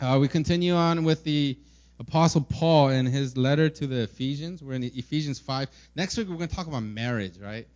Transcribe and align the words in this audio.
Uh, 0.00 0.18
we 0.20 0.26
continue 0.26 0.74
on 0.74 1.04
with 1.04 1.22
the 1.22 1.56
Apostle 2.00 2.40
Paul 2.40 2.88
and 2.88 3.06
his 3.06 3.36
letter 3.36 3.68
to 3.70 3.86
the 3.86 4.02
Ephesians. 4.02 4.60
We're 4.60 4.74
in 4.74 4.82
Ephesians 4.82 5.38
5. 5.38 5.68
Next 5.94 6.18
week, 6.18 6.28
we're 6.28 6.36
going 6.36 6.48
to 6.48 6.54
talk 6.54 6.66
about 6.66 6.82
marriage, 6.82 7.38
right? 7.38 7.66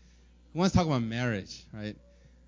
Who 0.52 0.58
wants 0.58 0.72
to 0.72 0.78
talk 0.78 0.88
about 0.88 1.02
marriage, 1.02 1.62
right? 1.72 1.96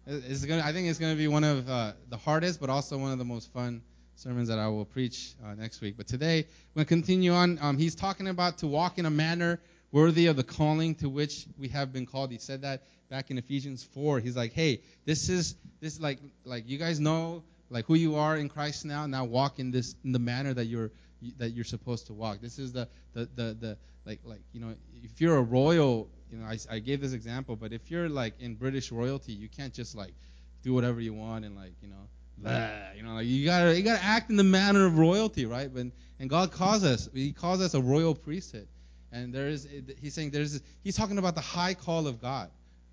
It's 0.07 0.45
gonna, 0.45 0.63
I 0.65 0.73
think 0.73 0.89
it's 0.89 0.99
going 0.99 1.13
to 1.13 1.17
be 1.17 1.29
one 1.29 1.45
of 1.45 1.71
uh, 1.71 1.93
the 2.09 2.17
hardest, 2.17 2.61
but 2.61 2.69
also 2.69 2.99
one 2.99 3.13
of 3.13 3.19
the 3.19 3.25
most 3.25 3.53
fun 3.53 3.83
sermons 4.17 4.49
that 4.49 4.59
I 4.59 4.67
will 4.67 4.85
preach 4.85 5.35
uh, 5.45 5.55
next 5.55 5.81
week. 5.81 5.97
But 5.97 6.09
today, 6.09 6.47
we're 6.75 6.85
going 6.85 6.87
to 6.87 6.89
continue 6.89 7.33
on. 7.33 7.59
Um, 7.63 7.79
he's 7.79 7.95
talking 7.95 8.27
about 8.27 8.59
to 8.59 8.67
walk 8.67 8.99
in 8.99 9.07
a 9.07 9.11
manner 9.11 9.61
worthy 9.93 10.27
of 10.27 10.37
the 10.37 10.45
calling 10.45 10.97
to 10.97 11.09
which 11.09 11.47
we 11.57 11.69
have 11.69 11.93
been 11.93 12.07
called. 12.07 12.33
He 12.33 12.39
said 12.39 12.63
that 12.63 12.83
back 13.09 13.31
in 13.31 13.39
Ephesians 13.39 13.85
4. 13.85 14.19
He's 14.19 14.37
like, 14.37 14.53
hey, 14.53 14.81
this 15.05 15.29
is 15.29 15.55
this 15.81 16.01
like 16.01 16.19
like 16.45 16.69
you 16.69 16.77
guys 16.77 16.99
know 16.99 17.45
like 17.71 17.87
who 17.87 17.95
you 17.95 18.17
are 18.17 18.37
in 18.37 18.49
Christ 18.49 18.85
now. 18.85 19.07
Now 19.07 19.25
walk 19.25 19.59
in 19.59 19.71
this 19.71 19.95
in 20.05 20.13
the 20.13 20.19
manner 20.19 20.53
that 20.55 20.67
you're 20.67 20.91
that 21.39 21.51
you're 21.51 21.65
supposed 21.65 22.07
to 22.09 22.13
walk. 22.13 22.41
This 22.41 22.59
is 22.59 22.73
the 22.73 22.89
the 23.15 23.29
the, 23.35 23.57
the 23.61 23.79
like 24.05 24.21
like 24.25 24.41
you 24.53 24.61
know 24.61 24.75
if 25.03 25.21
you're 25.21 25.37
a 25.37 25.43
royal, 25.43 26.09
you 26.31 26.39
know 26.39 26.47
I, 26.47 26.59
I 26.71 26.79
gave 26.81 27.01
this 27.01 27.13
example, 27.13 27.57
but 27.57 27.73
if 27.73 27.91
you're 27.91 28.09
like 28.09 28.35
in 28.41 28.55
British 28.57 28.91
royalty, 28.91 29.33
you 29.33 29.49
can't 29.49 29.73
just 29.73 29.95
like 29.97 30.15
do 30.63 30.75
whatever 30.75 31.01
you 31.01 31.15
want 31.15 31.45
and 31.45 31.57
like 31.57 31.73
you 31.81 31.89
know 31.89 32.09
blah, 32.39 32.69
you 32.97 33.03
know 33.03 33.15
like 33.15 33.27
you 33.27 33.45
gotta 33.45 33.77
you 33.77 33.83
gotta 33.83 34.05
act 34.05 34.31
in 34.31 34.37
the 34.37 34.45
manner 34.45 34.87
of 34.87 34.99
royalty, 34.99 35.47
right? 35.47 35.73
But 35.73 35.87
and 36.19 36.29
God 36.29 36.53
calls 36.53 36.85
us 36.85 37.09
He 37.15 37.33
calls 37.33 37.61
us 37.61 37.75
a 37.75 37.81
royal 37.81 38.15
priesthood, 38.15 38.69
and 39.13 39.33
there 39.33 39.49
is 39.49 39.69
He's 40.01 40.15
saying 40.15 40.31
there's 40.31 40.61
He's 40.83 40.97
talking 40.97 41.19
about 41.19 41.35
the 41.35 41.41
high 41.41 41.75
call 41.75 42.07
of 42.07 42.21
God. 42.21 42.51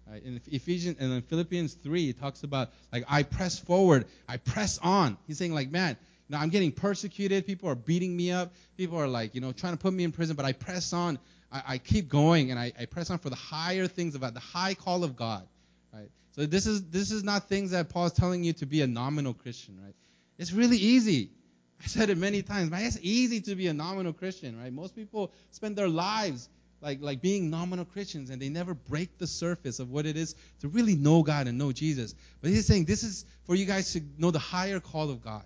Right? 0.10 0.24
In 0.24 0.42
Ephesians 0.48 0.98
and 1.00 1.12
in 1.12 1.22
Philippians 1.22 1.74
3, 1.74 2.06
he 2.06 2.14
talks 2.14 2.44
about 2.44 2.70
like 2.92 3.04
I 3.08 3.24
press 3.24 3.60
forward, 3.60 4.06
I 4.28 4.38
press 4.38 4.80
on. 4.82 5.18
He's 5.28 5.38
saying 5.38 5.54
like, 5.54 5.70
man, 5.70 5.98
now 6.30 6.40
I'm 6.40 6.50
getting 6.50 6.72
persecuted. 6.72 7.46
People 7.46 7.70
are 7.70 7.76
beating 7.76 8.16
me 8.16 8.32
up. 8.32 8.54
People 8.78 8.98
are 9.00 9.08
like, 9.08 9.36
you 9.36 9.42
know, 9.42 9.52
trying 9.52 9.74
to 9.74 9.78
put 9.78 9.94
me 9.94 10.04
in 10.04 10.12
prison, 10.12 10.36
but 10.36 10.46
I 10.46 10.54
press 10.54 10.94
on. 10.94 11.20
I, 11.52 11.64
I 11.68 11.78
keep 11.78 12.10
going 12.10 12.52
and 12.52 12.60
I, 12.60 12.74
I, 12.78 12.86
press 12.86 13.10
on 13.10 13.20
for 13.20 13.30
the 13.30 13.38
higher 13.38 13.88
things 13.88 14.16
about 14.16 14.34
the 14.34 14.42
high 14.42 14.74
call 14.74 15.06
of 15.06 15.16
God. 15.16 15.48
Right? 15.94 16.10
So 16.32 16.46
this 16.46 16.68
is 16.68 16.90
this 16.90 17.12
is 17.12 17.24
not 17.24 17.48
things 17.48 17.72
that 17.72 17.90
Paul's 17.90 18.14
telling 18.14 18.44
you 18.44 18.54
to 18.54 18.66
be 18.66 18.82
a 18.82 18.88
nominal 18.88 19.34
Christian, 19.34 19.80
right? 19.84 19.96
It's 20.38 20.52
really 20.52 20.78
easy. 20.78 21.32
I 21.82 21.88
said 21.88 22.10
it 22.10 22.18
many 22.18 22.42
times, 22.42 22.70
man. 22.70 22.84
It's 22.84 23.00
easy 23.02 23.40
to 23.42 23.56
be 23.56 23.68
a 23.68 23.74
nominal 23.74 24.14
Christian, 24.14 24.60
right? 24.60 24.74
Most 24.74 24.96
people 24.96 25.32
spend 25.52 25.76
their 25.76 25.88
lives 25.88 26.50
like 26.82 27.02
like 27.02 27.22
being 27.22 27.50
nominal 27.50 27.86
Christians 27.86 28.30
and 28.30 28.42
they 28.42 28.50
never 28.50 28.74
break 28.74 29.18
the 29.18 29.28
surface 29.28 29.80
of 29.80 29.90
what 29.90 30.06
it 30.06 30.16
is 30.16 30.36
to 30.62 30.68
really 30.68 30.96
know 30.96 31.24
God 31.24 31.48
and 31.48 31.58
know 31.58 31.72
Jesus. 31.72 32.16
But 32.42 32.52
he's 32.52 32.66
saying 32.66 32.86
this 32.86 33.04
is 33.04 33.26
for 33.46 33.56
you 33.56 33.66
guys 33.66 33.94
to 33.94 34.02
know 34.18 34.32
the 34.32 34.40
higher 34.40 34.80
call 34.80 35.10
of 35.10 35.24
God. 35.24 35.44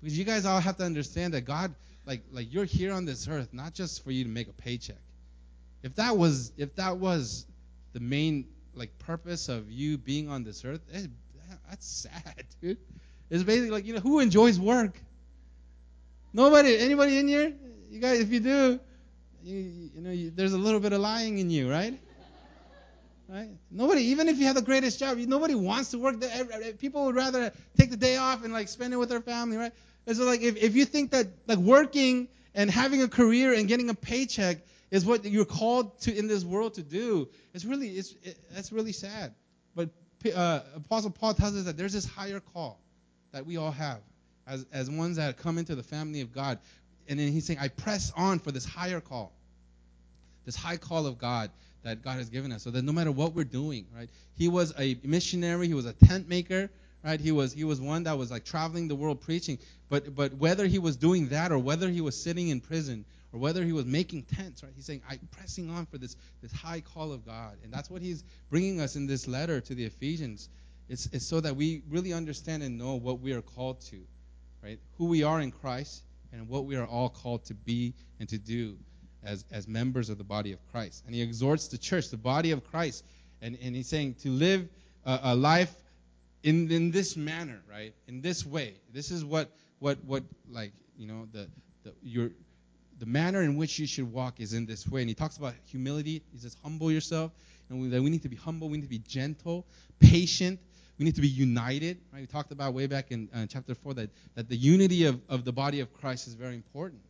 Because 0.00 0.18
you 0.18 0.24
guys 0.24 0.44
all 0.44 0.60
have 0.60 0.76
to 0.78 0.84
understand 0.84 1.34
that 1.34 1.42
God 1.42 1.74
like 2.06 2.22
like 2.32 2.52
you're 2.52 2.64
here 2.64 2.92
on 2.92 3.04
this 3.04 3.28
earth 3.28 3.48
not 3.52 3.74
just 3.74 4.02
for 4.02 4.10
you 4.10 4.24
to 4.24 4.30
make 4.30 4.48
a 4.48 4.52
paycheck. 4.52 4.96
If 5.82 5.96
that 5.96 6.16
was 6.16 6.52
if 6.56 6.74
that 6.76 6.98
was 6.98 7.46
the 7.92 8.00
main 8.00 8.46
like 8.74 8.98
purpose 8.98 9.48
of 9.48 9.70
you 9.70 9.98
being 9.98 10.28
on 10.28 10.44
this 10.44 10.64
earth, 10.64 10.80
it, 10.92 11.04
eh, 11.04 11.54
that's 11.68 11.86
sad, 11.86 12.44
dude. 12.60 12.78
It's 13.30 13.42
basically 13.42 13.70
like 13.70 13.86
you 13.86 13.94
know 13.94 14.00
who 14.00 14.20
enjoys 14.20 14.58
work. 14.58 14.98
Nobody. 16.32 16.78
Anybody 16.78 17.18
in 17.18 17.28
here? 17.28 17.52
You 17.90 18.00
guys, 18.00 18.20
if 18.20 18.32
you 18.32 18.40
do, 18.40 18.80
you, 19.42 19.90
you 19.94 20.00
know, 20.00 20.10
you, 20.10 20.30
there's 20.30 20.52
a 20.52 20.58
little 20.58 20.80
bit 20.80 20.92
of 20.92 21.00
lying 21.00 21.38
in 21.38 21.50
you, 21.50 21.70
right? 21.70 21.98
Right? 23.28 23.48
Nobody, 23.70 24.02
even 24.06 24.28
if 24.28 24.38
you 24.38 24.46
have 24.46 24.54
the 24.54 24.62
greatest 24.62 24.98
job, 24.98 25.16
nobody 25.16 25.54
wants 25.54 25.92
to 25.92 25.98
work. 25.98 26.20
There. 26.20 26.72
People 26.74 27.06
would 27.06 27.14
rather 27.14 27.50
take 27.78 27.90
the 27.90 27.96
day 27.96 28.16
off 28.16 28.44
and 28.44 28.52
like 28.52 28.68
spend 28.68 28.92
it 28.92 28.98
with 28.98 29.08
their 29.08 29.22
family, 29.22 29.56
right? 29.56 29.72
And 30.06 30.16
so, 30.16 30.24
like, 30.24 30.42
if, 30.42 30.56
if 30.56 30.76
you 30.76 30.84
think 30.84 31.12
that 31.12 31.28
like 31.46 31.58
working 31.58 32.28
and 32.54 32.70
having 32.70 33.02
a 33.02 33.08
career 33.08 33.54
and 33.54 33.68
getting 33.68 33.88
a 33.88 33.94
paycheck 33.94 34.58
is 34.90 35.06
what 35.06 35.24
you're 35.24 35.46
called 35.46 35.98
to 36.02 36.14
in 36.14 36.26
this 36.26 36.44
world 36.44 36.74
to 36.74 36.82
do, 36.82 37.28
it's 37.54 37.64
really, 37.64 37.88
it's, 37.88 38.14
it, 38.22 38.36
that's 38.52 38.70
really 38.70 38.92
sad. 38.92 39.34
But 39.74 39.88
uh, 40.34 40.60
Apostle 40.76 41.10
Paul 41.10 41.32
tells 41.32 41.56
us 41.56 41.64
that 41.64 41.78
there's 41.78 41.94
this 41.94 42.04
higher 42.04 42.40
call 42.40 42.80
that 43.32 43.46
we 43.46 43.56
all 43.56 43.70
have 43.70 44.00
as 44.46 44.66
as 44.72 44.90
ones 44.90 45.16
that 45.16 45.36
come 45.38 45.58
into 45.58 45.74
the 45.74 45.82
family 45.82 46.20
of 46.20 46.32
God 46.32 46.58
and 47.12 47.20
then 47.20 47.30
he's 47.30 47.44
saying, 47.44 47.58
I 47.60 47.68
press 47.68 48.10
on 48.16 48.38
for 48.38 48.52
this 48.52 48.64
higher 48.64 48.98
call, 48.98 49.32
this 50.46 50.56
high 50.56 50.78
call 50.78 51.06
of 51.06 51.18
God 51.18 51.50
that 51.82 52.02
God 52.02 52.16
has 52.16 52.30
given 52.30 52.50
us. 52.52 52.62
So 52.62 52.70
that 52.70 52.82
no 52.82 52.92
matter 52.92 53.12
what 53.12 53.34
we're 53.34 53.44
doing, 53.44 53.84
right? 53.94 54.08
He 54.34 54.48
was 54.48 54.72
a 54.78 54.96
missionary, 55.04 55.66
he 55.66 55.74
was 55.74 55.84
a 55.84 55.92
tent 55.92 56.26
maker, 56.26 56.70
right? 57.04 57.20
He 57.20 57.30
was 57.30 57.52
he 57.52 57.64
was 57.64 57.82
one 57.82 58.04
that 58.04 58.16
was 58.16 58.30
like 58.30 58.46
traveling 58.46 58.88
the 58.88 58.94
world 58.94 59.20
preaching. 59.20 59.58
But 59.90 60.14
but 60.14 60.32
whether 60.36 60.66
he 60.66 60.78
was 60.78 60.96
doing 60.96 61.28
that 61.28 61.52
or 61.52 61.58
whether 61.58 61.90
he 61.90 62.00
was 62.00 62.18
sitting 62.18 62.48
in 62.48 62.62
prison 62.62 63.04
or 63.30 63.38
whether 63.38 63.62
he 63.62 63.72
was 63.72 63.84
making 63.84 64.22
tents, 64.22 64.62
right? 64.62 64.72
He's 64.74 64.86
saying, 64.86 65.02
I'm 65.06 65.28
pressing 65.32 65.68
on 65.68 65.84
for 65.84 65.98
this 65.98 66.16
this 66.40 66.50
high 66.50 66.80
call 66.80 67.12
of 67.12 67.26
God, 67.26 67.58
and 67.62 67.70
that's 67.70 67.90
what 67.90 68.00
he's 68.00 68.24
bringing 68.48 68.80
us 68.80 68.96
in 68.96 69.06
this 69.06 69.28
letter 69.28 69.60
to 69.60 69.74
the 69.74 69.84
Ephesians. 69.84 70.48
It's, 70.88 71.10
it's 71.12 71.26
so 71.26 71.40
that 71.40 71.56
we 71.56 71.82
really 71.90 72.14
understand 72.14 72.62
and 72.62 72.78
know 72.78 72.94
what 72.94 73.20
we 73.20 73.34
are 73.34 73.42
called 73.42 73.82
to, 73.82 74.00
right? 74.62 74.78
Who 74.96 75.04
we 75.06 75.24
are 75.24 75.42
in 75.42 75.50
Christ 75.50 76.02
and 76.32 76.48
what 76.48 76.64
we 76.64 76.76
are 76.76 76.86
all 76.86 77.08
called 77.08 77.44
to 77.44 77.54
be 77.54 77.94
and 78.18 78.28
to 78.28 78.38
do 78.38 78.76
as, 79.22 79.44
as 79.50 79.68
members 79.68 80.08
of 80.08 80.18
the 80.18 80.24
body 80.24 80.52
of 80.52 80.58
Christ. 80.70 81.04
And 81.06 81.14
he 81.14 81.22
exhorts 81.22 81.68
the 81.68 81.78
church, 81.78 82.10
the 82.10 82.16
body 82.16 82.50
of 82.50 82.64
Christ, 82.64 83.04
and, 83.40 83.56
and 83.62 83.74
he's 83.76 83.88
saying 83.88 84.16
to 84.22 84.30
live 84.30 84.68
a, 85.04 85.20
a 85.24 85.34
life 85.34 85.72
in, 86.42 86.70
in 86.70 86.90
this 86.90 87.16
manner, 87.16 87.60
right? 87.70 87.94
In 88.08 88.20
this 88.20 88.44
way. 88.44 88.74
This 88.92 89.10
is 89.10 89.24
what, 89.24 89.50
what, 89.78 90.02
what 90.04 90.24
like, 90.50 90.72
you 90.96 91.06
know, 91.06 91.26
the, 91.32 91.48
the, 91.84 91.92
your, 92.02 92.30
the 92.98 93.06
manner 93.06 93.42
in 93.42 93.56
which 93.56 93.78
you 93.78 93.86
should 93.86 94.12
walk 94.12 94.40
is 94.40 94.52
in 94.52 94.66
this 94.66 94.86
way. 94.88 95.00
And 95.00 95.08
he 95.08 95.14
talks 95.14 95.36
about 95.36 95.54
humility. 95.66 96.22
He 96.32 96.38
says, 96.38 96.56
humble 96.62 96.90
yourself. 96.90 97.32
And 97.68 97.92
that 97.92 98.02
we 98.02 98.10
need 98.10 98.22
to 98.22 98.28
be 98.28 98.36
humble. 98.36 98.68
We 98.68 98.78
need 98.78 98.84
to 98.84 98.88
be 98.88 98.98
gentle, 98.98 99.66
patient, 99.98 100.60
we 100.98 101.04
need 101.04 101.14
to 101.16 101.20
be 101.20 101.28
united. 101.28 101.98
Right? 102.12 102.20
We 102.20 102.26
talked 102.26 102.52
about 102.52 102.74
way 102.74 102.86
back 102.86 103.10
in 103.10 103.28
uh, 103.34 103.46
chapter 103.46 103.74
4 103.74 103.94
that, 103.94 104.10
that 104.34 104.48
the 104.48 104.56
unity 104.56 105.06
of, 105.06 105.20
of 105.28 105.44
the 105.44 105.52
body 105.52 105.80
of 105.80 105.92
Christ 105.92 106.26
is 106.28 106.34
very 106.34 106.54
important. 106.54 107.00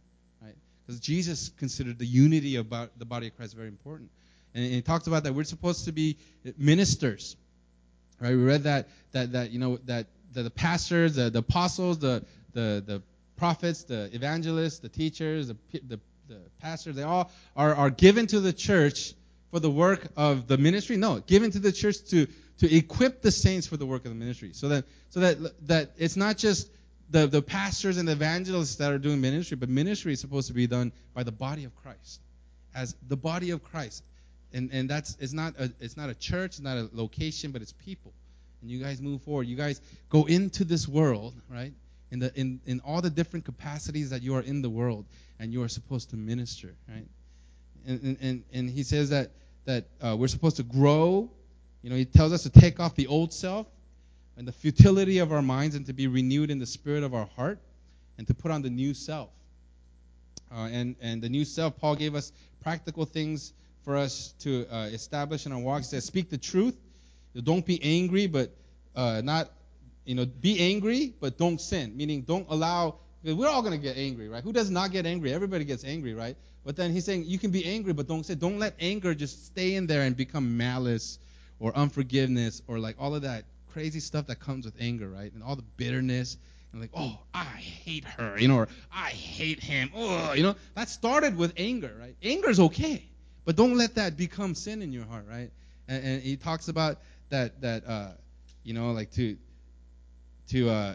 Right? 0.40 0.54
Because 0.86 1.00
Jesus 1.00 1.50
considered 1.58 1.98
the 1.98 2.06
unity 2.06 2.56
of 2.56 2.70
the 2.70 3.04
body 3.04 3.28
of 3.28 3.36
Christ 3.36 3.56
very 3.56 3.68
important. 3.68 4.10
And, 4.54 4.64
and 4.64 4.74
he 4.74 4.82
talked 4.82 5.06
about 5.06 5.24
that 5.24 5.34
we're 5.34 5.44
supposed 5.44 5.86
to 5.86 5.92
be 5.92 6.18
ministers. 6.56 7.36
Right? 8.20 8.30
We 8.30 8.42
read 8.42 8.64
that 8.64 8.88
that 9.12 9.32
that 9.32 9.50
you 9.50 9.58
know 9.58 9.78
that, 9.86 10.06
that 10.32 10.42
the 10.42 10.50
pastors, 10.50 11.16
the, 11.16 11.30
the 11.30 11.40
apostles, 11.40 11.98
the, 11.98 12.24
the 12.52 12.82
the 12.86 13.02
prophets, 13.36 13.82
the 13.82 14.08
evangelists, 14.14 14.78
the 14.78 14.88
teachers, 14.88 15.48
the, 15.48 15.56
the, 15.72 15.98
the 16.28 16.38
pastors, 16.60 16.94
they 16.94 17.02
all 17.02 17.30
are, 17.56 17.74
are 17.74 17.90
given 17.90 18.26
to 18.28 18.38
the 18.38 18.52
church 18.52 19.14
for 19.52 19.60
the 19.60 19.70
work 19.70 20.08
of 20.16 20.48
the 20.48 20.56
ministry. 20.58 20.96
No, 20.96 21.20
given 21.20 21.52
to 21.52 21.60
the 21.60 21.70
church 21.70 22.02
to 22.08 22.26
to 22.58 22.74
equip 22.74 23.22
the 23.22 23.30
saints 23.30 23.66
for 23.66 23.76
the 23.76 23.86
work 23.86 24.04
of 24.04 24.10
the 24.10 24.16
ministry. 24.16 24.52
So 24.54 24.68
that 24.70 24.84
so 25.10 25.20
that 25.20 25.66
that 25.68 25.90
it's 25.98 26.16
not 26.16 26.38
just 26.38 26.68
the, 27.10 27.26
the 27.26 27.42
pastors 27.42 27.98
and 27.98 28.08
the 28.08 28.12
evangelists 28.12 28.76
that 28.76 28.90
are 28.90 28.98
doing 28.98 29.20
ministry, 29.20 29.56
but 29.58 29.68
ministry 29.68 30.14
is 30.14 30.20
supposed 30.20 30.48
to 30.48 30.54
be 30.54 30.66
done 30.66 30.90
by 31.12 31.22
the 31.22 31.32
body 31.32 31.64
of 31.64 31.76
Christ. 31.76 32.20
As 32.74 32.96
the 33.06 33.16
body 33.16 33.50
of 33.50 33.62
Christ. 33.62 34.02
And 34.54 34.70
and 34.72 34.88
that's 34.88 35.16
it's 35.20 35.34
not 35.34 35.54
a 35.58 35.70
it's 35.80 35.98
not 35.98 36.08
a 36.08 36.14
church, 36.14 36.52
it's 36.52 36.60
not 36.60 36.78
a 36.78 36.88
location, 36.92 37.52
but 37.52 37.60
it's 37.60 37.72
people. 37.72 38.12
And 38.62 38.70
you 38.70 38.82
guys 38.82 39.02
move 39.02 39.20
forward. 39.22 39.46
You 39.46 39.56
guys 39.56 39.82
go 40.08 40.24
into 40.24 40.64
this 40.64 40.88
world, 40.88 41.34
right? 41.50 41.72
In 42.10 42.20
the 42.20 42.32
in, 42.34 42.60
in 42.64 42.80
all 42.80 43.02
the 43.02 43.10
different 43.10 43.44
capacities 43.44 44.10
that 44.10 44.22
you 44.22 44.34
are 44.34 44.42
in 44.42 44.62
the 44.62 44.70
world 44.70 45.04
and 45.38 45.52
you 45.52 45.62
are 45.62 45.68
supposed 45.68 46.10
to 46.10 46.16
minister, 46.16 46.74
right? 46.88 47.06
And 47.86 48.16
and, 48.20 48.44
and 48.50 48.70
he 48.70 48.82
says 48.82 49.10
that 49.10 49.32
that 49.64 49.86
uh, 50.00 50.16
we're 50.18 50.28
supposed 50.28 50.56
to 50.56 50.62
grow 50.62 51.30
you 51.82 51.90
know, 51.90 51.96
he 51.96 52.04
tells 52.04 52.32
us 52.32 52.44
to 52.44 52.50
take 52.50 52.78
off 52.78 52.94
the 52.94 53.08
old 53.08 53.32
self 53.32 53.66
and 54.36 54.46
the 54.46 54.52
futility 54.52 55.18
of 55.18 55.32
our 55.32 55.42
minds 55.42 55.74
and 55.74 55.84
to 55.86 55.92
be 55.92 56.06
renewed 56.06 56.50
in 56.50 56.58
the 56.58 56.66
spirit 56.66 57.02
of 57.02 57.12
our 57.12 57.26
heart 57.36 57.58
and 58.18 58.26
to 58.28 58.34
put 58.34 58.50
on 58.50 58.62
the 58.62 58.70
new 58.70 58.94
self. 58.94 59.30
Uh, 60.54 60.68
and, 60.70 60.94
and 61.00 61.20
the 61.20 61.28
new 61.28 61.44
self, 61.44 61.76
Paul 61.78 61.96
gave 61.96 62.14
us 62.14 62.32
practical 62.62 63.04
things 63.04 63.52
for 63.84 63.96
us 63.96 64.32
to 64.40 64.66
uh, 64.70 64.84
establish 64.92 65.44
in 65.44 65.52
our 65.52 65.58
walk. 65.58 65.78
He 65.78 65.84
says, 65.84 66.04
speak 66.04 66.30
the 66.30 66.38
truth. 66.38 66.76
Don't 67.42 67.66
be 67.66 67.82
angry, 67.82 68.26
but 68.26 68.54
uh, 68.94 69.22
not, 69.24 69.50
you 70.04 70.14
know, 70.14 70.26
be 70.26 70.60
angry, 70.60 71.14
but 71.20 71.36
don't 71.36 71.60
sin. 71.60 71.96
Meaning, 71.96 72.22
don't 72.22 72.46
allow, 72.48 72.96
we're 73.24 73.48
all 73.48 73.62
going 73.62 73.72
to 73.72 73.78
get 73.78 73.96
angry, 73.96 74.28
right? 74.28 74.42
Who 74.42 74.52
does 74.52 74.70
not 74.70 74.90
get 74.90 75.06
angry? 75.06 75.32
Everybody 75.32 75.64
gets 75.64 75.84
angry, 75.84 76.14
right? 76.14 76.36
But 76.64 76.76
then 76.76 76.92
he's 76.92 77.04
saying, 77.04 77.24
you 77.26 77.38
can 77.38 77.50
be 77.50 77.64
angry, 77.64 77.92
but 77.92 78.06
don't 78.08 78.24
say, 78.24 78.34
don't 78.34 78.58
let 78.58 78.74
anger 78.80 79.14
just 79.14 79.46
stay 79.46 79.74
in 79.74 79.86
there 79.86 80.02
and 80.02 80.16
become 80.16 80.56
malice 80.56 81.18
or 81.58 81.74
unforgiveness 81.76 82.62
or 82.66 82.78
like 82.78 82.96
all 82.98 83.14
of 83.14 83.22
that 83.22 83.44
crazy 83.72 84.00
stuff 84.00 84.26
that 84.26 84.40
comes 84.40 84.64
with 84.64 84.74
anger, 84.80 85.08
right? 85.08 85.32
And 85.32 85.42
all 85.42 85.56
the 85.56 85.64
bitterness 85.76 86.36
and 86.72 86.80
like, 86.80 86.90
oh, 86.94 87.18
I 87.34 87.44
hate 87.44 88.04
her, 88.04 88.38
you 88.38 88.48
know, 88.48 88.56
or 88.56 88.68
I 88.92 89.10
hate 89.10 89.60
him, 89.60 89.90
oh, 89.94 90.32
you 90.32 90.42
know, 90.42 90.56
that 90.74 90.88
started 90.88 91.36
with 91.36 91.52
anger, 91.56 91.94
right? 92.00 92.16
Anger 92.22 92.50
is 92.50 92.60
okay, 92.60 93.04
but 93.44 93.56
don't 93.56 93.76
let 93.76 93.94
that 93.96 94.16
become 94.16 94.54
sin 94.54 94.82
in 94.82 94.92
your 94.92 95.04
heart, 95.04 95.26
right? 95.28 95.50
And, 95.88 96.04
and 96.04 96.22
he 96.22 96.36
talks 96.36 96.68
about 96.68 96.98
that 97.28 97.60
that 97.60 97.86
uh, 97.86 98.12
you 98.64 98.74
know, 98.74 98.92
like 98.92 99.10
to 99.12 99.36
to 100.48 100.70
uh, 100.70 100.94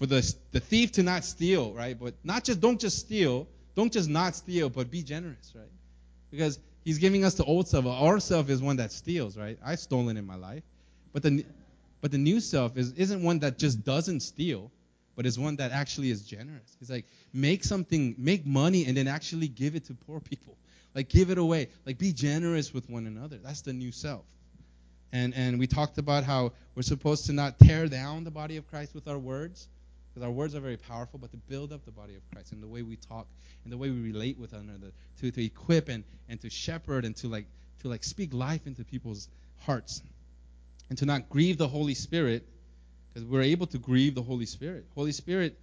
for 0.00 0.06
the 0.06 0.34
the 0.50 0.60
thief 0.60 0.92
to 0.92 1.02
not 1.02 1.24
steal, 1.24 1.74
right? 1.74 1.96
But 1.96 2.14
not 2.24 2.42
just 2.42 2.60
don't 2.60 2.80
just 2.80 2.98
steal, 2.98 3.46
don't 3.76 3.92
just 3.92 4.08
not 4.08 4.34
steal, 4.34 4.70
but 4.70 4.90
be 4.90 5.02
generous, 5.02 5.52
right? 5.54 5.70
Because 6.30 6.58
he's 6.84 6.98
giving 6.98 7.22
us 7.22 7.34
the 7.34 7.44
old 7.44 7.68
self. 7.68 7.84
Our 7.84 8.18
self 8.18 8.48
is 8.48 8.62
one 8.62 8.76
that 8.76 8.92
steals, 8.92 9.36
right? 9.36 9.58
I've 9.62 9.78
stolen 9.78 10.16
in 10.16 10.26
my 10.26 10.36
life, 10.36 10.62
but 11.12 11.22
the 11.22 11.44
but 12.00 12.10
the 12.10 12.18
new 12.18 12.40
self 12.40 12.78
is 12.78 12.92
isn't 12.92 13.22
one 13.22 13.40
that 13.40 13.58
just 13.58 13.84
doesn't 13.84 14.20
steal, 14.20 14.72
but 15.16 15.26
is 15.26 15.38
one 15.38 15.56
that 15.56 15.70
actually 15.70 16.10
is 16.10 16.22
generous. 16.22 16.74
He's 16.78 16.90
like 16.90 17.04
make 17.34 17.62
something, 17.62 18.14
make 18.16 18.46
money, 18.46 18.86
and 18.86 18.96
then 18.96 19.06
actually 19.06 19.48
give 19.48 19.76
it 19.76 19.84
to 19.86 19.94
poor 19.94 20.20
people. 20.20 20.56
Like 20.94 21.10
give 21.10 21.28
it 21.28 21.36
away. 21.36 21.68
Like 21.84 21.98
be 21.98 22.14
generous 22.14 22.72
with 22.72 22.88
one 22.88 23.06
another. 23.06 23.36
That's 23.36 23.60
the 23.60 23.74
new 23.74 23.92
self. 23.92 24.24
And 25.12 25.34
and 25.34 25.58
we 25.58 25.66
talked 25.66 25.98
about 25.98 26.24
how 26.24 26.52
we're 26.74 26.82
supposed 26.82 27.26
to 27.26 27.34
not 27.34 27.58
tear 27.58 27.86
down 27.86 28.24
the 28.24 28.30
body 28.30 28.56
of 28.56 28.66
Christ 28.66 28.94
with 28.94 29.06
our 29.06 29.18
words, 29.18 29.68
because 30.20 30.28
our 30.28 30.32
words 30.32 30.54
are 30.54 30.60
very 30.60 30.76
powerful, 30.76 31.18
but 31.18 31.30
to 31.30 31.38
build 31.48 31.72
up 31.72 31.84
the 31.86 31.90
body 31.90 32.14
of 32.14 32.20
Christ 32.30 32.52
and 32.52 32.62
the 32.62 32.66
way 32.66 32.82
we 32.82 32.96
talk 32.96 33.26
and 33.64 33.72
the 33.72 33.78
way 33.78 33.88
we 33.88 34.00
relate 34.00 34.38
with 34.38 34.52
one 34.52 34.68
another, 34.68 34.92
to, 35.20 35.30
to 35.30 35.44
equip 35.44 35.88
and, 35.88 36.04
and 36.28 36.38
to 36.42 36.50
shepherd 36.50 37.06
and 37.06 37.16
to 37.16 37.28
like 37.28 37.46
to 37.80 37.88
like 37.88 38.04
speak 38.04 38.34
life 38.34 38.66
into 38.66 38.84
people's 38.84 39.28
hearts. 39.60 40.02
And 40.90 40.98
to 40.98 41.06
not 41.06 41.30
grieve 41.30 41.56
the 41.56 41.68
Holy 41.68 41.94
Spirit, 41.94 42.44
because 43.14 43.26
we're 43.26 43.42
able 43.42 43.66
to 43.68 43.78
grieve 43.78 44.14
the 44.14 44.22
Holy 44.22 44.44
Spirit. 44.44 44.84
Holy 44.94 45.12
Spirit, 45.12 45.56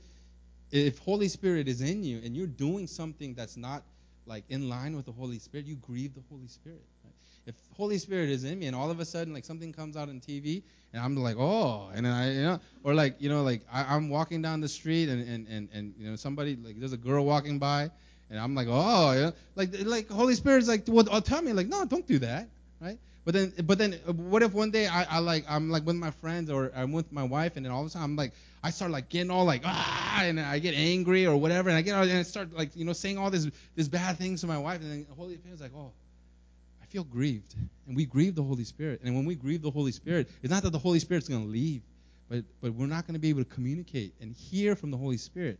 if 0.71 0.97
Holy 0.99 1.27
Spirit 1.27 1.67
is 1.67 1.81
in 1.81 2.03
you 2.03 2.19
and 2.23 2.35
you're 2.35 2.47
doing 2.47 2.87
something 2.87 3.35
that's 3.35 3.57
not 3.57 3.83
like 4.25 4.43
in 4.49 4.69
line 4.69 4.95
with 4.95 5.05
the 5.05 5.11
Holy 5.11 5.37
Spirit, 5.37 5.67
you 5.67 5.75
grieve 5.75 6.15
the 6.15 6.23
Holy 6.31 6.47
Spirit. 6.47 6.81
Right? 7.03 7.13
If 7.47 7.55
Holy 7.75 7.97
Spirit 7.97 8.29
is 8.29 8.43
in 8.43 8.59
me 8.59 8.67
and 8.67 8.75
all 8.75 8.91
of 8.91 8.99
a 8.99 9.05
sudden 9.05 9.33
like 9.33 9.45
something 9.45 9.73
comes 9.73 9.97
out 9.97 10.09
on 10.09 10.19
TV 10.19 10.61
and 10.93 11.01
I'm 11.01 11.15
like, 11.15 11.37
oh, 11.39 11.89
and 11.95 12.05
then 12.05 12.13
I, 12.13 12.33
you 12.33 12.41
know, 12.41 12.59
or 12.83 12.93
like, 12.93 13.15
you 13.19 13.29
know, 13.29 13.41
like 13.41 13.61
I, 13.71 13.95
I'm 13.95 14.09
walking 14.09 14.41
down 14.41 14.61
the 14.61 14.67
street 14.67 15.09
and, 15.09 15.27
and, 15.27 15.47
and, 15.47 15.69
and, 15.73 15.93
you 15.97 16.09
know, 16.09 16.15
somebody, 16.15 16.57
like 16.57 16.79
there's 16.79 16.93
a 16.93 16.97
girl 16.97 17.25
walking 17.25 17.57
by 17.57 17.89
and 18.29 18.39
I'm 18.39 18.53
like, 18.53 18.67
oh, 18.69 19.13
yeah. 19.13 19.31
like, 19.55 19.69
like 19.85 20.09
Holy 20.09 20.35
Spirit's 20.35 20.67
like, 20.67 20.83
well, 20.87 21.07
I'll 21.11 21.21
tell 21.21 21.41
me 21.41 21.53
like, 21.53 21.67
no, 21.67 21.85
don't 21.85 22.05
do 22.05 22.19
that, 22.19 22.49
right? 22.81 22.97
But 23.25 23.33
then, 23.33 23.53
but 23.63 23.77
then, 23.77 23.93
what 24.05 24.43
if 24.43 24.53
one 24.53 24.71
day 24.71 24.87
I, 24.87 25.03
I 25.03 25.19
like, 25.19 25.43
I'm 25.49 25.69
like 25.69 25.85
with 25.85 25.97
my 25.97 26.11
friends 26.11 26.49
or 26.49 26.71
I'm 26.75 26.91
with 26.91 27.11
my 27.11 27.23
wife 27.23 27.57
and 27.57 27.65
then 27.65 27.71
all 27.71 27.81
of 27.81 27.87
a 27.87 27.89
sudden 27.89 28.03
I'm 28.03 28.15
like, 28.15 28.33
I 28.63 28.69
start 28.69 28.91
like 28.91 29.09
getting 29.09 29.31
all 29.31 29.45
like 29.45 29.61
ah, 29.63 30.23
and 30.23 30.39
I 30.39 30.59
get 30.59 30.73
angry 30.73 31.25
or 31.25 31.37
whatever, 31.37 31.69
and 31.69 31.77
I 31.77 31.81
get 31.81 31.95
and 31.95 32.11
I 32.11 32.23
start 32.23 32.53
like 32.53 32.75
you 32.75 32.85
know 32.85 32.93
saying 32.93 33.17
all 33.17 33.29
this 33.29 33.49
this 33.75 33.87
bad 33.87 34.17
things 34.17 34.41
to 34.41 34.47
my 34.47 34.57
wife, 34.57 34.81
and 34.81 34.91
then 34.91 35.05
the 35.07 35.15
Holy 35.15 35.35
Spirit's 35.35 35.61
like, 35.61 35.71
oh, 35.75 35.91
feel 36.89 37.03
grieved, 37.03 37.55
and 37.87 37.95
we 37.95 38.05
grieve 38.05 38.35
the 38.35 38.43
Holy 38.43 38.63
Spirit, 38.63 39.01
and 39.03 39.15
when 39.15 39.25
we 39.25 39.35
grieve 39.35 39.61
the 39.61 39.71
Holy 39.71 39.91
Spirit, 39.91 40.29
it's 40.41 40.51
not 40.51 40.63
that 40.63 40.71
the 40.71 40.79
Holy 40.79 40.99
Spirit's 40.99 41.27
going 41.27 41.43
to 41.43 41.49
leave, 41.49 41.81
but 42.29 42.43
but 42.61 42.73
we're 42.73 42.87
not 42.87 43.05
going 43.07 43.13
to 43.13 43.19
be 43.19 43.29
able 43.29 43.43
to 43.43 43.49
communicate 43.49 44.13
and 44.21 44.33
hear 44.33 44.75
from 44.75 44.91
the 44.91 44.97
Holy 44.97 45.17
Spirit. 45.17 45.59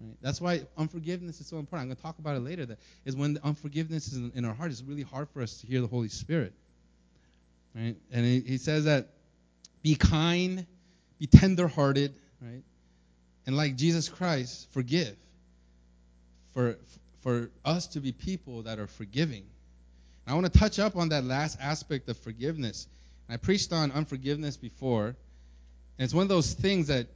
Right? 0.00 0.16
That's 0.20 0.40
why 0.40 0.62
unforgiveness 0.76 1.40
is 1.40 1.46
so 1.46 1.58
important. 1.58 1.82
I'm 1.82 1.88
going 1.88 1.96
to 1.96 2.02
talk 2.02 2.18
about 2.18 2.36
it 2.36 2.40
later. 2.40 2.66
That 2.66 2.78
is 3.04 3.16
when 3.16 3.38
unforgiveness 3.44 4.08
is 4.08 4.16
in, 4.16 4.32
in 4.34 4.44
our 4.44 4.54
heart. 4.54 4.70
It's 4.70 4.82
really 4.82 5.02
hard 5.02 5.28
for 5.30 5.42
us 5.42 5.60
to 5.60 5.66
hear 5.66 5.80
the 5.80 5.86
Holy 5.86 6.08
Spirit. 6.08 6.52
Right? 7.74 7.96
And 8.10 8.24
he, 8.24 8.40
he 8.40 8.58
says 8.58 8.84
that 8.84 9.08
be 9.82 9.94
kind, 9.94 10.66
be 11.18 11.26
tenderhearted, 11.26 12.14
right? 12.40 12.62
And 13.46 13.56
like 13.56 13.76
Jesus 13.76 14.08
Christ, 14.08 14.68
forgive. 14.72 15.16
For 16.54 16.76
for 17.22 17.50
us 17.64 17.86
to 17.88 18.00
be 18.00 18.12
people 18.12 18.62
that 18.62 18.78
are 18.78 18.86
forgiving. 18.86 19.44
I 20.26 20.34
want 20.34 20.50
to 20.52 20.58
touch 20.58 20.78
up 20.78 20.96
on 20.96 21.10
that 21.10 21.24
last 21.24 21.58
aspect 21.60 22.08
of 22.08 22.16
forgiveness. 22.18 22.86
I 23.28 23.36
preached 23.36 23.72
on 23.72 23.90
unforgiveness 23.92 24.56
before, 24.56 25.06
and 25.06 25.16
it's 25.98 26.14
one 26.14 26.22
of 26.22 26.28
those 26.28 26.52
things 26.52 26.88
that 26.88 27.06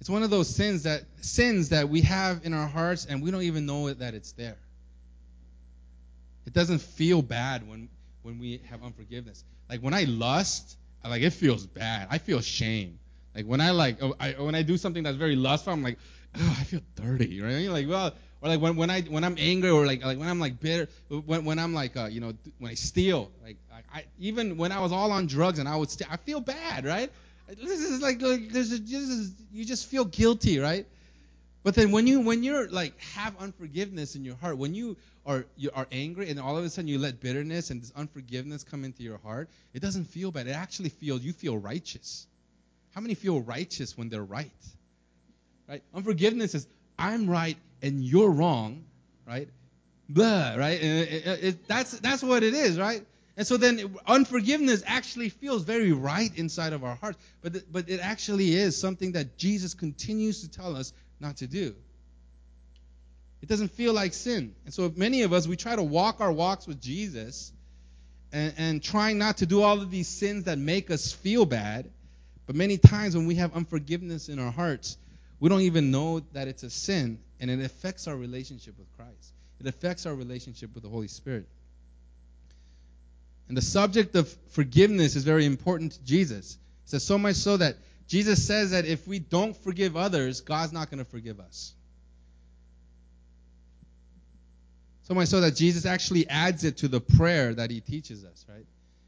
it's 0.00 0.10
one 0.10 0.22
of 0.22 0.30
those 0.30 0.54
sins 0.54 0.82
that 0.82 1.02
sins 1.22 1.70
that 1.70 1.88
we 1.88 2.02
have 2.02 2.44
in 2.44 2.52
our 2.52 2.66
hearts 2.66 3.06
and 3.06 3.22
we 3.22 3.30
don't 3.30 3.42
even 3.42 3.64
know 3.64 3.92
that 3.92 4.14
it's 4.14 4.32
there. 4.32 4.58
It 6.46 6.52
doesn't 6.52 6.80
feel 6.80 7.22
bad 7.22 7.66
when 7.66 7.88
when 8.22 8.38
we 8.38 8.60
have 8.70 8.82
unforgiveness. 8.82 9.44
Like 9.68 9.80
when 9.80 9.94
I 9.94 10.04
lust, 10.04 10.76
like 11.02 11.22
it 11.22 11.30
feels 11.30 11.66
bad. 11.66 12.08
I 12.10 12.18
feel 12.18 12.40
shame. 12.40 12.98
Like 13.34 13.46
when 13.46 13.60
I 13.60 13.70
like 13.70 14.02
oh, 14.02 14.14
I, 14.20 14.32
when 14.32 14.54
I 14.54 14.62
do 14.62 14.76
something 14.76 15.02
that's 15.02 15.16
very 15.16 15.36
lustful, 15.36 15.72
I'm 15.72 15.82
like, 15.82 15.98
oh, 16.36 16.56
I 16.60 16.64
feel 16.64 16.82
dirty, 16.96 17.40
right? 17.40 17.68
Like 17.68 17.88
well, 17.88 18.12
or 18.44 18.48
like 18.48 18.60
when, 18.60 18.76
when 18.76 18.90
I 18.90 19.00
when 19.02 19.24
I'm 19.24 19.36
angry 19.38 19.70
or 19.70 19.86
like 19.86 20.04
like 20.04 20.18
when 20.18 20.28
I'm 20.28 20.38
like 20.38 20.60
bitter, 20.60 20.88
when 21.08 21.46
when 21.46 21.58
I'm 21.58 21.72
like 21.72 21.96
uh, 21.96 22.06
you 22.06 22.20
know 22.20 22.34
when 22.58 22.70
I 22.70 22.74
steal, 22.74 23.30
like 23.42 23.56
I, 23.72 24.00
I 24.00 24.04
even 24.18 24.58
when 24.58 24.70
I 24.70 24.80
was 24.80 24.92
all 24.92 25.12
on 25.12 25.26
drugs 25.26 25.58
and 25.58 25.66
I 25.66 25.76
would 25.76 25.90
steal, 25.90 26.08
I 26.10 26.18
feel 26.18 26.40
bad, 26.40 26.84
right? 26.84 27.10
This 27.48 27.80
is 27.80 28.02
like, 28.02 28.20
like 28.20 28.50
this 28.50 28.70
is, 28.70 28.82
this 28.82 29.08
is 29.08 29.32
you 29.50 29.64
just 29.64 29.86
feel 29.86 30.04
guilty, 30.04 30.58
right? 30.58 30.86
But 31.62 31.74
then 31.74 31.90
when 31.90 32.06
you 32.06 32.20
when 32.20 32.42
you're 32.42 32.68
like 32.68 33.00
have 33.14 33.34
unforgiveness 33.38 34.14
in 34.14 34.26
your 34.26 34.36
heart, 34.36 34.58
when 34.58 34.74
you 34.74 34.98
are 35.24 35.46
you 35.56 35.70
are 35.74 35.86
angry 35.90 36.28
and 36.28 36.38
all 36.38 36.58
of 36.58 36.64
a 36.66 36.68
sudden 36.68 36.86
you 36.86 36.98
let 36.98 37.20
bitterness 37.20 37.70
and 37.70 37.80
this 37.80 37.92
unforgiveness 37.96 38.62
come 38.62 38.84
into 38.84 39.02
your 39.02 39.16
heart, 39.18 39.48
it 39.72 39.80
doesn't 39.80 40.04
feel 40.04 40.30
bad. 40.30 40.48
It 40.48 40.52
actually 40.52 40.90
feels 40.90 41.22
you 41.22 41.32
feel 41.32 41.56
righteous. 41.56 42.26
How 42.94 43.00
many 43.00 43.14
feel 43.14 43.40
righteous 43.40 43.96
when 43.96 44.10
they're 44.10 44.22
right? 44.22 44.50
Right? 45.66 45.82
Unforgiveness 45.94 46.54
is 46.54 46.66
I'm 46.98 47.28
right 47.28 47.56
and 47.84 48.02
you're 48.02 48.30
wrong, 48.30 48.84
right? 49.26 49.48
Blah, 50.08 50.54
right? 50.56 50.82
It, 50.82 51.26
it, 51.26 51.44
it, 51.44 51.68
that's 51.68 51.98
that's 52.00 52.22
what 52.22 52.42
it 52.42 52.54
is, 52.54 52.78
right? 52.78 53.04
And 53.36 53.46
so 53.46 53.56
then 53.56 53.96
unforgiveness 54.06 54.82
actually 54.86 55.28
feels 55.28 55.62
very 55.62 55.92
right 55.92 56.30
inside 56.36 56.72
of 56.72 56.84
our 56.84 56.94
hearts, 56.96 57.18
but 57.42 57.70
but 57.72 57.88
it 57.88 58.00
actually 58.00 58.54
is 58.54 58.76
something 58.78 59.12
that 59.12 59.36
Jesus 59.38 59.74
continues 59.74 60.42
to 60.42 60.48
tell 60.48 60.76
us 60.76 60.92
not 61.20 61.38
to 61.38 61.46
do. 61.46 61.74
It 63.42 63.48
doesn't 63.48 63.72
feel 63.72 63.92
like 63.92 64.14
sin. 64.14 64.54
And 64.64 64.72
so 64.72 64.92
many 64.96 65.22
of 65.22 65.32
us 65.32 65.46
we 65.46 65.56
try 65.56 65.76
to 65.76 65.82
walk 65.82 66.20
our 66.20 66.32
walks 66.32 66.66
with 66.66 66.80
Jesus 66.80 67.52
and, 68.32 68.54
and 68.56 68.82
trying 68.82 69.18
not 69.18 69.38
to 69.38 69.46
do 69.46 69.62
all 69.62 69.80
of 69.80 69.90
these 69.90 70.08
sins 70.08 70.44
that 70.44 70.58
make 70.58 70.90
us 70.90 71.12
feel 71.12 71.46
bad 71.46 71.90
but 72.46 72.56
many 72.56 72.76
times 72.76 73.16
when 73.16 73.26
we 73.26 73.36
have 73.36 73.54
unforgiveness 73.54 74.28
in 74.28 74.38
our 74.38 74.50
hearts, 74.50 74.98
we 75.40 75.48
don't 75.48 75.62
even 75.62 75.90
know 75.90 76.20
that 76.32 76.48
it's 76.48 76.62
a 76.62 76.70
sin, 76.70 77.18
and 77.50 77.60
it 77.60 77.64
affects 77.64 78.08
our 78.08 78.16
relationship 78.16 78.78
with 78.78 78.90
Christ. 78.96 79.34
It 79.60 79.66
affects 79.66 80.06
our 80.06 80.14
relationship 80.14 80.74
with 80.74 80.82
the 80.82 80.88
Holy 80.88 81.08
Spirit. 81.08 81.46
And 83.48 83.56
the 83.56 83.62
subject 83.62 84.16
of 84.16 84.34
forgiveness 84.52 85.14
is 85.14 85.24
very 85.24 85.44
important 85.44 85.92
to 85.92 86.04
Jesus. 86.04 86.56
He 86.84 86.90
says 86.90 87.04
so 87.04 87.18
much 87.18 87.36
so 87.36 87.58
that 87.58 87.76
Jesus 88.08 88.46
says 88.46 88.70
that 88.70 88.86
if 88.86 89.06
we 89.06 89.18
don't 89.18 89.54
forgive 89.54 89.94
others, 89.94 90.40
God's 90.40 90.72
not 90.72 90.90
going 90.90 91.04
to 91.04 91.10
forgive 91.10 91.38
us. 91.38 91.74
So 95.02 95.12
much 95.12 95.28
so 95.28 95.42
that 95.42 95.54
Jesus 95.54 95.84
actually 95.84 96.26
adds 96.30 96.64
it 96.64 96.78
to 96.78 96.88
the 96.88 97.00
prayer 97.00 97.52
that 97.52 97.70
he 97.70 97.80
teaches 97.80 98.24
us, 98.24 98.46
right? 98.48 98.64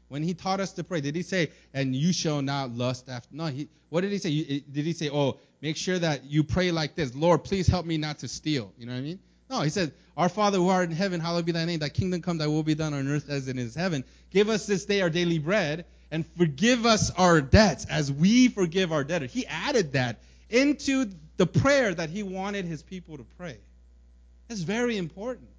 When 0.09 0.21
he 0.21 0.35
taught 0.35 0.59
us 0.59 0.73
to 0.73 0.83
pray, 0.83 1.01
did 1.01 1.15
he 1.15 1.23
say, 1.23 1.51
and 1.73 1.95
you 1.95 2.13
shall 2.13 2.43
not 2.43 2.69
lust 2.69 3.09
after? 3.09 3.35
No, 3.35 3.47
he, 3.47 3.67
what 3.89 4.01
did 4.01 4.11
he 4.11 4.19
say? 4.19 4.59
did 4.59 4.85
he 4.85 4.93
say, 4.93 5.09
oh, 5.09 5.39
make 5.61 5.77
sure 5.77 5.97
that 5.99 6.25
you 6.25 6.43
pray 6.43 6.71
like 6.71 6.95
this, 6.95 7.15
Lord, 7.15 7.43
please 7.43 7.67
help 7.67 7.85
me 7.85 7.97
not 7.97 8.19
to 8.19 8.27
steal? 8.27 8.71
You 8.77 8.85
know 8.85 8.93
what 8.93 8.99
I 8.99 9.01
mean? 9.01 9.19
No, 9.49 9.61
he 9.61 9.69
said, 9.69 9.93
Our 10.15 10.29
Father 10.29 10.57
who 10.57 10.69
art 10.69 10.89
in 10.89 10.95
heaven, 10.95 11.19
hallowed 11.19 11.45
be 11.45 11.51
thy 11.51 11.65
name. 11.65 11.79
Thy 11.79 11.89
kingdom 11.89 12.21
come, 12.21 12.37
thy 12.37 12.47
will 12.47 12.63
be 12.63 12.75
done 12.75 12.93
on 12.93 13.07
earth 13.07 13.29
as 13.29 13.47
it 13.47 13.57
is 13.57 13.75
heaven. 13.75 14.03
Give 14.31 14.49
us 14.49 14.65
this 14.65 14.85
day 14.85 15.01
our 15.01 15.09
daily 15.09 15.39
bread, 15.39 15.85
and 16.11 16.25
forgive 16.37 16.85
us 16.85 17.11
our 17.11 17.41
debts 17.41 17.85
as 17.85 18.11
we 18.11 18.49
forgive 18.49 18.91
our 18.91 19.03
debtors. 19.03 19.31
He 19.31 19.45
added 19.47 19.93
that 19.93 20.19
into 20.49 21.09
the 21.37 21.45
prayer 21.45 21.93
that 21.93 22.09
he 22.09 22.23
wanted 22.23 22.65
his 22.65 22.81
people 22.81 23.17
to 23.17 23.25
pray. 23.37 23.57
That's 24.47 24.61
very 24.61 24.97
important 24.97 25.49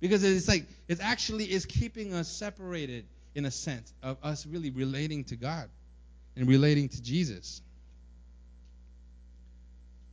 because 0.00 0.24
it's 0.24 0.48
like 0.48 0.66
it 0.88 0.98
actually 1.00 1.50
is 1.50 1.66
keeping 1.66 2.14
us 2.14 2.28
separated 2.28 3.04
in 3.34 3.44
a 3.44 3.50
sense 3.50 3.92
of 4.02 4.16
us 4.22 4.46
really 4.46 4.70
relating 4.70 5.24
to 5.24 5.36
God 5.36 5.68
and 6.36 6.48
relating 6.48 6.88
to 6.88 7.02
Jesus. 7.02 7.62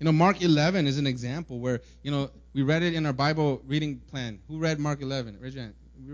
You 0.06 0.12
know, 0.12 0.18
Mark 0.20 0.44
11 0.44 0.86
is 0.86 1.00
an 1.00 1.08
example 1.08 1.58
where, 1.58 1.82
you 2.04 2.12
know, 2.12 2.30
we 2.54 2.62
read 2.62 2.84
it 2.84 2.94
in 2.94 3.08
our 3.08 3.12
Bible 3.12 3.60
reading 3.66 3.98
plan. 3.98 4.38
Who 4.48 4.60
read 4.60 4.80
Mark 4.80 5.02
11? 5.02 5.40
Raise 5.42 5.56
your 5.56 5.64
hand. 5.64 5.74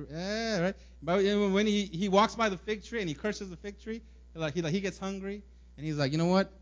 Yeah, 0.09 0.61
right. 0.61 0.75
But 1.03 1.25
when 1.51 1.67
he, 1.67 1.87
he 1.87 2.07
walks 2.07 2.33
by 2.33 2.47
the 2.47 2.55
fig 2.55 2.85
tree 2.85 3.01
and 3.01 3.09
he 3.09 3.13
curses 3.13 3.49
the 3.49 3.57
fig 3.57 3.81
tree, 3.81 4.01
like 4.33 4.53
he 4.53 4.61
like 4.61 4.71
he 4.71 4.79
gets 4.79 4.97
hungry 4.97 5.43
and 5.75 5.85
he's 5.85 5.97
like, 5.97 6.13
you 6.13 6.17
know 6.17 6.27
what? 6.27 6.53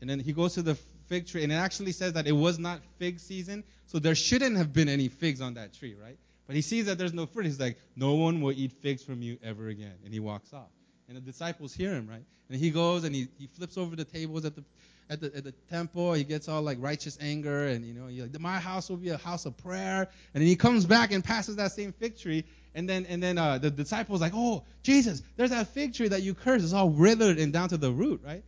And 0.00 0.08
then 0.08 0.20
he 0.20 0.32
goes 0.32 0.54
to 0.54 0.62
the 0.62 0.76
fig 1.08 1.26
tree 1.26 1.42
and 1.42 1.50
it 1.50 1.56
actually 1.56 1.90
says 1.90 2.12
that 2.12 2.28
it 2.28 2.36
was 2.46 2.60
not 2.60 2.78
fig 3.00 3.18
season, 3.18 3.64
so 3.86 3.98
there 3.98 4.14
shouldn't 4.14 4.56
have 4.56 4.72
been 4.72 4.88
any 4.88 5.08
figs 5.08 5.40
on 5.40 5.54
that 5.54 5.74
tree, 5.74 5.96
right? 6.00 6.16
But 6.46 6.54
he 6.54 6.62
sees 6.62 6.86
that 6.86 6.96
there's 6.96 7.12
no 7.12 7.26
fruit. 7.26 7.46
He's 7.46 7.58
like, 7.58 7.76
No 7.96 8.14
one 8.14 8.40
will 8.40 8.52
eat 8.52 8.70
figs 8.70 9.02
from 9.02 9.20
you 9.20 9.36
ever 9.42 9.66
again. 9.66 9.96
And 10.04 10.14
he 10.14 10.20
walks 10.20 10.52
off. 10.52 10.70
And 11.08 11.16
the 11.16 11.20
disciples 11.20 11.74
hear 11.74 11.92
him, 11.92 12.08
right? 12.08 12.22
And 12.48 12.56
he 12.56 12.70
goes 12.70 13.02
and 13.02 13.16
he, 13.16 13.26
he 13.36 13.48
flips 13.48 13.76
over 13.76 13.96
the 13.96 14.04
tables 14.04 14.44
at 14.44 14.54
the 14.54 14.62
at 15.10 15.20
the 15.20 15.36
at 15.36 15.44
the 15.44 15.52
temple. 15.68 16.14
He 16.14 16.24
gets 16.24 16.48
all 16.48 16.62
like 16.62 16.78
righteous 16.80 17.18
anger 17.20 17.66
and 17.66 17.84
you 17.84 17.92
know, 17.92 18.06
like, 18.06 18.38
My 18.40 18.58
house 18.58 18.88
will 18.88 18.96
be 18.96 19.10
a 19.10 19.18
house 19.18 19.44
of 19.44 19.56
prayer. 19.58 20.08
And 20.32 20.40
then 20.40 20.48
he 20.48 20.56
comes 20.56 20.86
back 20.86 21.12
and 21.12 21.22
passes 21.22 21.56
that 21.56 21.72
same 21.72 21.92
fig 21.92 22.16
tree. 22.16 22.44
And 22.74 22.88
then 22.88 23.04
and 23.06 23.22
then 23.22 23.36
uh, 23.36 23.58
the 23.58 23.70
disciples 23.70 24.20
like, 24.20 24.32
Oh, 24.34 24.64
Jesus, 24.82 25.22
there's 25.36 25.50
that 25.50 25.68
fig 25.68 25.94
tree 25.94 26.08
that 26.08 26.22
you 26.22 26.34
cursed. 26.34 26.64
It's 26.64 26.72
all 26.72 26.88
withered 26.88 27.38
and 27.38 27.52
down 27.52 27.68
to 27.70 27.76
the 27.76 27.90
root, 27.90 28.22
right? 28.24 28.44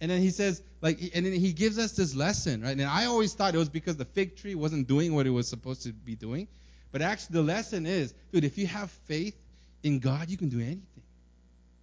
And 0.00 0.10
then 0.10 0.20
he 0.20 0.30
says, 0.30 0.60
like, 0.80 1.00
and 1.14 1.24
then 1.24 1.32
he 1.32 1.52
gives 1.52 1.78
us 1.78 1.92
this 1.92 2.14
lesson, 2.14 2.62
right? 2.62 2.72
And 2.72 2.82
I 2.82 3.06
always 3.06 3.32
thought 3.32 3.54
it 3.54 3.58
was 3.58 3.70
because 3.70 3.96
the 3.96 4.04
fig 4.04 4.36
tree 4.36 4.54
wasn't 4.54 4.86
doing 4.86 5.14
what 5.14 5.26
it 5.26 5.30
was 5.30 5.48
supposed 5.48 5.84
to 5.84 5.92
be 5.92 6.14
doing. 6.14 6.46
But 6.92 7.00
actually, 7.00 7.34
the 7.34 7.42
lesson 7.42 7.86
is, 7.86 8.12
dude, 8.30 8.44
if 8.44 8.58
you 8.58 8.66
have 8.66 8.90
faith 9.06 9.36
in 9.82 10.00
God, 10.00 10.28
you 10.28 10.36
can 10.36 10.48
do 10.48 10.60
anything. 10.60 10.93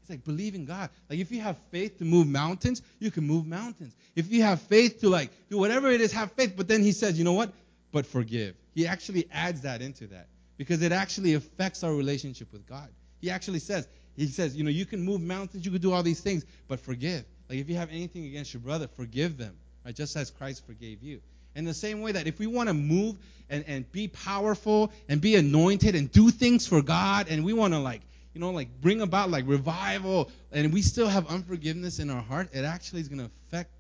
It's 0.02 0.10
like 0.10 0.24
believe 0.24 0.56
in 0.56 0.66
God. 0.66 0.90
Like 1.10 1.20
if 1.20 1.32
you 1.32 1.42
have 1.42 1.58
faith 1.72 2.00
to 2.00 2.06
move 2.06 2.28
mountains, 2.28 2.82
you 3.00 3.12
can 3.12 3.26
move 3.26 3.46
mountains. 3.46 3.96
If 4.16 4.32
you 4.32 4.42
have 4.44 4.62
faith 4.62 5.02
to 5.02 5.10
like 5.10 5.32
do 5.50 5.58
whatever 5.58 5.90
it 5.92 6.02
is, 6.02 6.12
have 6.12 6.32
faith. 6.34 6.54
But 6.58 6.68
then 6.68 6.82
he 6.82 6.92
says, 6.92 7.18
you 7.18 7.24
know 7.24 7.34
what? 7.34 7.54
But 7.92 8.06
forgive. 8.06 8.56
He 8.74 8.88
actually 8.88 9.28
adds 9.32 9.62
that 9.62 9.82
into 9.82 10.08
that 10.08 10.28
because 10.58 10.82
it 10.82 10.92
actually 10.92 11.36
affects 11.36 11.84
our 11.84 11.94
relationship 11.94 12.52
with 12.52 12.66
God. 12.68 12.90
He 13.20 13.30
actually 13.30 13.60
says, 13.60 13.88
he 14.16 14.28
says, 14.28 14.56
you 14.56 14.64
know, 14.64 14.70
you 14.70 14.86
can 14.86 15.02
move 15.02 15.22
mountains, 15.22 15.66
you 15.66 15.72
can 15.72 15.82
do 15.82 15.94
all 15.94 16.04
these 16.04 16.22
things, 16.22 16.46
but 16.68 16.80
forgive. 16.80 17.24
Like 17.50 17.60
if 17.60 17.70
you 17.70 17.76
have 17.76 17.90
anything 17.92 18.26
against 18.26 18.54
your 18.54 18.62
brother, 18.62 18.88
forgive 18.88 19.38
them, 19.38 19.56
right? 19.86 19.96
Just 19.96 20.16
as 20.16 20.32
Christ 20.32 20.66
forgave 20.66 21.04
you. 21.04 21.22
In 21.56 21.66
the 21.66 21.74
same 21.74 22.02
way 22.02 22.14
that 22.14 22.28
if 22.28 22.40
we 22.40 22.48
want 22.48 22.70
to 22.70 22.74
move 22.74 23.18
and, 23.50 23.66
and 23.68 23.92
be 23.92 24.08
powerful 24.08 24.92
and 25.10 25.20
be 25.20 25.36
anointed 25.36 25.96
and 25.96 26.12
do 26.12 26.30
things 26.30 26.66
for 26.66 26.82
God 26.82 27.28
and 27.30 27.44
we 27.44 27.54
want 27.54 27.74
to 27.74 27.80
like, 27.80 28.02
you 28.34 28.42
know, 28.42 28.52
like 28.52 28.70
bring 28.82 29.02
about 29.02 29.30
like 29.30 29.46
revival 29.48 30.30
and 30.52 30.74
we 30.74 30.82
still 30.82 31.08
have 31.08 31.28
unforgiveness 31.28 32.00
in 32.00 32.10
our 32.10 32.22
heart, 32.22 32.50
it 32.54 32.64
actually 32.64 33.02
is 33.02 33.08
going 33.08 33.20
to 33.20 33.30
affect 33.48 33.72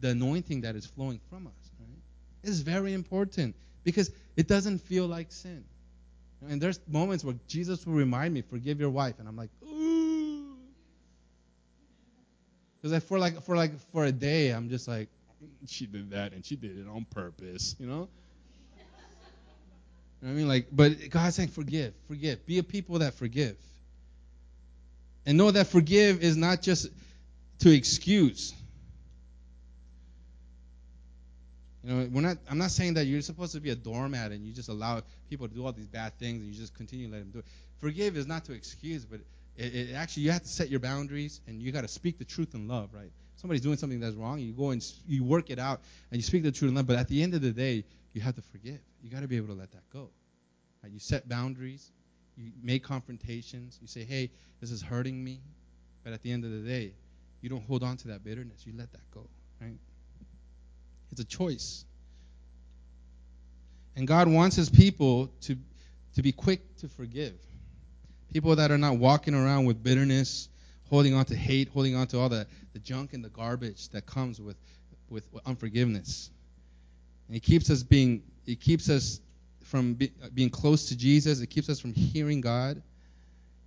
the 0.00 0.10
anointing 0.10 0.60
that 0.62 0.76
is 0.76 0.86
flowing 0.86 1.20
from 1.30 1.46
us. 1.46 1.70
Right? 1.80 1.98
It's 2.44 2.60
very 2.60 2.92
important 2.92 3.54
because 3.84 4.10
it 4.36 4.46
doesn't 4.46 4.78
feel 4.78 5.06
like 5.06 5.32
sin. 5.32 5.64
And 6.48 6.60
there's 6.60 6.80
moments 6.86 7.24
where 7.24 7.34
Jesus 7.48 7.84
will 7.84 7.94
remind 7.94 8.32
me, 8.32 8.42
forgive 8.42 8.78
your 8.78 8.90
wife, 8.90 9.14
and 9.18 9.26
I'm 9.26 9.36
like, 9.36 9.50
ooh. 9.64 10.56
Because 12.80 13.02
for 13.02 13.18
like 13.18 13.42
for 13.42 13.56
like 13.56 13.72
for 13.92 14.04
a 14.04 14.12
day, 14.12 14.50
I'm 14.50 14.68
just 14.68 14.86
like, 14.86 15.08
she 15.66 15.86
did 15.86 16.10
that 16.10 16.32
and 16.32 16.44
she 16.44 16.54
did 16.54 16.78
it 16.78 16.86
on 16.88 17.06
purpose, 17.10 17.74
you 17.78 17.86
know? 17.86 18.08
You 20.20 20.28
know 20.28 20.30
I 20.30 20.36
mean? 20.36 20.48
Like, 20.48 20.66
but 20.70 21.10
God's 21.10 21.36
saying, 21.36 21.48
forgive, 21.48 21.94
forgive. 22.06 22.44
Be 22.46 22.58
a 22.58 22.62
people 22.62 22.98
that 23.00 23.14
forgive. 23.14 23.56
And 25.28 25.36
know 25.36 25.50
that 25.50 25.66
forgive 25.66 26.22
is 26.22 26.38
not 26.38 26.62
just 26.62 26.88
to 27.58 27.70
excuse. 27.70 28.54
You 31.84 31.94
know, 31.94 32.08
we're 32.10 32.22
not. 32.22 32.38
I'm 32.50 32.56
not 32.56 32.70
saying 32.70 32.94
that 32.94 33.04
you're 33.04 33.20
supposed 33.20 33.52
to 33.52 33.60
be 33.60 33.68
a 33.68 33.74
doormat 33.74 34.32
and 34.32 34.46
you 34.46 34.54
just 34.54 34.70
allow 34.70 35.02
people 35.28 35.46
to 35.46 35.54
do 35.54 35.66
all 35.66 35.72
these 35.72 35.86
bad 35.86 36.18
things 36.18 36.40
and 36.40 36.46
you 36.50 36.58
just 36.58 36.74
continue 36.74 37.08
to 37.08 37.12
let 37.12 37.18
them 37.18 37.30
do 37.30 37.40
it. 37.40 37.44
Forgive 37.78 38.16
is 38.16 38.26
not 38.26 38.46
to 38.46 38.54
excuse, 38.54 39.04
but 39.04 39.20
it, 39.58 39.74
it 39.74 39.94
actually 39.94 40.22
you 40.22 40.30
have 40.30 40.44
to 40.44 40.48
set 40.48 40.70
your 40.70 40.80
boundaries 40.80 41.42
and 41.46 41.60
you 41.60 41.72
got 41.72 41.82
to 41.82 41.88
speak 41.88 42.18
the 42.18 42.24
truth 42.24 42.54
in 42.54 42.66
love, 42.66 42.94
right? 42.94 43.12
Somebody's 43.36 43.60
doing 43.60 43.76
something 43.76 44.00
that's 44.00 44.16
wrong, 44.16 44.38
you 44.38 44.54
go 44.54 44.70
and 44.70 44.82
you 45.06 45.24
work 45.24 45.50
it 45.50 45.58
out 45.58 45.82
and 46.10 46.16
you 46.18 46.22
speak 46.22 46.42
the 46.42 46.52
truth 46.52 46.70
in 46.70 46.74
love. 46.74 46.86
But 46.86 46.96
at 46.96 47.08
the 47.08 47.22
end 47.22 47.34
of 47.34 47.42
the 47.42 47.52
day, 47.52 47.84
you 48.14 48.22
have 48.22 48.36
to 48.36 48.42
forgive. 48.50 48.80
You 49.02 49.10
got 49.10 49.20
to 49.20 49.28
be 49.28 49.36
able 49.36 49.48
to 49.48 49.60
let 49.60 49.72
that 49.72 49.90
go. 49.92 50.08
Right? 50.82 50.90
You 50.90 50.98
set 50.98 51.28
boundaries. 51.28 51.92
You 52.38 52.52
make 52.62 52.84
confrontations. 52.84 53.78
You 53.80 53.88
say, 53.88 54.04
"Hey, 54.04 54.30
this 54.60 54.70
is 54.70 54.80
hurting 54.80 55.22
me," 55.22 55.40
but 56.04 56.12
at 56.12 56.22
the 56.22 56.30
end 56.30 56.44
of 56.44 56.52
the 56.52 56.60
day, 56.60 56.94
you 57.40 57.48
don't 57.48 57.64
hold 57.64 57.82
on 57.82 57.96
to 57.98 58.08
that 58.08 58.24
bitterness. 58.24 58.64
You 58.64 58.72
let 58.76 58.92
that 58.92 59.10
go, 59.12 59.26
right? 59.60 59.78
It's 61.10 61.20
a 61.20 61.24
choice. 61.24 61.84
And 63.96 64.06
God 64.06 64.28
wants 64.28 64.54
his 64.54 64.70
people 64.70 65.28
to, 65.42 65.56
to 66.14 66.22
be 66.22 66.30
quick 66.30 66.76
to 66.76 66.88
forgive. 66.88 67.34
People 68.32 68.54
that 68.56 68.70
are 68.70 68.78
not 68.78 68.98
walking 68.98 69.34
around 69.34 69.64
with 69.64 69.82
bitterness, 69.82 70.48
holding 70.88 71.14
on 71.14 71.24
to 71.24 71.36
hate, 71.36 71.68
holding 71.68 71.96
on 71.96 72.06
to 72.08 72.18
all 72.20 72.28
the, 72.28 72.46
the 72.74 72.78
junk 72.78 73.12
and 73.14 73.24
the 73.24 73.28
garbage 73.30 73.88
that 73.88 74.06
comes 74.06 74.40
with, 74.40 74.56
with, 75.08 75.26
unforgiveness. 75.46 76.30
And 77.26 77.36
it 77.36 77.40
keeps 77.40 77.70
us 77.70 77.82
being 77.82 78.22
it 78.46 78.60
keeps 78.60 78.88
us 78.88 79.20
from 79.68 79.94
be, 79.94 80.12
being 80.34 80.50
close 80.50 80.88
to 80.88 80.96
Jesus. 80.96 81.40
It 81.40 81.48
keeps 81.48 81.68
us 81.68 81.78
from 81.78 81.92
hearing 81.92 82.40
God. 82.40 82.82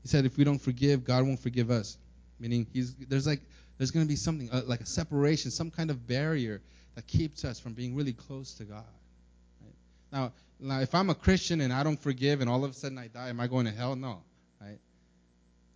He 0.02 0.08
said 0.08 0.26
if 0.26 0.38
we 0.38 0.44
don't 0.44 0.60
forgive, 0.60 1.04
God 1.04 1.26
won't 1.26 1.40
forgive 1.40 1.70
us. 1.70 1.98
Meaning 2.40 2.66
he's 2.74 2.96
there's 2.96 3.28
like 3.28 3.42
there's 3.78 3.92
going 3.92 4.06
to 4.06 4.10
be 4.10 4.16
something 4.16 4.50
uh, 4.52 4.62
like 4.66 4.82
a 4.82 4.86
separation, 4.86 5.52
some 5.52 5.70
kind 5.70 5.92
of 5.92 6.08
barrier 6.08 6.62
that 6.96 7.08
keeps 7.08 7.46
us 7.46 7.60
from 7.60 7.74
being 7.74 7.96
really 7.96 8.14
close 8.14 8.54
to 8.56 8.64
God. 8.64 8.84
Right? 9.62 9.74
Now, 10.12 10.32
now, 10.60 10.80
if 10.82 10.94
I'm 10.94 11.10
a 11.10 11.16
Christian 11.16 11.62
and 11.62 11.72
I 11.72 11.84
don't 11.84 12.00
forgive 12.02 12.42
and 12.42 12.50
all 12.50 12.64
of 12.66 12.72
a 12.72 12.74
sudden 12.74 12.98
I 12.98 13.08
die, 13.08 13.30
am 13.30 13.40
I 13.40 13.48
going 13.48 13.66
to 13.66 13.72
hell? 13.72 13.96
No, 13.96 14.22
right? 14.60 14.80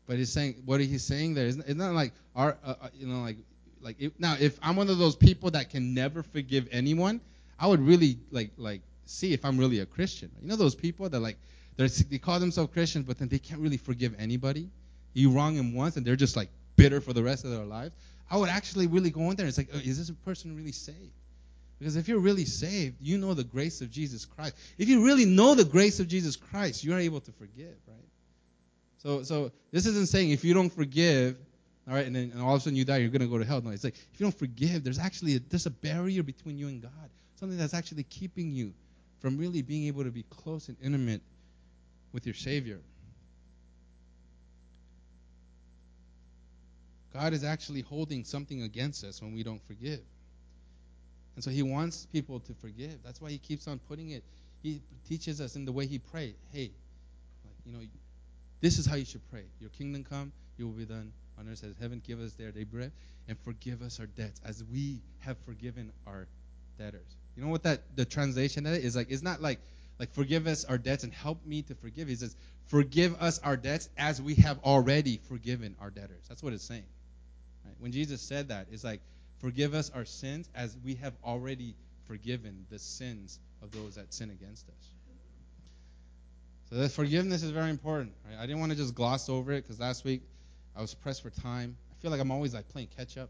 But 0.07 0.17
he's 0.17 0.31
saying 0.31 0.63
what 0.65 0.79
he's 0.81 1.03
saying 1.03 1.35
there 1.35 1.45
is 1.45 1.57
it's 1.57 1.75
not 1.75 1.93
like 1.93 2.13
our 2.35 2.57
uh, 2.63 2.75
uh, 2.81 2.87
you 2.93 3.07
know 3.07 3.21
like 3.21 3.37
like 3.81 3.95
if, 3.99 4.19
now 4.19 4.35
if 4.39 4.57
I'm 4.61 4.75
one 4.75 4.89
of 4.89 4.97
those 4.97 5.15
people 5.15 5.51
that 5.51 5.69
can 5.69 5.93
never 5.93 6.23
forgive 6.23 6.67
anyone, 6.71 7.21
I 7.59 7.67
would 7.67 7.79
really 7.79 8.17
like 8.31 8.51
like 8.57 8.81
see 9.05 9.33
if 9.33 9.45
I'm 9.45 9.57
really 9.57 9.79
a 9.79 9.85
Christian. 9.85 10.31
You 10.41 10.49
know 10.49 10.55
those 10.55 10.75
people 10.75 11.09
that 11.09 11.19
like 11.19 11.37
they 11.77 12.17
call 12.17 12.39
themselves 12.39 12.71
Christians, 12.73 13.05
but 13.05 13.17
then 13.17 13.27
they 13.27 13.39
can't 13.39 13.61
really 13.61 13.77
forgive 13.77 14.15
anybody. 14.17 14.69
You 15.13 15.31
wrong 15.31 15.55
them 15.55 15.73
once, 15.73 15.97
and 15.97 16.05
they're 16.05 16.15
just 16.15 16.35
like 16.35 16.49
bitter 16.75 17.01
for 17.01 17.13
the 17.13 17.23
rest 17.23 17.43
of 17.43 17.51
their 17.51 17.65
lives. 17.65 17.95
I 18.29 18.37
would 18.37 18.49
actually 18.49 18.87
really 18.87 19.11
go 19.11 19.29
in 19.29 19.35
there 19.35 19.45
and 19.45 19.49
it's 19.49 19.57
like, 19.57 19.69
oh, 19.73 19.77
is 19.77 19.97
this 19.97 20.15
person 20.23 20.55
really 20.55 20.71
saved? 20.71 21.13
Because 21.77 21.95
if 21.95 22.07
you're 22.07 22.19
really 22.19 22.45
saved, 22.45 22.95
you 23.01 23.17
know 23.17 23.33
the 23.33 23.43
grace 23.43 23.81
of 23.81 23.91
Jesus 23.91 24.25
Christ. 24.25 24.55
If 24.77 24.89
you 24.89 25.05
really 25.05 25.25
know 25.25 25.55
the 25.55 25.65
grace 25.65 25.99
of 25.99 26.07
Jesus 26.07 26.35
Christ, 26.35 26.83
you 26.83 26.93
are 26.93 26.99
able 26.99 27.19
to 27.19 27.31
forgive, 27.33 27.75
right? 27.87 28.09
So, 28.97 29.23
so 29.23 29.51
this 29.71 29.85
isn't 29.85 30.07
saying 30.07 30.31
if 30.31 30.43
you 30.43 30.53
don't 30.53 30.71
forgive, 30.71 31.37
all 31.87 31.93
right, 31.93 32.05
and 32.07 32.15
then 32.15 32.31
and 32.33 32.41
all 32.41 32.55
of 32.55 32.61
a 32.61 32.63
sudden 32.63 32.77
you 32.77 32.85
die, 32.85 32.97
you're 32.97 33.09
going 33.09 33.21
to 33.21 33.27
go 33.27 33.37
to 33.37 33.45
hell. 33.45 33.61
No, 33.61 33.69
it's 33.69 33.83
like 33.83 33.93
if 33.95 34.19
you 34.19 34.25
don't 34.25 34.37
forgive, 34.37 34.83
there's 34.83 34.97
actually 34.97 35.35
a, 35.35 35.39
there's 35.39 35.65
a 35.65 35.71
barrier 35.71 36.23
between 36.23 36.57
you 36.57 36.67
and 36.69 36.81
God, 36.81 37.09
something 37.35 37.57
that's 37.57 37.75
actually 37.75 38.03
keeping 38.03 38.51
you 38.51 38.73
from 39.25 39.39
really 39.39 39.63
being 39.63 39.87
able 39.87 40.03
to 40.03 40.11
be 40.11 40.21
close 40.29 40.67
and 40.67 40.77
intimate 40.83 41.19
with 42.13 42.27
your 42.27 42.35
Savior. 42.35 42.79
God 47.11 47.33
is 47.33 47.43
actually 47.43 47.81
holding 47.81 48.23
something 48.23 48.61
against 48.61 49.03
us 49.03 49.23
when 49.23 49.33
we 49.33 49.41
don't 49.41 49.63
forgive. 49.65 50.01
And 51.33 51.43
so 51.43 51.49
he 51.49 51.63
wants 51.63 52.05
people 52.13 52.39
to 52.41 52.53
forgive. 52.53 53.01
That's 53.03 53.19
why 53.19 53.31
he 53.31 53.39
keeps 53.39 53.67
on 53.67 53.79
putting 53.79 54.11
it. 54.11 54.23
He 54.61 54.83
teaches 55.09 55.41
us 55.41 55.55
in 55.55 55.65
the 55.65 55.71
way 55.71 55.87
he 55.87 55.97
prayed. 55.97 56.35
Hey, 56.53 56.69
like, 57.43 57.55
you 57.65 57.71
know, 57.71 57.83
this 58.61 58.77
is 58.77 58.85
how 58.85 58.95
you 58.95 59.05
should 59.05 59.27
pray. 59.31 59.45
Your 59.59 59.71
kingdom 59.71 60.03
come, 60.03 60.33
you 60.59 60.67
will 60.67 60.73
be 60.73 60.85
done 60.85 61.11
on 61.39 61.49
earth 61.49 61.63
as 61.63 61.73
heaven. 61.81 61.99
Give 62.05 62.21
us 62.21 62.33
their 62.33 62.51
day 62.51 62.63
bread 62.63 62.91
and 63.27 63.39
forgive 63.39 63.81
us 63.81 63.99
our 63.99 64.05
debts 64.05 64.39
as 64.45 64.63
we 64.71 65.01
have 65.21 65.35
forgiven 65.47 65.91
our 66.05 66.27
debtors. 66.77 67.15
You 67.35 67.43
know 67.43 67.49
what 67.49 67.63
that 67.63 67.95
the 67.95 68.05
translation 68.05 68.65
of 68.65 68.73
it 68.73 68.83
is 68.83 68.95
like? 68.95 69.11
It's 69.11 69.23
not 69.23 69.41
like 69.41 69.59
like 69.99 70.13
forgive 70.13 70.47
us 70.47 70.65
our 70.65 70.77
debts 70.77 71.03
and 71.03 71.13
help 71.13 71.45
me 71.45 71.61
to 71.63 71.75
forgive. 71.75 72.07
He 72.07 72.15
says, 72.15 72.35
forgive 72.67 73.21
us 73.21 73.39
our 73.39 73.55
debts 73.55 73.89
as 73.97 74.21
we 74.21 74.35
have 74.35 74.59
already 74.63 75.19
forgiven 75.29 75.75
our 75.79 75.89
debtors. 75.89 76.25
That's 76.27 76.43
what 76.43 76.53
it's 76.53 76.63
saying. 76.63 76.83
Right? 77.63 77.75
When 77.79 77.91
Jesus 77.91 78.21
said 78.21 78.49
that, 78.49 78.67
it's 78.71 78.83
like, 78.83 79.01
forgive 79.39 79.73
us 79.73 79.91
our 79.95 80.05
sins 80.05 80.49
as 80.55 80.75
we 80.83 80.95
have 80.95 81.13
already 81.23 81.75
forgiven 82.07 82.65
the 82.69 82.79
sins 82.79 83.39
of 83.61 83.71
those 83.71 83.95
that 83.95 84.13
sin 84.13 84.29
against 84.29 84.67
us. 84.67 84.89
So 86.69 86.75
that 86.77 86.91
forgiveness 86.91 87.43
is 87.43 87.51
very 87.51 87.69
important. 87.69 88.13
Right? 88.27 88.37
I 88.37 88.45
didn't 88.45 88.59
want 88.59 88.71
to 88.71 88.77
just 88.77 88.95
gloss 88.95 89.29
over 89.29 89.53
it 89.53 89.63
because 89.63 89.79
last 89.79 90.03
week 90.03 90.23
I 90.75 90.81
was 90.81 90.93
pressed 90.93 91.21
for 91.21 91.29
time. 91.29 91.77
I 91.91 92.01
feel 92.01 92.11
like 92.11 92.19
I'm 92.19 92.31
always 92.31 92.53
like 92.53 92.67
playing 92.69 92.89
catch 92.97 93.17
up. 93.17 93.29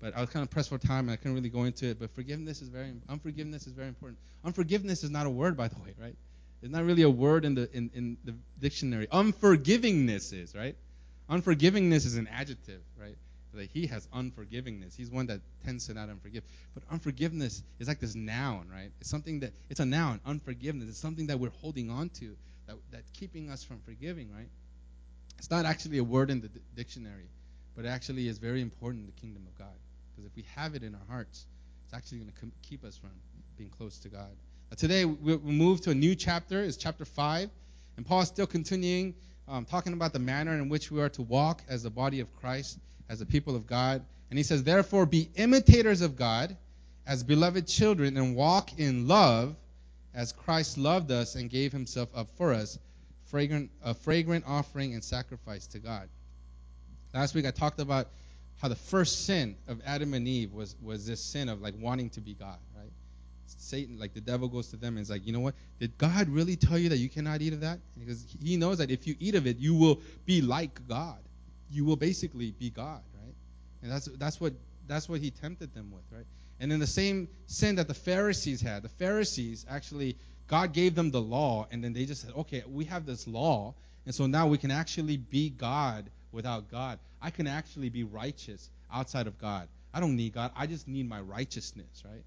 But 0.00 0.16
I 0.16 0.20
was 0.20 0.30
kind 0.30 0.42
of 0.42 0.50
pressed 0.50 0.70
for 0.70 0.78
time 0.78 1.08
and 1.08 1.10
I 1.10 1.16
couldn't 1.16 1.34
really 1.34 1.50
go 1.50 1.64
into 1.64 1.86
it. 1.86 1.98
But 1.98 2.10
forgiveness 2.14 2.62
is 2.62 2.68
very 2.68 2.92
unforgiveness 3.08 3.66
is 3.66 3.72
very 3.72 3.88
important. 3.88 4.18
Unforgiveness 4.44 5.04
is 5.04 5.10
not 5.10 5.26
a 5.26 5.30
word, 5.30 5.56
by 5.56 5.68
the 5.68 5.76
way, 5.76 5.94
right? 6.00 6.16
It's 6.62 6.72
not 6.72 6.84
really 6.84 7.02
a 7.02 7.10
word 7.10 7.44
in 7.44 7.54
the 7.54 7.70
in, 7.72 7.90
in 7.94 8.16
the 8.24 8.34
dictionary. 8.58 9.06
Unforgivingness 9.08 10.32
is, 10.32 10.54
right? 10.54 10.76
Unforgivingness 11.28 12.06
is 12.06 12.16
an 12.16 12.28
adjective, 12.28 12.80
right? 12.98 13.16
Like 13.52 13.70
he 13.72 13.86
has 13.88 14.06
unforgivingness. 14.08 14.94
He's 14.94 15.10
one 15.10 15.26
that 15.26 15.40
tends 15.64 15.86
to 15.86 15.94
not 15.94 16.08
unforgive. 16.08 16.42
But 16.74 16.84
unforgiveness 16.90 17.62
is 17.78 17.88
like 17.88 18.00
this 18.00 18.14
noun, 18.14 18.68
right? 18.72 18.90
It's 19.00 19.10
something 19.10 19.40
that 19.40 19.52
it's 19.68 19.80
a 19.80 19.86
noun. 19.86 20.20
Unforgiveness 20.24 20.88
is 20.88 20.96
something 20.96 21.26
that 21.28 21.38
we're 21.38 21.50
holding 21.60 21.90
on 21.90 22.10
to, 22.10 22.36
that 22.66 22.76
that's 22.90 23.10
keeping 23.10 23.50
us 23.50 23.64
from 23.64 23.80
forgiving, 23.80 24.30
right? 24.32 24.48
It's 25.38 25.50
not 25.50 25.64
actually 25.64 25.98
a 25.98 26.04
word 26.04 26.30
in 26.30 26.40
the 26.40 26.48
d- 26.48 26.60
dictionary, 26.76 27.28
but 27.74 27.84
it 27.84 27.88
actually 27.88 28.28
is 28.28 28.38
very 28.38 28.60
important 28.60 29.00
in 29.00 29.06
the 29.06 29.20
kingdom 29.20 29.46
of 29.46 29.58
God. 29.58 29.74
Because 30.20 30.32
if 30.32 30.36
we 30.36 30.44
have 30.54 30.74
it 30.74 30.82
in 30.82 30.94
our 30.94 31.00
hearts, 31.08 31.46
it's 31.84 31.94
actually 31.94 32.18
going 32.18 32.30
to 32.30 32.68
keep 32.68 32.84
us 32.84 32.96
from 32.96 33.10
being 33.56 33.70
close 33.70 33.98
to 34.00 34.10
God. 34.10 34.28
Today 34.76 35.06
we 35.06 35.38
move 35.38 35.80
to 35.82 35.90
a 35.90 35.94
new 35.94 36.14
chapter. 36.14 36.62
It's 36.62 36.76
chapter 36.76 37.06
five, 37.06 37.48
and 37.96 38.04
Paul 38.04 38.20
is 38.20 38.28
still 38.28 38.46
continuing 38.46 39.14
um, 39.48 39.64
talking 39.64 39.94
about 39.94 40.12
the 40.12 40.18
manner 40.18 40.52
in 40.52 40.68
which 40.68 40.90
we 40.90 41.00
are 41.00 41.08
to 41.10 41.22
walk 41.22 41.62
as 41.68 41.82
the 41.82 41.90
body 41.90 42.20
of 42.20 42.32
Christ, 42.36 42.78
as 43.08 43.18
the 43.20 43.26
people 43.26 43.56
of 43.56 43.66
God. 43.66 44.04
And 44.28 44.38
he 44.38 44.42
says, 44.42 44.62
Therefore, 44.62 45.06
be 45.06 45.30
imitators 45.36 46.02
of 46.02 46.16
God 46.16 46.54
as 47.06 47.24
beloved 47.24 47.66
children 47.66 48.18
and 48.18 48.36
walk 48.36 48.78
in 48.78 49.08
love 49.08 49.56
as 50.14 50.32
Christ 50.32 50.76
loved 50.76 51.10
us 51.10 51.34
and 51.34 51.48
gave 51.48 51.72
himself 51.72 52.10
up 52.14 52.28
for 52.36 52.52
us, 52.52 52.78
fragrant, 53.24 53.70
a 53.82 53.94
fragrant 53.94 54.44
offering 54.46 54.92
and 54.92 55.02
sacrifice 55.02 55.66
to 55.68 55.78
God. 55.78 56.10
Last 57.14 57.34
week 57.34 57.46
I 57.46 57.50
talked 57.52 57.80
about 57.80 58.08
how 58.60 58.68
the 58.68 58.76
first 58.76 59.24
sin 59.24 59.56
of 59.68 59.80
Adam 59.86 60.14
and 60.14 60.28
Eve 60.28 60.52
was 60.52 60.76
was 60.82 61.06
this 61.06 61.22
sin 61.22 61.48
of 61.48 61.60
like 61.60 61.74
wanting 61.78 62.10
to 62.10 62.20
be 62.20 62.34
God, 62.34 62.58
right? 62.76 62.92
Satan, 63.46 63.98
like 63.98 64.14
the 64.14 64.20
devil 64.20 64.48
goes 64.48 64.68
to 64.68 64.76
them 64.76 64.96
and 64.96 65.02
is 65.02 65.10
like, 65.10 65.26
you 65.26 65.32
know 65.32 65.40
what? 65.40 65.54
Did 65.78 65.96
God 65.98 66.28
really 66.28 66.56
tell 66.56 66.78
you 66.78 66.88
that 66.90 66.98
you 66.98 67.08
cannot 67.08 67.42
eat 67.42 67.52
of 67.52 67.60
that? 67.60 67.80
Because 67.98 68.24
he 68.42 68.56
knows 68.56 68.78
that 68.78 68.90
if 68.90 69.06
you 69.06 69.16
eat 69.18 69.34
of 69.34 69.46
it, 69.46 69.58
you 69.58 69.74
will 69.74 70.00
be 70.24 70.40
like 70.40 70.86
God. 70.88 71.18
You 71.70 71.84
will 71.84 71.96
basically 71.96 72.52
be 72.52 72.70
God, 72.70 73.00
right? 73.14 73.34
And 73.82 73.90
that's 73.90 74.06
that's 74.18 74.40
what 74.40 74.52
that's 74.86 75.08
what 75.08 75.20
he 75.20 75.30
tempted 75.30 75.74
them 75.74 75.90
with, 75.90 76.04
right? 76.10 76.26
And 76.60 76.72
in 76.72 76.80
the 76.80 76.86
same 76.86 77.28
sin 77.46 77.76
that 77.76 77.88
the 77.88 77.94
Pharisees 77.94 78.60
had, 78.60 78.82
the 78.82 78.88
Pharisees 78.88 79.64
actually 79.68 80.16
God 80.48 80.72
gave 80.72 80.94
them 80.94 81.10
the 81.12 81.20
law, 81.20 81.66
and 81.70 81.82
then 81.82 81.92
they 81.92 82.04
just 82.04 82.22
said, 82.22 82.32
okay, 82.36 82.64
we 82.68 82.84
have 82.86 83.06
this 83.06 83.26
law, 83.28 83.74
and 84.04 84.14
so 84.14 84.26
now 84.26 84.48
we 84.48 84.58
can 84.58 84.72
actually 84.72 85.16
be 85.16 85.48
God 85.48 86.10
without 86.32 86.70
God. 86.70 86.98
I 87.20 87.30
can 87.30 87.46
actually 87.46 87.88
be 87.88 88.04
righteous 88.04 88.70
outside 88.92 89.26
of 89.26 89.38
God. 89.38 89.68
I 89.92 90.00
don't 90.00 90.16
need 90.16 90.32
God. 90.32 90.52
I 90.56 90.66
just 90.66 90.86
need 90.88 91.08
my 91.08 91.20
righteousness, 91.20 92.02
right? 92.04 92.24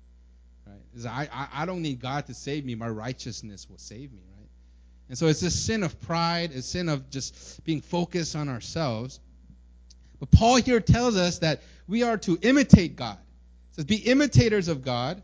Right? 0.68 1.06
I, 1.10 1.30
I, 1.34 1.64
I 1.64 1.66
don't 1.66 1.82
need 1.82 2.00
God 2.02 2.28
to 2.28 2.34
save 2.34 2.66
me. 2.66 2.76
My 2.76 2.90
righteousness 2.90 3.68
will 3.70 3.78
save 3.78 4.12
me, 4.12 4.22
right? 4.38 4.48
And 5.10 5.18
so 5.18 5.28
it's 5.28 5.42
this 5.42 5.58
sin 5.58 5.84
of 5.84 6.00
pride, 6.02 6.52
a 6.52 6.62
sin 6.62 6.90
of 6.90 7.10
just 7.10 7.64
being 7.64 7.82
focused 7.82 8.36
on 8.36 8.50
ourselves. 8.50 9.20
But 10.20 10.32
Paul 10.32 10.58
here 10.58 10.80
tells 10.80 11.18
us 11.18 11.40
that 11.40 11.62
we 11.88 12.04
are 12.04 12.18
to 12.20 12.38
imitate 12.42 12.96
God. 12.96 13.18
Says, 13.72 13.86
be 13.86 13.98
imitators 13.98 14.68
of 14.68 14.84
God. 14.84 15.22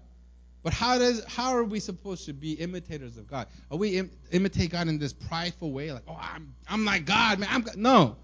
But 0.62 0.74
how 0.74 0.98
does 0.98 1.24
how 1.24 1.56
are 1.56 1.64
we 1.64 1.80
supposed 1.80 2.26
to 2.26 2.34
be 2.34 2.54
imitators 2.54 3.18
of 3.18 3.28
God? 3.28 3.48
Are 3.72 3.78
we 3.78 3.98
Im- 3.98 4.12
imitate 4.32 4.72
God 4.72 4.90
in 4.90 5.00
this 5.00 5.14
prideful 5.14 5.72
way, 5.72 5.92
like, 5.94 6.04
oh, 6.08 6.20
I'm 6.20 6.54
I'm 6.68 6.84
like 6.84 7.06
God, 7.06 7.40
man? 7.40 7.48
I'm 7.50 7.62
God. 7.62 7.78
no. 7.78 8.18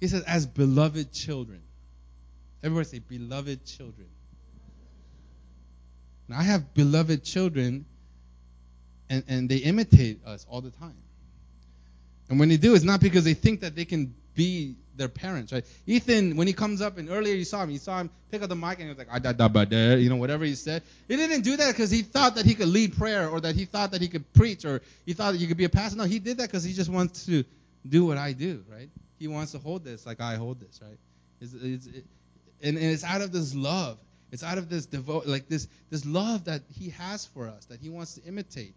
He 0.00 0.08
says, 0.08 0.22
as 0.24 0.46
beloved 0.46 1.12
children. 1.12 1.62
Everybody 2.62 2.86
say, 2.86 2.98
beloved 2.98 3.64
children. 3.64 4.08
Now, 6.28 6.38
I 6.38 6.42
have 6.42 6.72
beloved 6.74 7.22
children, 7.24 7.84
and, 9.10 9.24
and 9.28 9.48
they 9.48 9.58
imitate 9.58 10.24
us 10.24 10.46
all 10.48 10.60
the 10.60 10.70
time. 10.70 10.96
And 12.30 12.40
when 12.40 12.48
they 12.48 12.56
do, 12.56 12.74
it's 12.74 12.84
not 12.84 13.00
because 13.00 13.24
they 13.24 13.34
think 13.34 13.60
that 13.60 13.76
they 13.76 13.84
can 13.84 14.14
be 14.34 14.76
their 14.96 15.08
parents, 15.08 15.52
right? 15.52 15.64
Ethan, 15.86 16.36
when 16.36 16.46
he 16.46 16.52
comes 16.52 16.80
up, 16.80 16.98
and 16.98 17.10
earlier 17.10 17.34
you 17.34 17.44
saw 17.44 17.62
him, 17.62 17.70
you 17.70 17.78
saw 17.78 18.00
him 18.00 18.10
pick 18.30 18.42
up 18.42 18.48
the 18.48 18.56
mic 18.56 18.78
and 18.78 18.82
he 18.82 18.88
was 18.88 18.98
like, 18.98 19.08
ah, 19.10 19.18
da, 19.18 19.32
da, 19.32 19.48
ba, 19.48 19.66
da, 19.66 19.96
you 19.96 20.08
know, 20.08 20.16
whatever 20.16 20.44
he 20.44 20.54
said. 20.54 20.82
He 21.08 21.16
didn't 21.16 21.42
do 21.42 21.56
that 21.56 21.72
because 21.72 21.90
he 21.90 22.02
thought 22.02 22.36
that 22.36 22.46
he 22.46 22.54
could 22.54 22.68
lead 22.68 22.96
prayer 22.96 23.28
or 23.28 23.40
that 23.40 23.54
he 23.54 23.64
thought 23.64 23.90
that 23.90 24.00
he 24.00 24.08
could 24.08 24.32
preach 24.32 24.64
or 24.64 24.80
he 25.04 25.12
thought 25.12 25.32
that 25.32 25.38
he 25.38 25.46
could 25.46 25.56
be 25.56 25.64
a 25.64 25.68
pastor. 25.68 25.98
No, 25.98 26.04
he 26.04 26.18
did 26.18 26.38
that 26.38 26.48
because 26.48 26.64
he 26.64 26.72
just 26.72 26.90
wants 26.90 27.26
to 27.26 27.44
do 27.88 28.06
what 28.06 28.18
I 28.18 28.32
do, 28.32 28.64
right? 28.70 28.88
He 29.18 29.28
wants 29.28 29.52
to 29.52 29.58
hold 29.58 29.84
this 29.84 30.06
like 30.06 30.20
I 30.20 30.36
hold 30.36 30.60
this, 30.60 30.80
right? 30.82 30.98
It's, 31.40 31.54
it's, 31.54 31.86
it, 31.86 32.04
and, 32.62 32.76
and 32.76 32.86
it's 32.86 33.04
out 33.04 33.20
of 33.20 33.32
this 33.32 33.54
love. 33.54 33.98
It's 34.32 34.42
out 34.42 34.58
of 34.58 34.68
this 34.68 34.86
devote, 34.86 35.26
like 35.26 35.48
this 35.48 35.68
this 35.90 36.04
love 36.04 36.46
that 36.46 36.62
he 36.68 36.90
has 36.90 37.24
for 37.26 37.46
us, 37.46 37.66
that 37.66 37.78
he 37.80 37.88
wants 37.88 38.14
to 38.14 38.24
imitate. 38.24 38.74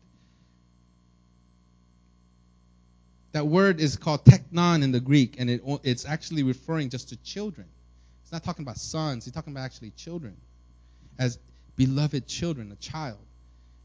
That 3.32 3.48
word 3.48 3.80
is 3.80 3.98
called 3.98 4.24
teknon 4.24 4.84
in 4.84 4.92
the 4.92 5.00
Greek, 5.00 5.40
and 5.40 5.50
it, 5.50 5.62
it's 5.84 6.06
actually 6.06 6.44
referring 6.44 6.90
just 6.90 7.10
to 7.10 7.18
children. 7.18 7.68
It's 8.24 8.32
not 8.32 8.44
talking 8.44 8.64
about 8.64 8.78
sons. 8.78 9.26
He's 9.26 9.34
talking 9.34 9.54
about 9.54 9.64
actually 9.64 9.92
children, 9.92 10.36
as 11.18 11.40
beloved 11.76 12.28
children, 12.28 12.72
a 12.72 12.76
child. 12.76 13.20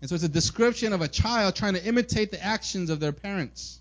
And 0.00 0.08
so 0.08 0.14
it's 0.14 0.24
a 0.24 0.28
description 0.28 0.92
of 0.92 1.00
a 1.00 1.08
child 1.08 1.54
trying 1.54 1.74
to 1.74 1.84
imitate 1.84 2.32
the 2.32 2.42
actions 2.42 2.90
of 2.90 2.98
their 2.98 3.12
parents. 3.12 3.80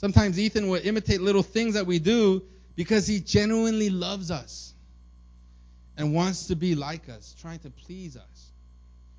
Sometimes 0.00 0.38
Ethan 0.38 0.68
will 0.68 0.80
imitate 0.82 1.20
little 1.20 1.42
things 1.42 1.74
that 1.74 1.86
we 1.86 1.98
do 1.98 2.42
because 2.74 3.06
he 3.06 3.20
genuinely 3.20 3.90
loves 3.90 4.30
us 4.30 4.72
and 5.98 6.14
wants 6.14 6.46
to 6.46 6.56
be 6.56 6.74
like 6.74 7.10
us, 7.10 7.36
trying 7.42 7.58
to 7.58 7.70
please 7.70 8.16
us. 8.16 8.50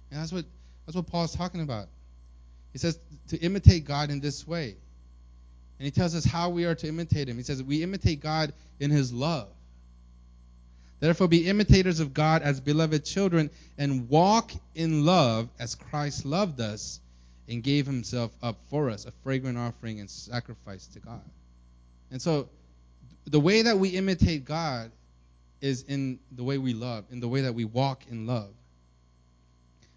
And 0.10 0.20
that's 0.20 0.34
what 0.34 0.44
that's 0.88 0.96
what 0.96 1.06
Paul's 1.06 1.36
talking 1.36 1.62
about. 1.62 1.88
He 2.74 2.80
says 2.80 2.98
to 3.28 3.38
imitate 3.38 3.86
God 3.86 4.10
in 4.10 4.22
this 4.22 4.48
way. 4.48 4.76
And 5.78 5.86
he 5.86 5.92
tells 5.92 6.16
us 6.16 6.26
how 6.26 6.50
we 6.50 6.66
are 6.66 6.74
to 6.74 6.88
imitate 6.88 7.30
him. 7.30 7.38
He 7.38 7.44
says 7.44 7.62
we 7.62 7.84
imitate 7.84 8.20
God 8.20 8.52
in 8.80 8.90
his 8.90 9.14
love. 9.14 9.50
Therefore 11.00 11.28
be 11.28 11.48
imitators 11.48 12.00
of 12.00 12.16
God 12.16 12.42
as 12.42 12.60
beloved 12.60 13.06
children 13.06 13.52
and 13.78 14.10
walk 14.10 14.52
in 14.74 15.06
love 15.06 15.48
as 15.60 15.76
Christ 15.76 16.26
loved 16.26 16.60
us 16.60 17.00
and 17.52 17.62
gave 17.62 17.86
himself 17.86 18.32
up 18.42 18.56
for 18.70 18.90
us, 18.90 19.06
a 19.06 19.12
fragrant 19.24 19.58
offering 19.58 20.00
and 20.00 20.10
sacrifice 20.10 20.88
to 20.88 21.00
God. 21.00 21.22
And 22.10 22.22
so 22.22 22.48
the 23.26 23.42
way 23.42 23.62
that 23.62 23.78
we 23.78 23.90
imitate 23.90 24.46
God 24.46 24.92
is 25.60 25.84
in 25.84 26.18
the 26.32 26.44
way 26.44 26.58
we 26.58 26.74
love, 26.74 27.04
in 27.12 27.20
the 27.20 27.28
way 27.28 27.42
that 27.42 27.54
we 27.54 27.66
walk 27.66 28.04
in 28.10 28.26
love. 28.26 28.54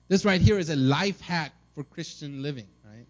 This 0.08 0.24
right 0.24 0.40
here 0.40 0.58
is 0.58 0.68
a 0.68 0.76
life 0.76 1.20
hack 1.20 1.52
for 1.76 1.84
Christian 1.84 2.42
living, 2.42 2.66
right? 2.84 3.06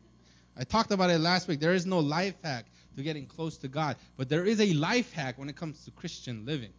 I 0.57 0.65
talked 0.65 0.93
about 0.93 1.09
it 1.11 1.19
last 1.19 1.49
week. 1.49 1.59
There 1.59 1.73
is 1.73 1.87
no 1.87 1.99
life 1.99 2.35
hack 2.45 2.67
to 2.97 3.03
getting 3.03 3.27
close 3.27 3.57
to 3.59 3.69
God, 3.69 3.97
but 4.19 4.29
there 4.29 4.45
is 4.45 4.61
a 4.61 4.75
life 4.75 5.11
hack 5.13 5.39
when 5.39 5.49
it 5.49 5.57
comes 5.57 5.85
to 5.87 5.91
Christian 5.91 6.45
living, 6.45 6.73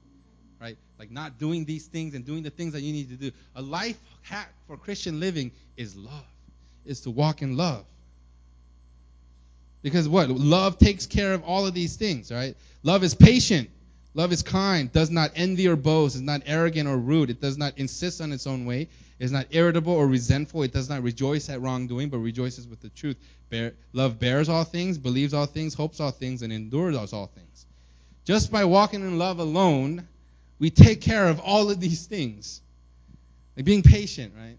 right? 0.62 0.78
Like 1.00 1.10
not 1.10 1.40
doing 1.40 1.66
these 1.66 1.88
things 1.88 2.14
and 2.14 2.24
doing 2.24 2.44
the 2.44 2.52
things 2.52 2.74
that 2.74 2.82
you 2.82 2.94
need 2.94 3.10
to 3.10 3.16
do. 3.16 3.32
A 3.56 3.62
life 3.62 4.00
hack 4.22 4.54
for 4.68 4.78
Christian 4.78 5.20
living 5.20 5.52
is 5.76 5.96
love, 5.96 6.26
is 6.86 7.02
to 7.02 7.12
walk 7.12 7.42
in 7.42 7.58
love. 7.58 7.86
Because 9.82 10.10
what? 10.10 10.30
Love 10.30 10.78
takes 10.78 11.06
care 11.06 11.34
of 11.34 11.44
all 11.44 11.68
of 11.68 11.74
these 11.74 11.96
things, 11.96 12.32
right? 12.32 12.56
Love 12.84 13.04
is 13.04 13.14
patient. 13.14 13.70
Love 14.16 14.32
is 14.32 14.42
kind, 14.42 14.90
does 14.94 15.12
not 15.12 15.32
envy 15.36 15.68
or 15.68 15.76
boast, 15.76 16.16
is 16.16 16.22
not 16.22 16.42
arrogant 16.46 16.88
or 16.88 16.98
rude. 16.98 17.30
It 17.30 17.42
does 17.42 17.58
not 17.58 17.78
insist 17.78 18.22
on 18.22 18.32
its 18.32 18.48
own 18.48 18.66
way, 18.66 18.88
is 19.20 19.30
not 19.30 19.48
irritable 19.52 19.92
or 19.92 20.08
resentful. 20.08 20.64
It 20.64 20.72
does 20.72 20.90
not 20.90 21.04
rejoice 21.04 21.50
at 21.50 21.60
wrongdoing, 21.60 22.10
but 22.10 22.20
rejoices 22.20 22.66
with 22.66 22.80
the 22.80 22.88
truth. 22.88 23.18
Bear, 23.50 23.74
love 23.92 24.18
bears 24.18 24.48
all 24.48 24.64
things, 24.64 24.98
believes 24.98 25.34
all 25.34 25.46
things, 25.46 25.74
hopes 25.74 26.00
all 26.00 26.12
things, 26.12 26.44
and 26.44 26.54
endures 26.54 27.12
all 27.12 27.28
things. 27.28 27.66
Just 28.24 28.54
by 28.54 28.64
walking 28.64 29.02
in 29.02 29.20
love 29.20 29.40
alone, 29.40 30.08
we 30.60 30.70
take 30.70 31.02
care 31.02 31.28
of 31.28 31.42
all 31.42 31.70
of 31.70 31.82
these 31.82 32.06
things. 32.06 32.62
Like 33.58 33.66
being 33.66 33.84
patient, 33.84 34.34
right? 34.38 34.58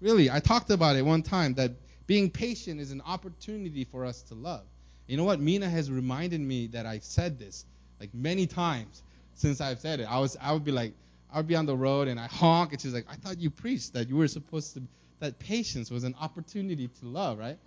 Really, 0.00 0.30
I 0.30 0.40
talked 0.40 0.70
about 0.70 0.96
it 0.96 1.04
one 1.04 1.22
time 1.22 1.54
that 1.54 1.72
being 2.06 2.30
patient 2.30 2.80
is 2.80 2.90
an 2.90 3.02
opportunity 3.06 3.84
for 3.84 4.04
us 4.04 4.22
to 4.22 4.34
love. 4.34 4.64
You 5.06 5.16
know 5.16 5.24
what? 5.24 5.40
Mina 5.40 5.68
has 5.68 5.90
reminded 5.90 6.40
me 6.40 6.68
that 6.68 6.86
I've 6.86 7.04
said 7.04 7.38
this 7.38 7.64
like 7.98 8.14
many 8.14 8.46
times 8.46 9.02
since 9.34 9.60
I've 9.60 9.80
said 9.80 10.00
it. 10.00 10.04
I 10.04 10.18
was 10.18 10.36
I 10.40 10.52
would 10.52 10.64
be 10.64 10.72
like 10.72 10.94
I 11.32 11.38
would 11.38 11.46
be 11.46 11.56
on 11.56 11.66
the 11.66 11.76
road 11.76 12.08
and 12.08 12.18
I 12.18 12.26
honk 12.26 12.72
and 12.72 12.80
she's 12.80 12.94
like, 12.94 13.06
I 13.10 13.16
thought 13.16 13.38
you 13.38 13.50
preached 13.50 13.92
that 13.94 14.08
you 14.08 14.16
were 14.16 14.28
supposed 14.28 14.74
to 14.74 14.82
that 15.20 15.38
patience 15.38 15.90
was 15.90 16.04
an 16.04 16.14
opportunity 16.20 16.88
to 16.88 17.06
love, 17.06 17.38
right? 17.38 17.58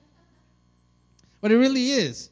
But 1.40 1.52
it 1.52 1.58
really 1.58 1.92
is. 1.92 2.30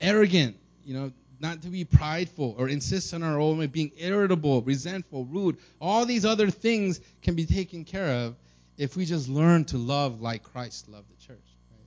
Arrogant, 0.00 0.56
you 0.84 0.94
know, 0.94 1.12
not 1.40 1.62
to 1.62 1.68
be 1.68 1.84
prideful 1.84 2.54
or 2.58 2.68
insist 2.68 3.14
on 3.14 3.22
our 3.22 3.40
own 3.40 3.58
way, 3.58 3.66
being 3.66 3.92
irritable, 3.96 4.60
resentful, 4.62 5.24
rude. 5.24 5.56
All 5.80 6.04
these 6.04 6.24
other 6.24 6.50
things 6.50 7.00
can 7.22 7.34
be 7.34 7.46
taken 7.46 7.84
care 7.84 8.26
of 8.26 8.36
if 8.76 8.96
we 8.96 9.06
just 9.06 9.28
learn 9.28 9.64
to 9.66 9.78
love 9.78 10.20
like 10.20 10.42
Christ 10.42 10.88
loved 10.88 11.08
the 11.08 11.26
church. 11.26 11.38
Right? 11.70 11.86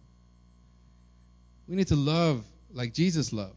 We 1.67 1.75
need 1.75 1.87
to 1.87 1.95
love 1.95 2.43
like 2.73 2.93
Jesus 2.93 3.31
loved. 3.31 3.55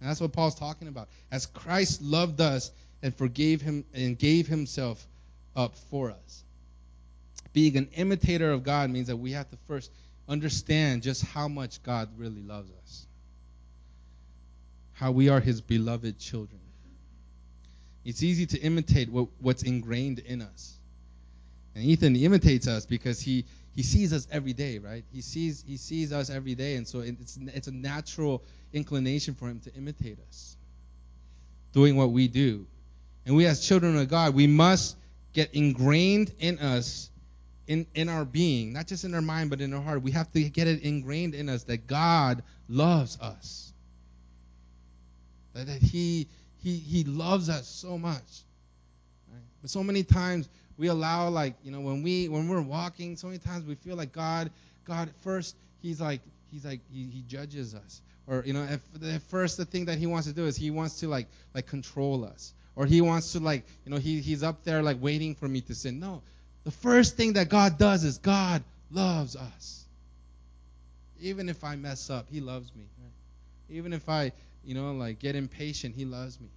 And 0.00 0.08
that's 0.08 0.20
what 0.20 0.32
Paul's 0.32 0.54
talking 0.54 0.86
about. 0.86 1.08
As 1.32 1.46
Christ 1.46 2.00
loved 2.00 2.40
us 2.40 2.70
and 3.02 3.14
forgave 3.14 3.60
him 3.60 3.84
and 3.92 4.16
gave 4.16 4.46
himself 4.46 5.04
up 5.56 5.74
for 5.90 6.10
us. 6.10 6.44
Being 7.52 7.76
an 7.76 7.88
imitator 7.96 8.52
of 8.52 8.62
God 8.62 8.90
means 8.90 9.08
that 9.08 9.16
we 9.16 9.32
have 9.32 9.50
to 9.50 9.56
first 9.66 9.90
understand 10.28 11.02
just 11.02 11.24
how 11.24 11.48
much 11.48 11.82
God 11.82 12.08
really 12.16 12.42
loves 12.42 12.70
us. 12.84 13.06
How 14.98 15.12
we 15.12 15.28
are 15.28 15.38
his 15.38 15.60
beloved 15.60 16.18
children. 16.18 16.60
It's 18.04 18.22
easy 18.24 18.46
to 18.46 18.58
imitate 18.58 19.08
what, 19.10 19.28
what's 19.38 19.62
ingrained 19.62 20.18
in 20.18 20.42
us. 20.42 20.76
And 21.76 21.84
Ethan 21.84 22.16
imitates 22.16 22.66
us 22.66 22.84
because 22.84 23.20
he 23.20 23.44
he 23.76 23.84
sees 23.84 24.12
us 24.12 24.26
every 24.32 24.54
day, 24.54 24.78
right? 24.78 25.04
He 25.12 25.20
sees 25.20 25.62
he 25.64 25.76
sees 25.76 26.12
us 26.12 26.30
every 26.30 26.56
day, 26.56 26.74
and 26.74 26.88
so 26.88 26.98
it's 26.98 27.38
it's 27.54 27.68
a 27.68 27.72
natural 27.72 28.42
inclination 28.72 29.34
for 29.34 29.46
him 29.46 29.60
to 29.60 29.74
imitate 29.74 30.18
us, 30.28 30.56
doing 31.72 31.94
what 31.94 32.10
we 32.10 32.26
do. 32.26 32.66
And 33.24 33.36
we 33.36 33.46
as 33.46 33.60
children 33.60 33.96
of 33.96 34.08
God, 34.08 34.34
we 34.34 34.48
must 34.48 34.96
get 35.32 35.54
ingrained 35.54 36.32
in 36.40 36.58
us, 36.58 37.08
in 37.68 37.86
in 37.94 38.08
our 38.08 38.24
being, 38.24 38.72
not 38.72 38.88
just 38.88 39.04
in 39.04 39.14
our 39.14 39.22
mind, 39.22 39.50
but 39.50 39.60
in 39.60 39.72
our 39.72 39.82
heart. 39.82 40.02
We 40.02 40.10
have 40.10 40.32
to 40.32 40.42
get 40.42 40.66
it 40.66 40.82
ingrained 40.82 41.36
in 41.36 41.48
us 41.48 41.62
that 41.64 41.86
God 41.86 42.42
loves 42.68 43.16
us, 43.20 43.67
that, 45.58 45.66
that 45.66 45.82
He 45.82 46.26
He 46.62 46.76
He 46.76 47.04
loves 47.04 47.48
us 47.48 47.68
so 47.68 47.98
much. 47.98 48.42
Right? 49.30 49.42
But 49.60 49.70
so 49.70 49.82
many 49.82 50.02
times 50.02 50.48
we 50.76 50.88
allow 50.88 51.28
like 51.28 51.54
you 51.62 51.70
know 51.70 51.80
when 51.80 52.02
we 52.02 52.28
when 52.28 52.48
we're 52.48 52.62
walking 52.62 53.16
so 53.16 53.26
many 53.26 53.38
times 53.38 53.64
we 53.64 53.74
feel 53.74 53.96
like 53.96 54.12
god 54.12 54.50
god 54.84 55.10
first 55.22 55.56
he's 55.82 56.00
like 56.00 56.20
he's 56.52 56.64
like 56.64 56.80
he, 56.92 57.04
he 57.04 57.22
judges 57.22 57.74
us 57.74 58.00
or 58.28 58.42
you 58.44 58.52
know, 58.52 58.62
if 58.64 58.80
the 58.92 59.20
first 59.30 59.56
the 59.56 59.64
thing 59.64 59.86
that 59.86 59.96
he 59.96 60.06
wants 60.06 60.26
to 60.26 60.34
do 60.34 60.46
is 60.46 60.54
he 60.54 60.70
wants 60.70 61.00
to 61.00 61.08
like 61.08 61.26
like 61.54 61.66
control 61.66 62.24
us, 62.24 62.52
or 62.76 62.84
he 62.84 63.00
wants 63.00 63.32
to 63.32 63.40
like 63.40 63.64
you 63.84 63.90
know 63.90 63.96
he 63.96 64.20
he's 64.20 64.42
up 64.42 64.64
there 64.64 64.82
like 64.82 64.98
waiting 65.00 65.34
for 65.34 65.48
me 65.48 65.62
to 65.62 65.74
sin. 65.74 65.98
No, 65.98 66.22
the 66.64 66.70
first 66.70 67.16
thing 67.16 67.32
that 67.34 67.48
God 67.48 67.78
does 67.78 68.04
is 68.04 68.18
God 68.18 68.62
loves 68.90 69.34
us. 69.34 69.86
Even 71.20 71.48
if 71.48 71.64
I 71.64 71.76
mess 71.76 72.10
up, 72.10 72.26
He 72.30 72.40
loves 72.40 72.70
me. 72.76 72.84
Right? 73.00 73.76
Even 73.76 73.92
if 73.94 74.08
I 74.08 74.32
you 74.64 74.74
know 74.74 74.92
like 74.92 75.18
get 75.18 75.36
impatient, 75.36 75.94
He 75.94 76.04
loves 76.04 76.40
me. 76.40 76.48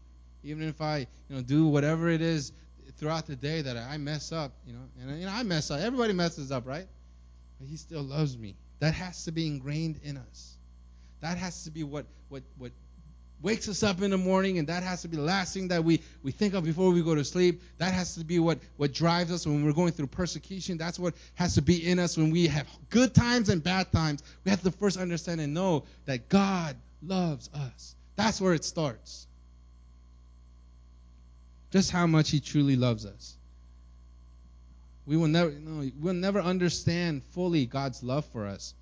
Even 0.44 0.68
if 0.68 0.82
I 0.82 1.00
you 1.30 1.36
know 1.36 1.42
do 1.42 1.68
whatever 1.68 2.10
it 2.10 2.22
is 2.22 2.52
throughout 2.98 3.28
the 3.28 3.36
day 3.36 3.62
that 3.62 3.78
I 3.78 3.98
mess 3.98 4.32
up, 4.32 4.52
you 4.66 4.74
know, 4.74 4.80
and 5.02 5.20
you 5.20 5.26
know 5.26 5.32
I 5.32 5.44
mess 5.44 5.72
up. 5.72 5.80
Everybody 5.80 6.14
messes 6.14 6.52
up, 6.52 6.68
right? 6.68 6.88
But 7.60 7.68
He 7.68 7.78
still 7.78 8.04
loves 8.04 8.38
me. 8.38 8.56
That 8.80 8.94
has 8.94 9.26
to 9.26 9.32
be 9.32 9.48
ingrained 9.48 10.00
in 10.04 10.18
us. 10.18 10.58
That 11.22 11.38
has 11.38 11.64
to 11.66 11.72
be 11.72 11.84
what 11.84 12.06
what 12.30 12.44
what 12.58 12.72
wakes 13.42 13.68
us 13.68 13.84
up 13.84 14.02
in 14.02 14.12
the 14.12 14.18
morning 14.18 14.60
and 14.60 14.68
that 14.68 14.84
has 14.84 15.02
to 15.02 15.08
be 15.08 15.18
the 15.18 15.24
last 15.24 15.54
thing 15.54 15.68
that 15.70 15.84
we, 15.84 16.02
we 16.22 16.32
think 16.32 16.54
of 16.54 16.64
before 16.64 16.92
we 16.92 17.02
go 17.02 17.16
to 17.16 17.24
sleep 17.24 17.62
that 17.78 17.92
has 17.94 18.16
to 18.16 18.24
be 18.24 18.40
what, 18.40 18.60
what 18.78 18.94
drives 18.94 19.32
us 19.32 19.46
when 19.48 19.66
we're 19.66 19.74
going 19.74 19.92
through 19.92 20.08
persecution 20.08 20.78
that's 20.78 21.00
what 21.00 21.14
has 21.36 21.56
to 21.56 21.62
be 21.62 21.88
in 21.88 21.98
us 21.98 22.18
when 22.18 22.30
we 22.30 22.48
have 22.48 22.68
good 22.90 23.14
times 23.14 23.50
and 23.50 23.64
bad 23.64 23.92
times 23.92 24.22
we 24.46 24.52
have 24.52 24.62
to 24.62 24.72
first 24.72 24.98
understand 24.98 25.42
and 25.42 25.54
know 25.54 25.84
that 26.06 26.30
god 26.30 26.76
loves 27.04 27.50
us. 27.54 27.96
That's 28.16 28.40
where 28.42 28.54
it 28.54 28.64
starts. 28.64 29.28
Just 31.72 31.92
how 31.92 32.06
much 32.08 32.30
he 32.30 32.40
truly 32.40 32.76
loves 32.76 33.06
us. 33.06 33.36
We 35.06 35.18
will 35.18 35.28
never 35.28 35.50
you 35.50 35.60
know, 35.60 35.92
we'll 36.00 36.14
never 36.14 36.40
understand 36.40 37.24
fully 37.32 37.66
god's 37.66 38.04
love 38.04 38.26
for 38.26 38.46
us. 38.46 38.74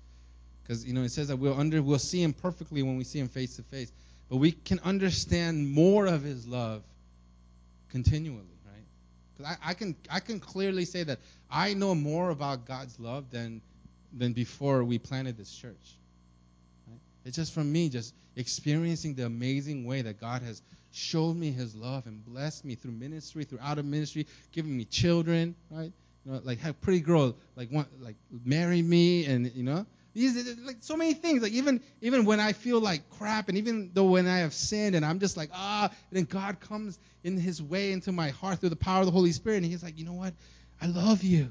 Because 0.62 0.84
you 0.84 0.92
know 0.92 1.02
it 1.02 1.10
says 1.10 1.28
that 1.28 1.36
we'll 1.36 1.58
under 1.58 1.82
we'll 1.82 1.98
see 1.98 2.22
him 2.22 2.32
perfectly 2.32 2.82
when 2.82 2.96
we 2.96 3.04
see 3.04 3.18
him 3.18 3.28
face 3.28 3.56
to 3.56 3.62
face. 3.62 3.92
But 4.28 4.36
we 4.36 4.52
can 4.52 4.78
understand 4.80 5.70
more 5.70 6.06
of 6.06 6.22
his 6.22 6.46
love 6.46 6.82
continually 7.90 8.44
right? 8.66 8.84
Because 9.36 9.56
I, 9.62 9.70
I 9.70 9.74
can 9.74 9.96
i 10.10 10.20
can 10.20 10.38
clearly 10.38 10.84
say 10.84 11.02
that 11.02 11.18
i 11.50 11.74
know 11.74 11.94
more 11.94 12.30
about 12.30 12.66
god's 12.66 13.00
love 13.00 13.30
than 13.30 13.60
than 14.16 14.32
before 14.32 14.84
we 14.84 14.98
planted 14.98 15.36
this 15.36 15.52
church? 15.52 15.96
It's 17.24 17.36
just 17.36 17.52
from 17.52 17.70
me 17.70 17.88
just 17.88 18.14
experiencing 18.36 19.14
the 19.14 19.26
amazing 19.26 19.84
way 19.84 20.02
that 20.02 20.20
god 20.20 20.42
has 20.42 20.62
showed 20.92 21.36
me 21.36 21.50
his 21.50 21.74
love 21.74 22.06
and 22.06 22.24
blessed 22.24 22.64
me 22.64 22.74
through 22.74 22.92
ministry 22.92 23.44
through 23.44 23.58
out 23.60 23.78
of 23.78 23.84
ministry 23.84 24.26
giving 24.52 24.76
me 24.76 24.84
children 24.84 25.54
right 25.70 25.92
you 26.24 26.32
know 26.32 26.40
like 26.44 26.58
have 26.58 26.80
pretty 26.80 27.00
girl 27.00 27.34
like 27.56 27.70
want 27.70 27.88
like 28.02 28.16
marry 28.44 28.82
me 28.82 29.24
and 29.26 29.50
you 29.54 29.62
know 29.62 29.86
these 30.14 30.56
like 30.64 30.78
so 30.80 30.96
many 30.96 31.14
things. 31.14 31.42
Like 31.42 31.52
even 31.52 31.80
even 32.00 32.24
when 32.24 32.40
I 32.40 32.52
feel 32.52 32.80
like 32.80 33.08
crap, 33.10 33.48
and 33.48 33.56
even 33.58 33.90
though 33.94 34.04
when 34.04 34.26
I 34.26 34.38
have 34.38 34.52
sinned, 34.52 34.96
and 34.96 35.04
I'm 35.04 35.20
just 35.20 35.36
like 35.36 35.50
ah, 35.52 35.90
then 36.10 36.24
God 36.24 36.60
comes 36.60 36.98
in 37.22 37.36
His 37.36 37.62
way 37.62 37.92
into 37.92 38.10
my 38.10 38.30
heart 38.30 38.58
through 38.58 38.70
the 38.70 38.76
power 38.76 39.00
of 39.00 39.06
the 39.06 39.12
Holy 39.12 39.32
Spirit, 39.32 39.58
and 39.58 39.66
He's 39.66 39.82
like, 39.82 39.98
you 39.98 40.04
know 40.04 40.14
what? 40.14 40.34
I 40.82 40.86
love 40.86 41.22
you. 41.22 41.50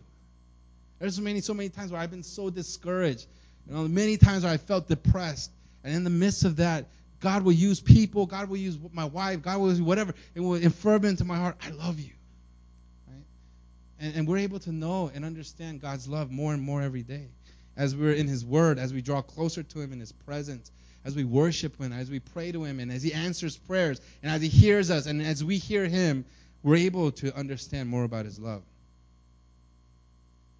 There's 0.99 1.15
so 1.15 1.21
many 1.21 1.41
so 1.41 1.53
many 1.53 1.69
times 1.69 1.91
where 1.91 2.01
I've 2.01 2.11
been 2.11 2.23
so 2.23 2.49
discouraged. 2.49 3.27
You 3.67 3.75
know, 3.75 3.87
many 3.87 4.17
times 4.17 4.43
where 4.43 4.51
I 4.51 4.57
felt 4.57 4.87
depressed, 4.87 5.51
and 5.83 5.95
in 5.95 6.03
the 6.03 6.09
midst 6.09 6.45
of 6.45 6.57
that, 6.57 6.85
God 7.19 7.43
will 7.43 7.53
use 7.53 7.79
people. 7.79 8.25
God 8.25 8.49
will 8.49 8.57
use 8.57 8.77
my 8.93 9.05
wife. 9.05 9.41
God 9.41 9.59
will 9.59 9.69
use 9.69 9.81
whatever. 9.81 10.13
It 10.35 10.39
will 10.39 10.55
affirm 10.55 11.05
into 11.05 11.25
my 11.25 11.37
heart. 11.37 11.57
I 11.65 11.71
love 11.71 11.99
you. 11.99 12.13
Right? 13.07 13.23
And, 13.99 14.15
and 14.15 14.27
we're 14.27 14.37
able 14.37 14.59
to 14.59 14.71
know 14.71 15.11
and 15.13 15.25
understand 15.25 15.81
God's 15.81 16.07
love 16.07 16.31
more 16.31 16.53
and 16.53 16.61
more 16.61 16.81
every 16.81 17.03
day 17.03 17.27
as 17.75 17.95
we're 17.95 18.13
in 18.13 18.27
His 18.27 18.45
Word, 18.45 18.79
as 18.79 18.93
we 18.93 19.01
draw 19.01 19.21
closer 19.21 19.63
to 19.63 19.79
Him 19.79 19.93
in 19.93 19.99
His 19.99 20.11
presence, 20.11 20.71
as 21.05 21.15
we 21.15 21.23
worship 21.23 21.79
Him, 21.79 21.93
as 21.93 22.09
we 22.09 22.19
pray 22.19 22.51
to 22.51 22.63
Him, 22.63 22.79
and 22.79 22.91
as 22.91 23.03
He 23.03 23.13
answers 23.13 23.57
prayers, 23.57 24.01
and 24.21 24.31
as 24.31 24.41
He 24.41 24.49
hears 24.49 24.91
us, 24.91 25.05
and 25.05 25.21
as 25.21 25.43
we 25.43 25.57
hear 25.57 25.85
Him, 25.85 26.25
we're 26.63 26.75
able 26.75 27.11
to 27.13 27.35
understand 27.37 27.89
more 27.89 28.03
about 28.03 28.25
His 28.25 28.37
love. 28.37 28.63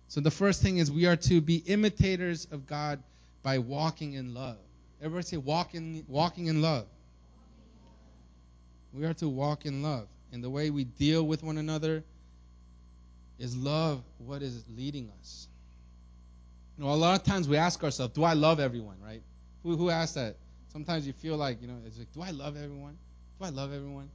So 0.07 0.21
the 0.21 0.31
first 0.31 0.61
thing 0.61 0.77
is 0.77 0.91
we 0.91 1.05
are 1.05 1.17
to 1.17 1.39
be 1.39 1.57
imitators 1.57 2.47
of 2.51 2.65
God 2.65 3.03
by 3.43 3.59
walking 3.59 4.13
in 4.13 4.33
love. 4.33 4.57
Everybody 5.01 5.25
say 5.25 5.37
walking 5.37 6.03
walking 6.07 6.47
in 6.47 6.61
love. 6.61 6.85
We 8.93 9.05
are 9.05 9.13
to 9.15 9.29
walk 9.29 9.65
in 9.65 9.81
love. 9.81 10.07
And 10.31 10.43
the 10.43 10.49
way 10.49 10.69
we 10.69 10.83
deal 10.83 11.23
with 11.23 11.43
one 11.43 11.57
another 11.57 12.03
is 13.37 13.55
love 13.55 14.03
what 14.17 14.41
is 14.41 14.63
leading 14.75 15.11
us. 15.19 15.47
You 16.77 16.83
know, 16.83 16.91
a 16.91 16.95
lot 16.95 17.19
of 17.19 17.25
times 17.25 17.47
we 17.47 17.57
ask 17.57 17.83
ourselves, 17.83 18.13
do 18.13 18.23
I 18.23 18.33
love 18.33 18.59
everyone, 18.59 18.97
right? 19.03 19.21
Who, 19.63 19.75
who 19.75 19.89
asks 19.89 20.15
that? 20.15 20.37
Sometimes 20.71 21.07
you 21.07 21.13
feel 21.13 21.35
like, 21.35 21.61
you 21.61 21.67
know, 21.67 21.77
it's 21.85 21.97
like, 21.97 22.11
do 22.13 22.21
I 22.21 22.31
love 22.31 22.55
everyone? 22.55 22.97
Do 23.39 23.45
I 23.45 23.49
love 23.49 23.73
everyone? 23.73 24.09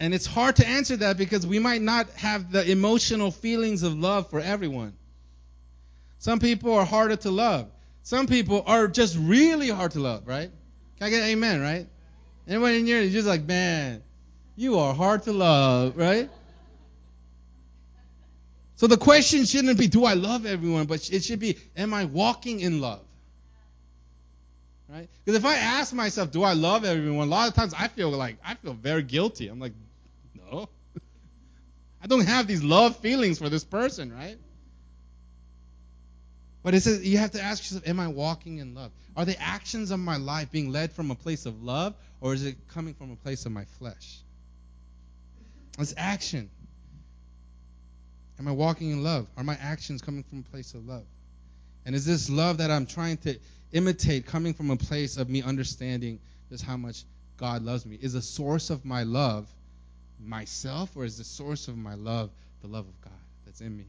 And 0.00 0.12
it's 0.12 0.26
hard 0.26 0.56
to 0.56 0.66
answer 0.66 0.96
that 0.96 1.18
because 1.18 1.46
we 1.46 1.58
might 1.58 1.82
not 1.82 2.10
have 2.10 2.50
the 2.50 2.68
emotional 2.68 3.30
feelings 3.30 3.82
of 3.82 3.96
love 3.96 4.28
for 4.30 4.40
everyone. 4.40 4.94
Some 6.18 6.40
people 6.40 6.74
are 6.74 6.84
harder 6.84 7.16
to 7.16 7.30
love. 7.30 7.70
Some 8.04 8.26
people 8.26 8.62
are 8.66 8.86
just 8.86 9.16
really 9.18 9.70
hard 9.70 9.92
to 9.92 10.00
love, 10.00 10.28
right? 10.28 10.50
Can 10.98 11.06
I 11.06 11.10
get 11.10 11.22
amen, 11.22 11.62
right? 11.62 11.86
Anyone 12.46 12.72
in 12.72 12.86
here 12.86 12.98
is 12.98 13.12
just 13.12 13.26
like, 13.26 13.44
man, 13.44 14.02
you 14.56 14.78
are 14.78 14.92
hard 14.92 15.22
to 15.22 15.32
love, 15.32 15.96
right? 15.96 16.28
So 18.76 18.86
the 18.88 18.98
question 18.98 19.46
shouldn't 19.46 19.78
be, 19.78 19.86
do 19.86 20.04
I 20.04 20.12
love 20.12 20.44
everyone? 20.44 20.84
But 20.84 21.08
it 21.10 21.24
should 21.24 21.40
be, 21.40 21.56
am 21.78 21.94
I 21.94 22.04
walking 22.04 22.60
in 22.60 22.82
love? 22.82 23.00
Right? 24.86 25.08
Because 25.24 25.38
if 25.38 25.46
I 25.46 25.54
ask 25.54 25.94
myself, 25.94 26.30
do 26.30 26.42
I 26.42 26.52
love 26.52 26.84
everyone? 26.84 27.28
A 27.28 27.30
lot 27.30 27.48
of 27.48 27.54
times 27.54 27.72
I 27.72 27.88
feel 27.88 28.10
like, 28.10 28.36
I 28.44 28.54
feel 28.56 28.74
very 28.74 29.02
guilty. 29.02 29.48
I'm 29.48 29.60
like, 29.60 29.72
no. 30.34 30.68
I 32.02 32.06
don't 32.06 32.26
have 32.26 32.46
these 32.46 32.62
love 32.62 32.98
feelings 32.98 33.38
for 33.38 33.48
this 33.48 33.64
person, 33.64 34.12
right? 34.12 34.36
But 36.64 36.74
it 36.74 36.80
says 36.80 37.06
you 37.06 37.18
have 37.18 37.32
to 37.32 37.42
ask 37.42 37.62
yourself, 37.62 37.86
am 37.86 38.00
I 38.00 38.08
walking 38.08 38.58
in 38.58 38.74
love? 38.74 38.90
Are 39.14 39.26
the 39.26 39.40
actions 39.40 39.90
of 39.90 40.00
my 40.00 40.16
life 40.16 40.50
being 40.50 40.72
led 40.72 40.92
from 40.92 41.10
a 41.10 41.14
place 41.14 41.44
of 41.44 41.62
love, 41.62 41.94
or 42.22 42.32
is 42.32 42.44
it 42.44 42.56
coming 42.68 42.94
from 42.94 43.12
a 43.12 43.16
place 43.16 43.44
of 43.44 43.52
my 43.52 43.66
flesh? 43.78 44.18
It's 45.78 45.92
action. 45.96 46.50
Am 48.38 48.48
I 48.48 48.52
walking 48.52 48.90
in 48.90 49.04
love? 49.04 49.26
Are 49.36 49.44
my 49.44 49.58
actions 49.60 50.00
coming 50.00 50.24
from 50.24 50.40
a 50.40 50.50
place 50.50 50.72
of 50.72 50.86
love? 50.86 51.04
And 51.84 51.94
is 51.94 52.06
this 52.06 52.30
love 52.30 52.58
that 52.58 52.70
I'm 52.70 52.86
trying 52.86 53.18
to 53.18 53.38
imitate 53.72 54.26
coming 54.26 54.54
from 54.54 54.70
a 54.70 54.76
place 54.76 55.18
of 55.18 55.28
me 55.28 55.42
understanding 55.42 56.18
just 56.48 56.64
how 56.64 56.78
much 56.78 57.04
God 57.36 57.62
loves 57.62 57.84
me? 57.84 57.98
Is 58.00 58.14
the 58.14 58.22
source 58.22 58.70
of 58.70 58.86
my 58.86 59.02
love 59.02 59.46
myself, 60.18 60.96
or 60.96 61.04
is 61.04 61.18
the 61.18 61.24
source 61.24 61.68
of 61.68 61.76
my 61.76 61.94
love 61.94 62.30
the 62.62 62.68
love 62.68 62.88
of 62.88 63.00
God 63.02 63.12
that's 63.44 63.60
in 63.60 63.76
me? 63.76 63.84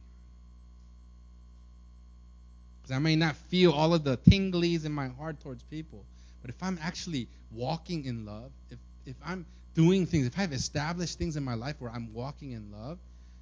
Because 2.85 2.97
I 2.97 2.99
may 2.99 3.15
not 3.15 3.35
feel 3.35 3.71
all 3.71 3.95
of 3.95 4.03
the 4.03 4.15
tinglies 4.15 4.85
in 4.85 4.91
my 4.91 5.07
heart 5.07 5.39
towards 5.39 5.63
people, 5.63 6.05
but 6.43 6.51
if 6.51 6.61
I'm 6.61 6.77
actually 6.83 7.27
walking 7.51 8.05
in 8.05 8.27
love, 8.27 8.51
if 8.69 8.77
if 9.07 9.15
I'm 9.25 9.43
doing 9.73 10.05
things, 10.05 10.27
if 10.27 10.37
I've 10.37 10.53
established 10.53 11.17
things 11.17 11.35
in 11.35 11.43
my 11.43 11.55
life 11.55 11.77
where 11.79 11.89
I'm 11.89 12.13
walking 12.13 12.51
in 12.51 12.71
love, 12.71 12.99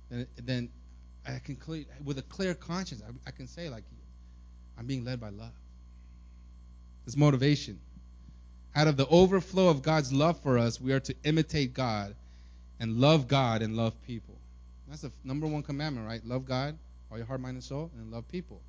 then, 0.09 0.27
then 0.41 0.69
I 1.27 1.39
can 1.39 1.57
clear, 1.57 1.83
with 2.05 2.19
a 2.19 2.21
clear 2.21 2.53
conscience, 2.53 3.01
I, 3.05 3.11
I 3.27 3.31
can 3.31 3.47
say 3.47 3.67
like, 3.67 3.83
I'm 4.77 4.85
being 4.85 5.03
led 5.03 5.19
by 5.19 5.29
love. 5.29 5.51
This 7.03 7.17
motivation. 7.17 7.81
Out 8.75 8.87
of 8.87 8.95
the 8.95 9.07
overflow 9.07 9.67
of 9.67 9.81
God's 9.81 10.13
love 10.13 10.39
for 10.39 10.57
us, 10.57 10.79
we 10.79 10.93
are 10.93 11.01
to 11.01 11.13
imitate 11.25 11.73
God 11.73 12.15
and 12.79 12.97
love 12.97 13.27
God 13.27 13.61
and 13.61 13.75
love 13.75 13.93
people. 14.07 14.37
That's 14.87 15.01
the 15.01 15.11
number 15.25 15.47
one 15.47 15.63
commandment, 15.63 16.07
right? 16.07 16.25
Love 16.25 16.45
God, 16.45 16.77
all 17.11 17.17
your 17.17 17.27
heart, 17.27 17.41
mind, 17.41 17.55
and 17.55 17.63
soul, 17.63 17.91
and 17.97 18.09
love 18.09 18.25
people. 18.29 18.61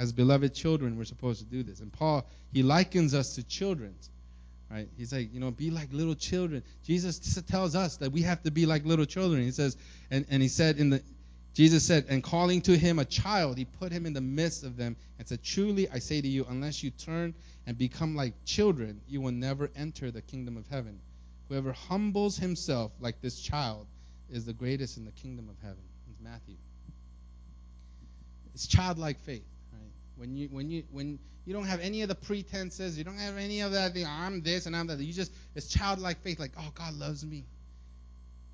As 0.00 0.12
beloved 0.12 0.54
children, 0.54 0.96
we're 0.96 1.04
supposed 1.04 1.40
to 1.40 1.46
do 1.46 1.62
this. 1.62 1.80
And 1.80 1.92
Paul, 1.92 2.26
he 2.52 2.64
likens 2.64 3.14
us 3.14 3.36
to 3.36 3.44
children 3.44 3.94
right? 4.70 4.88
He's 4.96 5.12
like, 5.12 5.32
you 5.34 5.40
know, 5.40 5.50
be 5.50 5.70
like 5.70 5.92
little 5.92 6.14
children. 6.14 6.62
Jesus 6.84 7.42
tells 7.48 7.74
us 7.74 7.96
that 7.96 8.12
we 8.12 8.22
have 8.22 8.42
to 8.44 8.50
be 8.50 8.66
like 8.66 8.84
little 8.84 9.04
children. 9.04 9.42
He 9.42 9.50
says, 9.50 9.76
and, 10.10 10.24
and 10.30 10.40
he 10.40 10.48
said 10.48 10.78
in 10.78 10.90
the, 10.90 11.02
Jesus 11.54 11.84
said, 11.84 12.06
and 12.08 12.22
calling 12.22 12.60
to 12.62 12.78
him 12.78 13.00
a 13.00 13.04
child, 13.04 13.58
he 13.58 13.64
put 13.64 13.90
him 13.90 14.06
in 14.06 14.12
the 14.12 14.20
midst 14.20 14.62
of 14.62 14.76
them 14.76 14.96
and 15.18 15.26
said, 15.26 15.42
Truly 15.42 15.90
I 15.90 15.98
say 15.98 16.20
to 16.20 16.28
you, 16.28 16.46
unless 16.48 16.82
you 16.82 16.90
turn 16.90 17.34
and 17.66 17.76
become 17.76 18.14
like 18.14 18.34
children, 18.44 19.00
you 19.08 19.20
will 19.20 19.32
never 19.32 19.70
enter 19.74 20.12
the 20.12 20.22
kingdom 20.22 20.56
of 20.56 20.68
heaven. 20.68 21.00
Whoever 21.48 21.72
humbles 21.72 22.36
himself 22.36 22.92
like 23.00 23.20
this 23.20 23.40
child 23.40 23.86
is 24.30 24.44
the 24.44 24.52
greatest 24.52 24.96
in 24.96 25.04
the 25.04 25.10
kingdom 25.10 25.48
of 25.48 25.56
heaven. 25.60 25.82
It's 26.08 26.20
Matthew. 26.20 26.54
It's 28.54 28.68
childlike 28.68 29.18
faith? 29.20 29.44
When 30.20 30.36
you 30.36 30.48
when 30.48 30.70
you 30.70 30.84
when 30.92 31.18
you 31.46 31.54
don't 31.54 31.64
have 31.64 31.80
any 31.80 32.02
of 32.02 32.08
the 32.08 32.14
pretenses. 32.14 32.98
You 32.98 33.04
don't 33.04 33.18
have 33.18 33.38
any 33.38 33.60
of 33.62 33.72
that. 33.72 33.92
I'm 34.06 34.42
this 34.42 34.66
and 34.66 34.76
I'm 34.76 34.86
that. 34.88 34.98
You 34.98 35.12
just 35.12 35.32
it's 35.54 35.68
childlike 35.68 36.20
faith. 36.22 36.38
Like, 36.38 36.52
oh, 36.58 36.70
God 36.74 36.94
loves 36.94 37.24
me. 37.24 37.44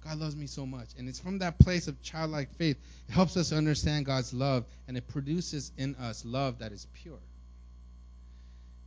God 0.05 0.19
loves 0.19 0.37
me 0.37 0.47
so 0.47 0.65
much. 0.65 0.89
And 0.97 1.09
it's 1.09 1.19
from 1.19 1.41
that 1.41 1.59
place 1.59 1.89
of 1.89 2.01
childlike 2.01 2.55
faith. 2.55 2.77
It 3.09 3.13
helps 3.13 3.37
us 3.37 3.53
understand 3.53 4.07
God's 4.07 4.33
love, 4.33 4.65
and 4.87 4.97
it 4.97 5.09
produces 5.09 5.73
in 5.77 5.97
us 5.97 6.25
love 6.25 6.61
that 6.61 6.71
is 6.71 6.87
pure. 6.95 7.19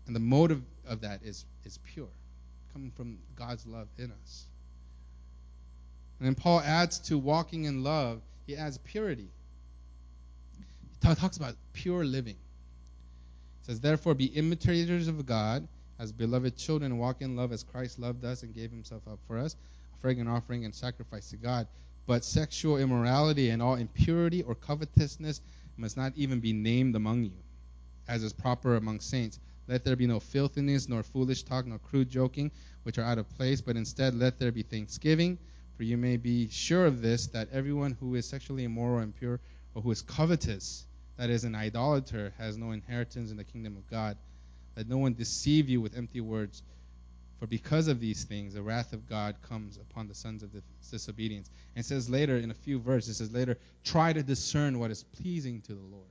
And 0.07 0.15
the 0.15 0.21
motive 0.21 0.61
of 0.87 1.01
that 1.01 1.21
is, 1.23 1.45
is 1.65 1.77
pure, 1.93 2.07
coming 2.71 2.91
from 2.91 3.19
God's 3.35 3.67
love 3.67 3.89
in 3.97 4.13
us. 4.23 4.45
And 6.19 6.27
then 6.27 6.35
Paul 6.35 6.61
adds 6.61 6.99
to 7.09 7.17
walking 7.17 7.65
in 7.65 7.83
love, 7.83 8.21
he 8.47 8.55
adds 8.55 8.77
purity. 8.77 9.27
He 10.57 11.15
talks 11.15 11.37
about 11.37 11.55
pure 11.73 12.05
living. 12.05 12.37
Says, 13.61 13.79
Therefore, 13.79 14.15
be 14.15 14.25
imitators 14.25 15.07
of 15.07 15.25
God 15.25 15.67
as 15.99 16.13
beloved 16.13 16.55
children, 16.55 16.97
walk 16.97 17.21
in 17.21 17.35
love 17.35 17.51
as 17.51 17.61
Christ 17.61 17.99
loved 17.99 18.23
us 18.23 18.43
and 18.43 18.55
gave 18.55 18.71
himself 18.71 19.05
up 19.05 19.19
for 19.27 19.37
us, 19.37 19.57
a 19.93 19.97
fragrant 19.99 20.29
offering 20.29 20.63
and 20.63 20.73
sacrifice 20.73 21.29
to 21.29 21.37
God. 21.37 21.67
But 22.05 22.23
sexual 22.23 22.77
immorality 22.77 23.49
and 23.49 23.61
all 23.61 23.75
impurity 23.75 24.41
or 24.41 24.55
covetousness 24.55 25.41
must 25.75 25.97
not 25.97 26.13
even 26.15 26.39
be 26.39 26.53
named 26.53 26.95
among 26.95 27.25
you, 27.25 27.43
as 28.07 28.23
is 28.23 28.31
proper 28.31 28.77
among 28.77 29.01
saints. 29.01 29.39
Let 29.67 29.83
there 29.83 29.97
be 29.97 30.07
no 30.07 30.19
filthiness, 30.19 30.87
nor 30.87 31.03
foolish 31.03 31.43
talk, 31.43 31.67
nor 31.67 31.79
crude 31.79 32.09
joking, 32.09 32.49
which 32.83 32.97
are 32.97 33.03
out 33.03 33.17
of 33.17 33.29
place, 33.35 33.61
but 33.61 33.75
instead 33.75 34.15
let 34.15 34.39
there 34.39 34.51
be 34.51 34.63
thanksgiving. 34.63 35.37
For 35.75 35.83
you 35.83 35.97
may 35.97 36.17
be 36.17 36.49
sure 36.49 36.85
of 36.85 37.01
this, 37.01 37.27
that 37.27 37.49
everyone 37.51 37.95
who 37.99 38.15
is 38.15 38.25
sexually 38.27 38.63
immoral, 38.63 39.03
impure, 39.03 39.39
or 39.75 39.81
who 39.81 39.91
is 39.91 40.01
covetous, 40.01 40.85
that 41.19 41.29
is, 41.29 41.43
an 41.43 41.53
idolater, 41.53 42.33
has 42.37 42.57
no 42.57 42.71
inheritance 42.71 43.29
in 43.29 43.35
the 43.35 43.43
kingdom 43.43 43.75
of 43.75 43.85
God. 43.89 44.15
Let 44.77 44.87
no 44.87 44.97
one 44.97 45.15
deceive 45.15 45.67
you 45.67 45.81
with 45.81 45.97
empty 45.97 46.21
words. 46.21 46.63
For 47.39 47.45
because 47.45 47.89
of 47.89 47.99
these 47.99 48.23
things, 48.23 48.53
the 48.53 48.61
wrath 48.61 48.93
of 48.93 49.05
God 49.05 49.35
comes 49.49 49.75
upon 49.75 50.07
the 50.07 50.15
sons 50.15 50.43
of 50.43 50.51
disobedience. 50.89 51.49
And 51.75 51.85
says 51.85 52.09
later, 52.09 52.37
in 52.37 52.51
a 52.51 52.53
few 52.53 52.79
verses, 52.79 53.09
it 53.09 53.13
says 53.15 53.33
later, 53.33 53.57
try 53.83 54.13
to 54.13 54.23
discern 54.23 54.79
what 54.79 54.91
is 54.91 55.03
pleasing 55.03 55.59
to 55.63 55.73
the 55.73 55.81
Lord. 55.91 56.07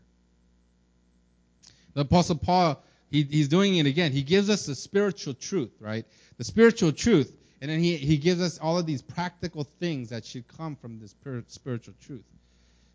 The 1.94 2.02
Apostle 2.02 2.36
Paul, 2.36 2.82
he, 3.10 3.22
he's 3.22 3.48
doing 3.48 3.76
it 3.76 3.86
again. 3.86 4.12
He 4.12 4.22
gives 4.22 4.50
us 4.50 4.66
the 4.66 4.74
spiritual 4.74 5.32
truth, 5.32 5.72
right? 5.80 6.04
The 6.36 6.44
spiritual 6.44 6.92
truth. 6.92 7.34
And 7.62 7.70
then 7.70 7.80
he, 7.80 7.96
he 7.96 8.18
gives 8.18 8.42
us 8.42 8.58
all 8.58 8.76
of 8.78 8.84
these 8.84 9.00
practical 9.00 9.64
things 9.80 10.10
that 10.10 10.26
should 10.26 10.46
come 10.48 10.76
from 10.76 11.00
this 11.00 11.14
spiritual 11.48 11.94
truth. 12.04 12.24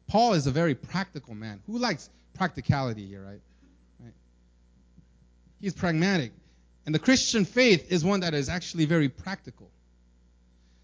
Paul 0.08 0.34
is 0.34 0.48
a 0.48 0.52
very 0.52 0.76
practical 0.76 1.34
man. 1.34 1.62
Who 1.68 1.78
likes 1.78 2.10
practicality 2.34 3.06
here, 3.06 3.24
right? 3.24 3.42
right? 4.00 4.14
He's 5.60 5.74
pragmatic. 5.74 6.32
And 6.86 6.94
the 6.94 7.00
Christian 7.00 7.46
faith 7.46 7.92
is 7.92 8.04
one 8.04 8.22
that 8.22 8.34
is 8.34 8.50
actually 8.50 8.86
very 8.86 9.10
practical. 9.10 9.70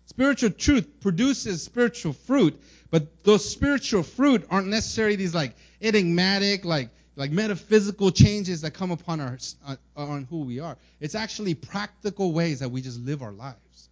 Spiritual 0.05 0.51
truth 0.51 1.01
produces 1.01 1.61
spiritual 1.61 2.13
fruit, 2.13 2.59
but 2.89 3.23
those 3.23 3.47
spiritual 3.47 4.03
fruit 4.03 4.47
aren't 4.49 4.67
necessarily 4.67 5.15
these 5.15 5.35
like 5.35 5.55
enigmatic, 5.81 6.65
like 6.65 6.89
like 7.15 7.31
metaphysical 7.31 8.11
changes 8.11 8.61
that 8.61 8.71
come 8.73 8.91
upon 8.91 9.19
our 9.19 9.37
uh, 9.67 9.75
on 9.95 10.25
who 10.29 10.39
we 10.45 10.59
are. 10.59 10.77
It's 11.01 11.15
actually 11.15 11.53
practical 11.53 12.31
ways 12.31 12.59
that 12.59 12.71
we 12.71 12.81
just 12.81 12.99
live 12.99 13.21
our 13.21 13.33
lives. 13.33 13.89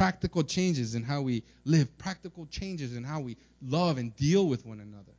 Practical 0.00 0.42
changes 0.42 0.94
in 0.94 1.02
how 1.02 1.20
we 1.20 1.42
live, 1.66 1.98
practical 1.98 2.46
changes 2.46 2.96
in 2.96 3.04
how 3.04 3.20
we 3.20 3.36
love 3.60 3.98
and 3.98 4.16
deal 4.16 4.46
with 4.46 4.64
one 4.64 4.80
another. 4.80 5.12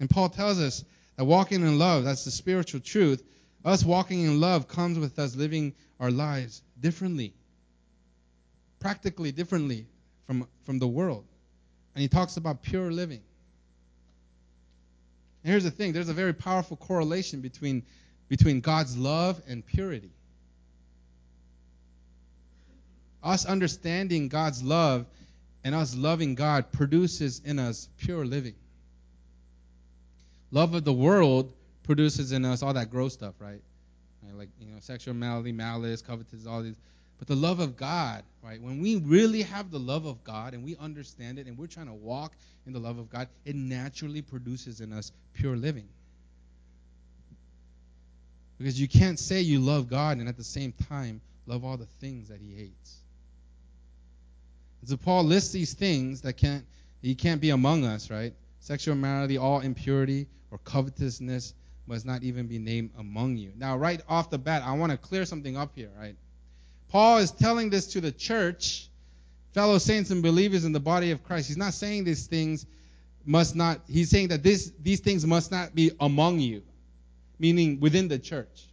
And 0.00 0.10
Paul 0.10 0.28
tells 0.28 0.60
us 0.60 0.84
that 1.14 1.24
walking 1.24 1.62
in 1.62 1.78
love, 1.78 2.02
that's 2.02 2.24
the 2.24 2.32
spiritual 2.32 2.80
truth. 2.80 3.22
Us 3.64 3.84
walking 3.84 4.22
in 4.22 4.40
love 4.40 4.66
comes 4.66 4.98
with 4.98 5.20
us 5.20 5.36
living 5.36 5.72
our 6.00 6.10
lives 6.10 6.62
differently, 6.80 7.32
practically 8.80 9.30
differently 9.30 9.86
from, 10.26 10.48
from 10.64 10.80
the 10.80 10.88
world. 10.88 11.24
And 11.94 12.02
he 12.02 12.08
talks 12.08 12.36
about 12.36 12.60
pure 12.60 12.90
living. 12.90 13.22
And 15.44 15.52
here's 15.52 15.62
the 15.62 15.70
thing 15.70 15.92
there's 15.92 16.08
a 16.08 16.12
very 16.12 16.34
powerful 16.34 16.76
correlation 16.76 17.40
between, 17.40 17.84
between 18.28 18.58
God's 18.58 18.96
love 18.96 19.40
and 19.46 19.64
purity. 19.64 20.10
Us 23.24 23.46
understanding 23.46 24.28
God's 24.28 24.62
love 24.62 25.06
and 25.64 25.74
us 25.74 25.96
loving 25.96 26.34
God 26.34 26.70
produces 26.70 27.40
in 27.44 27.58
us 27.58 27.88
pure 27.98 28.24
living. 28.24 28.54
Love 30.50 30.74
of 30.74 30.84
the 30.84 30.92
world 30.92 31.52
produces 31.82 32.32
in 32.32 32.44
us 32.44 32.62
all 32.62 32.74
that 32.74 32.90
gross 32.90 33.14
stuff, 33.14 33.34
right? 33.40 33.60
Like, 34.36 34.48
you 34.60 34.66
know, 34.66 34.78
sexual 34.80 35.14
malady, 35.14 35.52
malice, 35.52 36.02
covetousness, 36.02 36.46
all 36.46 36.62
these. 36.62 36.76
But 37.18 37.28
the 37.28 37.36
love 37.36 37.60
of 37.60 37.76
God, 37.76 38.24
right? 38.42 38.60
When 38.60 38.80
we 38.80 38.96
really 38.96 39.42
have 39.42 39.70
the 39.70 39.78
love 39.78 40.06
of 40.06 40.22
God 40.24 40.54
and 40.54 40.64
we 40.64 40.76
understand 40.76 41.38
it 41.38 41.46
and 41.46 41.56
we're 41.56 41.66
trying 41.66 41.86
to 41.86 41.92
walk 41.92 42.32
in 42.66 42.72
the 42.72 42.78
love 42.78 42.98
of 42.98 43.10
God, 43.10 43.28
it 43.44 43.54
naturally 43.54 44.22
produces 44.22 44.80
in 44.80 44.92
us 44.92 45.12
pure 45.34 45.56
living. 45.56 45.88
Because 48.58 48.80
you 48.80 48.88
can't 48.88 49.18
say 49.18 49.40
you 49.40 49.60
love 49.60 49.88
God 49.88 50.18
and 50.18 50.28
at 50.28 50.36
the 50.36 50.44
same 50.44 50.72
time 50.88 51.20
love 51.46 51.64
all 51.64 51.76
the 51.76 51.86
things 51.86 52.28
that 52.28 52.40
he 52.40 52.54
hates. 52.54 52.96
So 54.86 54.96
Paul 54.96 55.24
lists 55.24 55.52
these 55.52 55.74
things 55.74 56.22
that 56.22 56.34
can't 56.34 56.64
he 57.00 57.14
can't 57.14 57.40
be 57.40 57.50
among 57.50 57.84
us, 57.84 58.10
right? 58.10 58.32
Sexual 58.60 58.94
immorality, 58.94 59.36
all 59.36 59.60
impurity, 59.60 60.26
or 60.50 60.58
covetousness 60.58 61.52
must 61.86 62.06
not 62.06 62.22
even 62.22 62.46
be 62.46 62.58
named 62.58 62.90
among 62.98 63.36
you. 63.36 63.52
Now, 63.56 63.76
right 63.76 64.00
off 64.08 64.30
the 64.30 64.38
bat, 64.38 64.62
I 64.64 64.72
want 64.72 64.90
to 64.92 64.96
clear 64.96 65.26
something 65.26 65.54
up 65.54 65.72
here, 65.74 65.90
right? 65.98 66.16
Paul 66.88 67.18
is 67.18 67.30
telling 67.30 67.68
this 67.68 67.88
to 67.88 68.00
the 68.00 68.10
church, 68.10 68.88
fellow 69.52 69.76
saints 69.76 70.10
and 70.10 70.22
believers 70.22 70.64
in 70.64 70.72
the 70.72 70.80
body 70.80 71.10
of 71.10 71.22
Christ. 71.22 71.48
He's 71.48 71.58
not 71.58 71.74
saying 71.74 72.04
these 72.04 72.26
things 72.26 72.64
must 73.26 73.54
not, 73.54 73.80
he's 73.86 74.08
saying 74.10 74.28
that 74.28 74.42
this, 74.42 74.72
these 74.82 75.00
things 75.00 75.26
must 75.26 75.50
not 75.50 75.74
be 75.74 75.90
among 76.00 76.40
you, 76.40 76.62
meaning 77.38 77.80
within 77.80 78.08
the 78.08 78.18
church. 78.18 78.68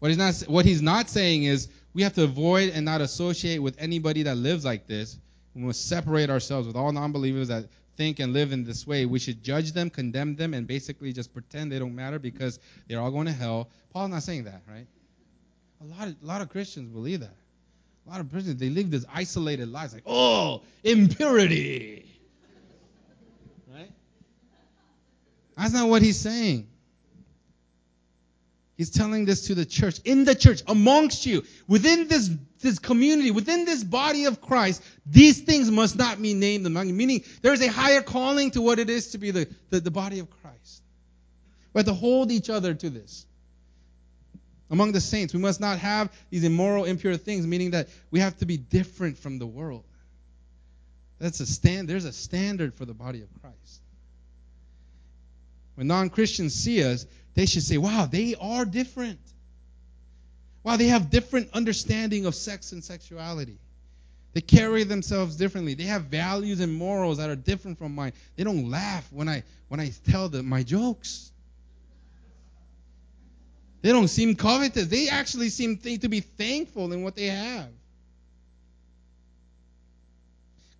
What 0.00 0.08
he's, 0.08 0.18
not, 0.18 0.34
what 0.50 0.66
he's 0.66 0.82
not 0.82 1.08
saying 1.08 1.44
is 1.44 1.68
we 1.96 2.02
have 2.02 2.12
to 2.12 2.24
avoid 2.24 2.68
and 2.74 2.84
not 2.84 3.00
associate 3.00 3.58
with 3.58 3.74
anybody 3.78 4.24
that 4.24 4.34
lives 4.36 4.66
like 4.66 4.86
this. 4.86 5.18
We 5.54 5.62
must 5.62 5.88
separate 5.88 6.28
ourselves 6.28 6.66
with 6.66 6.76
all 6.76 6.92
non 6.92 7.10
believers 7.10 7.48
that 7.48 7.64
think 7.96 8.20
and 8.20 8.34
live 8.34 8.52
in 8.52 8.64
this 8.64 8.86
way, 8.86 9.06
we 9.06 9.18
should 9.18 9.42
judge 9.42 9.72
them, 9.72 9.88
condemn 9.88 10.36
them, 10.36 10.52
and 10.52 10.66
basically 10.66 11.14
just 11.14 11.32
pretend 11.32 11.72
they 11.72 11.78
don't 11.78 11.94
matter 11.94 12.18
because 12.18 12.58
they're 12.86 13.00
all 13.00 13.10
going 13.10 13.24
to 13.24 13.32
hell. 13.32 13.70
Paul's 13.94 14.10
not 14.10 14.22
saying 14.22 14.44
that, 14.44 14.60
right? 14.68 14.86
A 15.80 15.84
lot 15.84 16.08
of, 16.08 16.16
a 16.22 16.26
lot 16.26 16.42
of 16.42 16.50
Christians 16.50 16.90
believe 16.90 17.20
that. 17.20 17.34
A 18.06 18.10
lot 18.10 18.20
of 18.20 18.30
Christians, 18.30 18.60
they 18.60 18.68
live 18.68 18.90
this 18.90 19.06
isolated 19.10 19.68
lives 19.68 19.94
like, 19.94 20.02
oh, 20.04 20.60
impurity. 20.84 22.20
Right? 23.72 23.90
That's 25.56 25.72
not 25.72 25.88
what 25.88 26.02
he's 26.02 26.20
saying. 26.20 26.68
He's 28.76 28.90
telling 28.90 29.24
this 29.24 29.46
to 29.46 29.54
the 29.54 29.64
church, 29.64 30.00
in 30.04 30.24
the 30.24 30.34
church, 30.34 30.62
amongst 30.66 31.24
you, 31.24 31.44
within 31.66 32.08
this, 32.08 32.30
this 32.60 32.78
community, 32.78 33.30
within 33.30 33.64
this 33.64 33.82
body 33.82 34.26
of 34.26 34.42
Christ, 34.42 34.82
these 35.06 35.40
things 35.40 35.70
must 35.70 35.96
not 35.96 36.20
be 36.20 36.34
named 36.34 36.66
among 36.66 36.88
you. 36.88 36.94
Meaning, 36.94 37.24
there 37.40 37.54
is 37.54 37.62
a 37.62 37.68
higher 37.68 38.02
calling 38.02 38.50
to 38.50 38.60
what 38.60 38.78
it 38.78 38.90
is 38.90 39.12
to 39.12 39.18
be 39.18 39.30
the, 39.30 39.48
the, 39.70 39.80
the 39.80 39.90
body 39.90 40.18
of 40.18 40.28
Christ. 40.42 40.82
We 41.72 41.78
have 41.78 41.86
to 41.86 41.94
hold 41.94 42.30
each 42.30 42.50
other 42.50 42.74
to 42.74 42.90
this. 42.90 43.24
Among 44.70 44.92
the 44.92 45.00
saints, 45.00 45.32
we 45.32 45.40
must 45.40 45.60
not 45.60 45.78
have 45.78 46.12
these 46.28 46.44
immoral, 46.44 46.84
impure 46.84 47.16
things, 47.16 47.46
meaning 47.46 47.70
that 47.70 47.88
we 48.10 48.20
have 48.20 48.36
to 48.38 48.46
be 48.46 48.58
different 48.58 49.16
from 49.16 49.38
the 49.38 49.46
world. 49.46 49.84
That's 51.18 51.40
a 51.40 51.46
stand. 51.46 51.88
There's 51.88 52.04
a 52.04 52.12
standard 52.12 52.74
for 52.74 52.84
the 52.84 52.92
body 52.92 53.22
of 53.22 53.28
Christ. 53.40 53.80
When 55.76 55.86
non-Christians 55.86 56.54
see 56.54 56.84
us, 56.84 57.06
they 57.36 57.44
should 57.44 57.62
say, 57.62 57.76
wow, 57.76 58.08
they 58.10 58.34
are 58.34 58.64
different. 58.64 59.20
Wow, 60.64 60.78
they 60.78 60.88
have 60.88 61.10
different 61.10 61.50
understanding 61.52 62.24
of 62.24 62.34
sex 62.34 62.72
and 62.72 62.82
sexuality. 62.82 63.58
They 64.32 64.40
carry 64.40 64.84
themselves 64.84 65.36
differently. 65.36 65.74
They 65.74 65.84
have 65.84 66.04
values 66.06 66.60
and 66.60 66.74
morals 66.74 67.18
that 67.18 67.30
are 67.30 67.36
different 67.36 67.78
from 67.78 67.94
mine. 67.94 68.14
They 68.36 68.44
don't 68.44 68.70
laugh 68.70 69.06
when 69.12 69.28
I 69.28 69.44
when 69.68 69.80
I 69.80 69.92
tell 70.10 70.28
them 70.28 70.46
my 70.46 70.62
jokes. 70.62 71.30
They 73.82 73.92
don't 73.92 74.08
seem 74.08 74.34
covetous. 74.34 74.88
They 74.88 75.08
actually 75.08 75.50
seem 75.50 75.76
th- 75.76 76.00
to 76.00 76.08
be 76.08 76.20
thankful 76.20 76.92
in 76.92 77.02
what 77.02 77.14
they 77.16 77.26
have. 77.26 77.68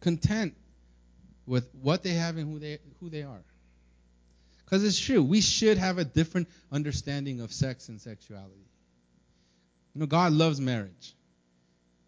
Content 0.01 0.55
with 1.47 1.69
what 1.83 2.03
they 2.03 2.15
have 2.15 2.37
and 2.39 2.51
who 2.51 2.59
they 2.59 2.79
who 3.01 3.11
they 3.11 3.23
are. 3.23 3.43
Because 4.67 4.85
it's 4.85 4.99
true. 4.99 5.23
We 5.23 5.41
should 5.41 5.79
have 5.79 5.99
a 5.99 6.05
different 6.05 6.49
understanding 6.73 7.41
of 7.41 7.53
sex 7.53 7.89
and 7.89 8.01
sexuality. 8.01 8.67
You 9.95 10.01
know, 10.01 10.07
God 10.07 10.33
loves 10.33 10.61
marriage. 10.61 11.15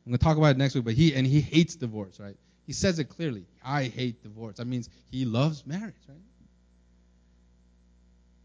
I'm 0.05 0.11
going 0.11 0.19
to 0.19 0.25
talk 0.25 0.37
about 0.37 0.51
it 0.51 0.59
next 0.59 0.75
week, 0.75 0.85
but 0.85 0.95
he 0.95 1.15
and 1.15 1.27
he 1.27 1.41
hates 1.41 1.77
divorce, 1.77 2.19
right? 2.19 2.37
He 2.67 2.73
says 2.73 2.99
it 2.99 3.05
clearly. 3.05 3.47
I 3.65 3.85
hate 3.85 4.23
divorce. 4.23 4.57
That 4.57 4.67
means 4.67 4.91
he 5.11 5.25
loves 5.25 5.65
marriage, 5.67 5.95
right? 6.09 6.19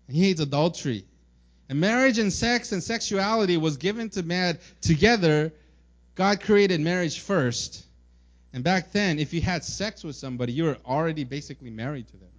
And 0.07 0.15
he 0.15 0.23
hates 0.23 0.39
adultery. 0.39 1.05
And 1.67 1.79
marriage 1.79 2.19
and 2.19 2.31
sex 2.31 2.71
and 2.71 2.83
sexuality 2.83 3.57
was 3.57 3.77
given 3.77 4.09
to 4.11 4.21
man 4.21 4.59
together. 4.81 5.51
God 6.15 6.41
created 6.41 6.79
marriage 6.81 7.19
first. 7.19 7.83
And 8.53 8.63
back 8.63 8.91
then, 8.91 9.17
if 9.17 9.33
you 9.33 9.41
had 9.41 9.63
sex 9.63 10.03
with 10.03 10.15
somebody, 10.15 10.53
you 10.53 10.65
were 10.65 10.77
already 10.85 11.23
basically 11.23 11.71
married 11.71 12.07
to 12.09 12.17
them. 12.17 12.29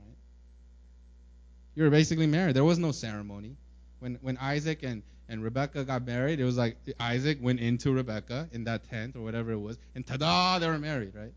You 1.75 1.85
were 1.85 1.91
basically 1.91 2.27
married. 2.27 2.55
There 2.55 2.65
was 2.65 2.79
no 2.79 2.93
ceremony. 2.93 3.57
When 3.99 4.19
when 4.23 4.37
Isaac 4.39 4.83
and 4.83 5.03
and 5.29 5.43
Rebecca 5.43 5.85
got 5.85 6.07
married, 6.07 6.41
it 6.41 6.45
was 6.45 6.57
like 6.57 6.77
Isaac 7.01 7.39
went 7.41 7.61
into 7.61 7.93
Rebecca 7.93 8.49
in 8.53 8.65
that 8.65 8.89
tent 8.91 9.17
or 9.17 9.23
whatever 9.23 9.53
it 9.53 9.59
was, 9.59 9.79
and 9.95 10.07
ta-da, 10.07 10.59
they 10.59 10.69
were 10.69 10.79
married, 10.79 11.15
right? 11.15 11.33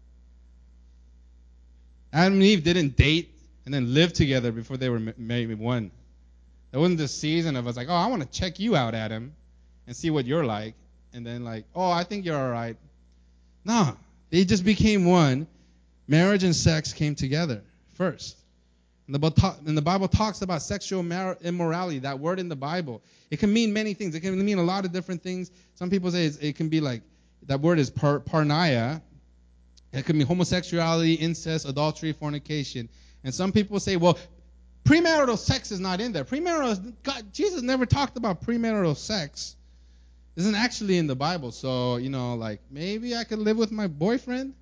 Adam 2.12 2.34
and 2.34 2.44
Eve 2.44 2.64
didn't 2.64 2.98
date 2.98 3.34
and 3.66 3.74
then 3.74 3.94
live 3.94 4.14
together 4.14 4.52
before 4.52 4.78
they 4.78 4.90
were 4.90 5.00
married 5.18 5.58
one. 5.58 5.92
There 6.72 6.80
wasn't 6.80 6.98
this 6.98 7.14
season 7.14 7.56
of 7.56 7.68
us 7.68 7.78
like, 7.78 7.88
oh, 7.90 7.94
I 7.94 8.08
want 8.08 8.22
to 8.24 8.30
check 8.40 8.60
you 8.60 8.76
out, 8.76 8.94
Adam, 8.94 9.34
and 9.86 9.96
see 9.96 10.10
what 10.10 10.26
you're 10.26 10.46
like, 10.46 10.76
and 11.14 11.26
then 11.26 11.44
like, 11.44 11.66
oh, 11.74 11.90
I 11.90 12.04
think 12.04 12.26
you're 12.26 12.38
all 12.38 12.52
right. 12.52 12.78
No, 13.64 13.98
they 14.30 14.46
just 14.46 14.66
became 14.66 15.06
one. 15.06 15.48
Marriage 16.08 16.44
and 16.44 16.56
sex 16.56 16.94
came 16.94 17.16
together 17.16 17.62
first. 17.96 18.38
And 19.08 19.16
the, 19.16 19.82
Bible 19.82 20.10
talks 20.10 20.42
about 20.42 20.62
sexual 20.62 21.00
immorality, 21.00 22.00
that 22.00 22.20
word 22.20 22.40
in 22.40 22.50
the 22.50 22.58
Bible. 22.58 23.02
It 23.32 23.40
can 23.40 23.54
mean 23.54 23.72
many 23.72 23.94
things. 23.94 24.14
It 24.16 24.20
can 24.20 24.44
mean 24.44 24.58
a 24.58 24.64
lot 24.64 24.84
of 24.84 24.92
different 24.92 25.24
things. 25.24 25.50
Some 25.76 25.90
people 25.90 26.12
say 26.12 26.26
it 26.26 26.58
can 26.58 26.68
be 26.68 26.82
like, 26.82 27.04
that 27.46 27.62
word 27.62 27.80
is 27.80 27.90
par. 27.90 28.22
It 29.94 30.06
can 30.06 30.18
mean 30.18 30.28
homosexuality, 30.28 31.14
incest, 31.14 31.66
adultery, 31.68 32.12
fornication. 32.12 32.90
And 33.24 33.34
some 33.34 33.54
people 33.54 33.80
say, 33.80 33.96
well, 33.96 34.18
premarital 34.84 35.38
sex 35.38 35.72
is 35.72 35.80
not 35.80 36.02
in 36.02 36.12
there. 36.12 36.26
Premarital, 36.26 36.94
God, 37.04 37.34
Jesus 37.34 37.62
never 37.62 37.86
talked 37.86 38.18
about 38.18 38.42
premarital 38.42 38.98
sex. 38.98 39.56
Isn't 40.36 40.56
actually 40.56 40.98
in 40.98 41.08
the 41.08 41.16
Bible. 41.16 41.52
So, 41.52 41.96
you 41.96 42.10
know, 42.10 42.36
like 42.36 42.60
maybe 42.70 43.16
I 43.16 43.24
could 43.24 43.40
live 43.40 43.58
with 43.58 43.72
my 43.72 43.88
boyfriend. 43.88 44.54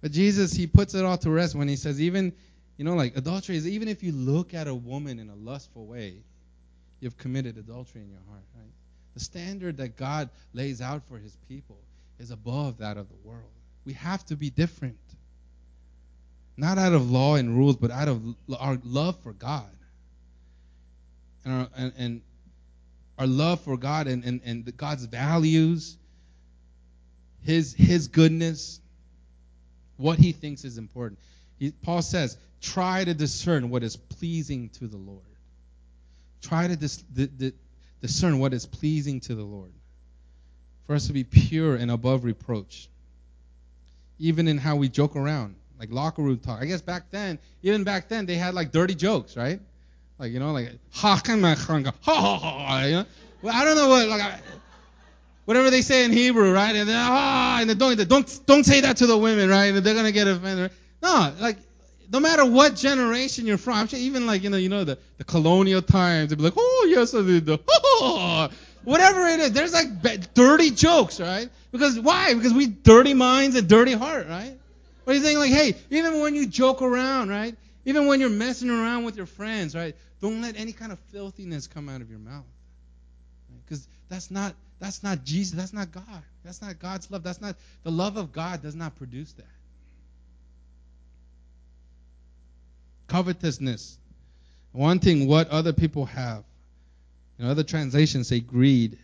But 0.00 0.12
Jesus, 0.12 0.52
he 0.52 0.66
puts 0.66 0.94
it 0.94 1.04
all 1.04 1.18
to 1.18 1.30
rest 1.30 1.54
when 1.54 1.68
he 1.68 1.76
says, 1.76 2.00
even 2.00 2.32
you 2.80 2.86
know, 2.86 2.94
like 2.94 3.14
adultery 3.14 3.58
is 3.58 3.68
even 3.68 3.88
if 3.88 4.02
you 4.02 4.10
look 4.10 4.54
at 4.54 4.66
a 4.66 4.74
woman 4.74 5.18
in 5.18 5.28
a 5.28 5.34
lustful 5.34 5.84
way, 5.84 6.14
you've 7.00 7.18
committed 7.18 7.58
adultery 7.58 8.00
in 8.00 8.08
your 8.08 8.22
heart, 8.26 8.42
right? 8.56 8.72
The 9.12 9.20
standard 9.20 9.76
that 9.76 9.98
God 9.98 10.30
lays 10.54 10.80
out 10.80 11.02
for 11.06 11.18
his 11.18 11.36
people 11.46 11.76
is 12.18 12.30
above 12.30 12.78
that 12.78 12.96
of 12.96 13.06
the 13.10 13.16
world. 13.22 13.50
We 13.84 13.92
have 13.92 14.24
to 14.26 14.34
be 14.34 14.48
different. 14.48 14.96
Not 16.56 16.78
out 16.78 16.94
of 16.94 17.10
law 17.10 17.34
and 17.34 17.54
rules, 17.54 17.76
but 17.76 17.90
out 17.90 18.08
of 18.08 18.22
our 18.58 18.78
love 18.82 19.18
for 19.22 19.34
God. 19.34 19.76
And 21.44 21.52
our, 21.52 21.68
and, 21.76 21.92
and 21.98 22.20
our 23.18 23.26
love 23.26 23.60
for 23.60 23.76
God 23.76 24.06
and, 24.06 24.24
and, 24.24 24.40
and 24.42 24.76
God's 24.78 25.04
values, 25.04 25.98
his, 27.42 27.74
his 27.74 28.08
goodness, 28.08 28.80
what 29.98 30.18
he 30.18 30.32
thinks 30.32 30.64
is 30.64 30.78
important. 30.78 31.20
Paul 31.82 32.02
says, 32.02 32.36
try 32.60 33.04
to 33.04 33.14
discern 33.14 33.70
what 33.70 33.82
is 33.82 33.96
pleasing 33.96 34.70
to 34.70 34.86
the 34.86 34.96
Lord. 34.96 35.22
Try 36.42 36.68
to 36.68 36.76
dis- 36.76 36.98
di- 36.98 37.26
di- 37.26 37.52
discern 38.00 38.38
what 38.38 38.54
is 38.54 38.66
pleasing 38.66 39.20
to 39.20 39.34
the 39.34 39.42
Lord. 39.42 39.72
For 40.86 40.94
us 40.94 41.06
to 41.06 41.12
be 41.12 41.24
pure 41.24 41.76
and 41.76 41.90
above 41.90 42.24
reproach. 42.24 42.88
Even 44.18 44.48
in 44.48 44.58
how 44.58 44.76
we 44.76 44.88
joke 44.88 45.16
around, 45.16 45.54
like 45.78 45.90
locker 45.90 46.22
room 46.22 46.38
talk. 46.38 46.60
I 46.60 46.66
guess 46.66 46.80
back 46.80 47.10
then, 47.10 47.38
even 47.62 47.84
back 47.84 48.08
then, 48.08 48.26
they 48.26 48.34
had 48.36 48.54
like 48.54 48.72
dirty 48.72 48.94
jokes, 48.94 49.36
right? 49.36 49.60
Like, 50.18 50.32
you 50.32 50.38
know, 50.38 50.52
like, 50.52 50.78
ha, 50.92 51.20
ha, 51.24 51.56
ha, 52.02 52.38
ha, 52.38 52.84
you 52.84 52.92
know? 52.92 53.06
Well, 53.40 53.54
I 53.54 53.64
don't 53.64 53.76
know 53.76 53.88
what, 53.88 54.06
like, 54.08 54.20
I, 54.20 54.40
whatever 55.46 55.70
they 55.70 55.80
say 55.80 56.04
in 56.04 56.12
Hebrew, 56.12 56.52
right? 56.52 56.76
And 56.76 56.86
then, 56.86 56.96
ah, 56.98 57.60
and 57.60 57.78
don't, 57.78 58.08
don't, 58.08 58.40
don't 58.44 58.64
say 58.64 58.82
that 58.82 58.98
to 58.98 59.06
the 59.06 59.16
women, 59.16 59.48
right? 59.48 59.74
And 59.74 59.78
they're 59.78 59.94
going 59.94 60.04
to 60.04 60.12
get 60.12 60.26
offended. 60.26 60.72
No, 61.02 61.32
like, 61.40 61.56
no 62.12 62.20
matter 62.20 62.44
what 62.44 62.76
generation 62.76 63.46
you're 63.46 63.58
from, 63.58 63.88
even 63.92 64.26
like 64.26 64.42
you 64.42 64.50
know, 64.50 64.56
you 64.56 64.68
know 64.68 64.84
the, 64.84 64.98
the 65.18 65.24
colonial 65.24 65.80
times, 65.82 66.30
they'd 66.30 66.36
be 66.36 66.44
like, 66.44 66.54
oh 66.56 66.86
yes, 66.90 67.14
I 67.14 67.22
did 67.22 67.46
the, 67.46 67.60
oh, 67.68 68.48
whatever 68.84 69.26
it 69.26 69.40
is. 69.40 69.52
There's 69.52 69.72
like 69.72 70.34
dirty 70.34 70.70
jokes, 70.70 71.20
right? 71.20 71.48
Because 71.72 71.98
why? 71.98 72.34
Because 72.34 72.52
we 72.52 72.66
dirty 72.66 73.14
minds 73.14 73.56
and 73.56 73.68
dirty 73.68 73.92
heart, 73.92 74.26
right? 74.28 74.58
What 75.04 75.12
are 75.12 75.16
you 75.16 75.22
saying? 75.22 75.38
Like, 75.38 75.52
hey, 75.52 75.76
even 75.90 76.20
when 76.20 76.34
you 76.34 76.46
joke 76.46 76.82
around, 76.82 77.30
right? 77.30 77.56
Even 77.84 78.06
when 78.06 78.20
you're 78.20 78.28
messing 78.28 78.70
around 78.70 79.04
with 79.04 79.16
your 79.16 79.26
friends, 79.26 79.74
right? 79.74 79.94
Don't 80.20 80.42
let 80.42 80.58
any 80.58 80.72
kind 80.72 80.92
of 80.92 80.98
filthiness 81.12 81.66
come 81.66 81.88
out 81.88 82.02
of 82.02 82.10
your 82.10 82.18
mouth, 82.18 82.44
because 83.64 83.80
right? 83.80 84.08
that's 84.08 84.30
not 84.30 84.54
that's 84.80 85.02
not 85.02 85.24
Jesus. 85.24 85.56
That's 85.56 85.72
not 85.72 85.92
God. 85.92 86.22
That's 86.44 86.60
not 86.60 86.78
God's 86.78 87.10
love. 87.10 87.22
That's 87.22 87.40
not 87.40 87.56
the 87.84 87.90
love 87.90 88.16
of 88.16 88.32
God. 88.32 88.62
Does 88.62 88.74
not 88.74 88.96
produce 88.96 89.32
that. 89.34 89.46
Covetousness, 93.10 93.98
wanting 94.72 95.26
what 95.26 95.48
other 95.48 95.72
people 95.72 96.06
have. 96.06 96.44
You 97.38 97.44
know, 97.44 97.50
other 97.50 97.64
translations 97.64 98.28
say 98.28 98.40
greed. 98.40 98.98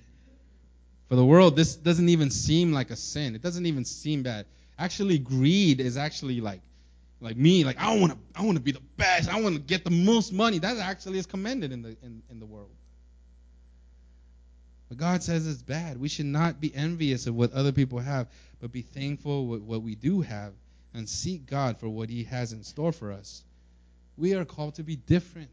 For 1.08 1.16
the 1.16 1.24
world, 1.24 1.56
this 1.56 1.76
doesn't 1.76 2.08
even 2.08 2.30
seem 2.30 2.72
like 2.72 2.90
a 2.90 2.96
sin. 2.96 3.34
It 3.34 3.42
doesn't 3.42 3.66
even 3.66 3.84
seem 3.84 4.22
bad. 4.22 4.46
Actually, 4.78 5.18
greed 5.18 5.80
is 5.80 5.96
actually 5.96 6.40
like, 6.40 6.60
like 7.20 7.36
me, 7.36 7.64
like 7.64 7.80
I 7.80 7.98
want 7.98 8.12
to, 8.12 8.18
I 8.34 8.44
want 8.44 8.56
to 8.56 8.62
be 8.62 8.72
the 8.72 8.82
best. 8.96 9.28
I 9.28 9.40
want 9.40 9.56
to 9.56 9.60
get 9.60 9.84
the 9.84 9.90
most 9.90 10.32
money. 10.32 10.58
That 10.58 10.76
actually 10.78 11.18
is 11.18 11.26
commended 11.26 11.72
in 11.72 11.82
the 11.82 11.96
in, 12.02 12.22
in 12.30 12.40
the 12.40 12.46
world. 12.46 12.70
But 14.88 14.98
God 14.98 15.22
says 15.22 15.46
it's 15.46 15.62
bad. 15.62 15.98
We 15.98 16.08
should 16.08 16.26
not 16.26 16.60
be 16.60 16.72
envious 16.74 17.26
of 17.26 17.34
what 17.34 17.52
other 17.52 17.72
people 17.72 17.98
have, 17.98 18.28
but 18.60 18.70
be 18.70 18.82
thankful 18.82 19.46
with 19.46 19.62
what 19.62 19.82
we 19.82 19.94
do 19.94 20.20
have 20.20 20.52
and 20.94 21.08
seek 21.08 21.46
God 21.46 21.78
for 21.78 21.88
what 21.88 22.08
He 22.08 22.24
has 22.24 22.52
in 22.52 22.62
store 22.62 22.92
for 22.92 23.12
us. 23.12 23.42
We 24.16 24.34
are 24.34 24.44
called 24.44 24.76
to 24.76 24.82
be 24.82 24.96
different. 24.96 25.50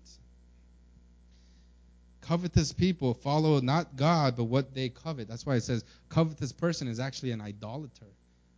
Covetous 2.21 2.71
people 2.71 3.13
follow 3.13 3.59
not 3.59 3.97
God, 3.97 4.37
but 4.37 4.45
what 4.45 4.73
they 4.73 4.89
covet. 4.89 5.27
That's 5.27 5.45
why 5.45 5.55
it 5.55 5.63
says 5.63 5.83
covetous 6.09 6.53
person 6.53 6.87
is 6.87 6.99
actually 6.99 7.31
an 7.31 7.41
idolater. 7.41 8.07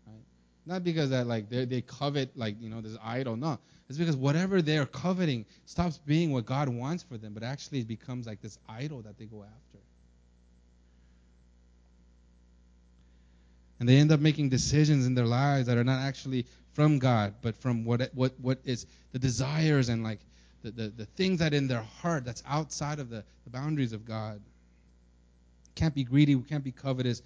Right? 0.05 0.23
Not 0.67 0.83
because 0.83 1.09
that 1.09 1.25
like 1.25 1.49
they 1.49 1.65
they 1.65 1.81
covet 1.81 2.37
like 2.37 2.61
you 2.61 2.69
know 2.69 2.81
this 2.81 2.95
idol. 3.03 3.35
No, 3.35 3.57
it's 3.89 3.97
because 3.97 4.15
whatever 4.15 4.61
they're 4.61 4.85
coveting 4.85 5.45
stops 5.65 5.97
being 5.97 6.31
what 6.31 6.45
God 6.45 6.69
wants 6.69 7.01
for 7.01 7.17
them, 7.17 7.33
but 7.33 7.41
actually 7.41 7.79
it 7.79 7.87
becomes 7.87 8.27
like 8.27 8.41
this 8.41 8.59
idol 8.69 9.01
that 9.01 9.17
they 9.17 9.25
go 9.25 9.43
after. 9.43 9.79
And 13.79 13.89
they 13.89 13.97
end 13.97 14.11
up 14.11 14.19
making 14.19 14.49
decisions 14.49 15.05
in 15.05 15.15
their 15.15 15.25
lives 15.25 15.67
that 15.67 15.77
are 15.77 15.83
not 15.83 16.01
actually 16.01 16.45
from 16.75 16.99
God, 16.99 17.35
but 17.41 17.55
from 17.55 17.85
what 17.85 18.11
what 18.13 18.33
what 18.39 18.59
is 18.65 18.85
the 19.13 19.19
desires 19.19 19.89
and 19.89 20.03
like 20.03 20.19
the, 20.61 20.71
the, 20.71 20.89
the 20.89 21.05
things 21.05 21.39
that 21.39 21.53
in 21.53 21.67
their 21.67 21.81
heart 22.01 22.25
that's 22.25 22.43
outside 22.45 22.99
of 22.99 23.09
the, 23.09 23.23
the 23.45 23.49
boundaries 23.49 23.93
of 23.93 24.05
God. 24.05 24.41
Can't 25.75 25.95
be 25.95 26.03
greedy, 26.03 26.35
we 26.35 26.43
can't 26.43 26.63
be 26.63 26.71
covetous. 26.71 27.21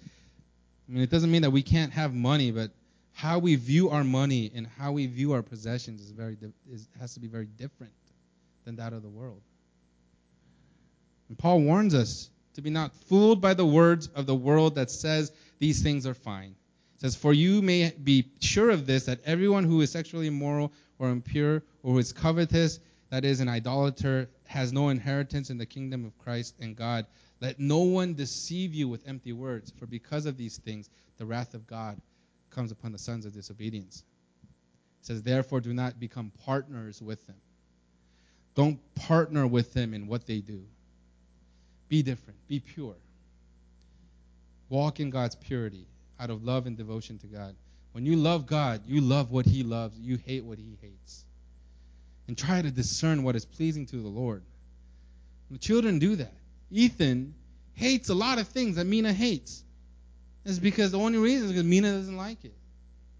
I 0.88 0.92
mean, 0.92 1.02
it 1.02 1.10
doesn't 1.10 1.30
mean 1.30 1.42
that 1.42 1.50
we 1.50 1.62
can't 1.62 1.92
have 1.92 2.14
money, 2.14 2.50
but 2.50 2.70
how 3.12 3.38
we 3.38 3.56
view 3.56 3.90
our 3.90 4.04
money 4.04 4.50
and 4.54 4.66
how 4.66 4.92
we 4.92 5.06
view 5.06 5.32
our 5.32 5.42
possessions 5.42 6.00
is 6.00 6.10
very 6.10 6.36
is, 6.70 6.88
has 7.00 7.14
to 7.14 7.20
be 7.20 7.28
very 7.28 7.46
different 7.46 7.92
than 8.64 8.76
that 8.76 8.92
of 8.92 9.02
the 9.02 9.08
world. 9.08 9.40
And 11.28 11.38
Paul 11.38 11.62
warns 11.62 11.94
us 11.94 12.30
to 12.54 12.62
be 12.62 12.70
not 12.70 12.94
fooled 13.08 13.40
by 13.40 13.54
the 13.54 13.66
words 13.66 14.08
of 14.14 14.26
the 14.26 14.34
world 14.34 14.76
that 14.76 14.90
says 14.90 15.32
these 15.58 15.82
things 15.82 16.06
are 16.06 16.14
fine 16.14 16.54
says, 17.00 17.16
For 17.16 17.32
you 17.32 17.62
may 17.62 17.90
be 17.90 18.30
sure 18.40 18.70
of 18.70 18.86
this, 18.86 19.06
that 19.06 19.20
everyone 19.24 19.64
who 19.64 19.80
is 19.80 19.90
sexually 19.90 20.26
immoral 20.26 20.72
or 20.98 21.10
impure 21.10 21.62
or 21.82 21.92
who 21.92 21.98
is 21.98 22.12
covetous, 22.12 22.78
that 23.10 23.24
is, 23.24 23.40
an 23.40 23.48
idolater, 23.48 24.28
has 24.44 24.72
no 24.72 24.90
inheritance 24.90 25.50
in 25.50 25.58
the 25.58 25.66
kingdom 25.66 26.04
of 26.04 26.16
Christ 26.18 26.54
and 26.60 26.76
God. 26.76 27.06
Let 27.40 27.58
no 27.58 27.78
one 27.78 28.14
deceive 28.14 28.74
you 28.74 28.88
with 28.88 29.08
empty 29.08 29.32
words, 29.32 29.72
for 29.78 29.86
because 29.86 30.26
of 30.26 30.36
these 30.36 30.58
things, 30.58 30.90
the 31.16 31.24
wrath 31.24 31.54
of 31.54 31.66
God 31.66 32.00
comes 32.50 32.70
upon 32.70 32.92
the 32.92 32.98
sons 32.98 33.24
of 33.24 33.32
disobedience. 33.32 34.04
It 35.00 35.06
says, 35.06 35.22
Therefore, 35.22 35.60
do 35.60 35.72
not 35.72 35.98
become 35.98 36.30
partners 36.44 37.00
with 37.00 37.26
them. 37.26 37.36
Don't 38.54 38.78
partner 38.94 39.46
with 39.46 39.72
them 39.72 39.94
in 39.94 40.06
what 40.06 40.26
they 40.26 40.40
do. 40.40 40.62
Be 41.88 42.02
different, 42.02 42.38
be 42.46 42.60
pure. 42.60 42.94
Walk 44.68 45.00
in 45.00 45.10
God's 45.10 45.34
purity 45.34 45.86
out 46.20 46.30
of 46.30 46.44
love 46.44 46.66
and 46.66 46.76
devotion 46.76 47.18
to 47.18 47.26
God. 47.26 47.56
When 47.92 48.06
you 48.06 48.16
love 48.16 48.46
God, 48.46 48.82
you 48.86 49.00
love 49.00 49.30
what 49.30 49.46
He 49.46 49.62
loves, 49.62 49.98
you 49.98 50.16
hate 50.16 50.44
what 50.44 50.58
He 50.58 50.76
hates. 50.80 51.24
And 52.28 52.38
try 52.38 52.62
to 52.62 52.70
discern 52.70 53.24
what 53.24 53.34
is 53.34 53.44
pleasing 53.44 53.86
to 53.86 53.96
the 53.96 54.08
Lord. 54.08 54.42
the 55.50 55.58
children 55.58 55.98
do 55.98 56.14
that. 56.16 56.32
Ethan 56.70 57.34
hates 57.74 58.08
a 58.08 58.14
lot 58.14 58.38
of 58.38 58.46
things 58.46 58.76
that 58.76 58.84
Mina 58.84 59.12
hates. 59.12 59.64
It's 60.44 60.58
because 60.58 60.92
the 60.92 60.98
only 60.98 61.18
reason 61.18 61.46
is 61.46 61.52
because 61.52 61.64
Mina 61.64 61.90
doesn't 61.92 62.16
like 62.16 62.44
it. 62.44 62.54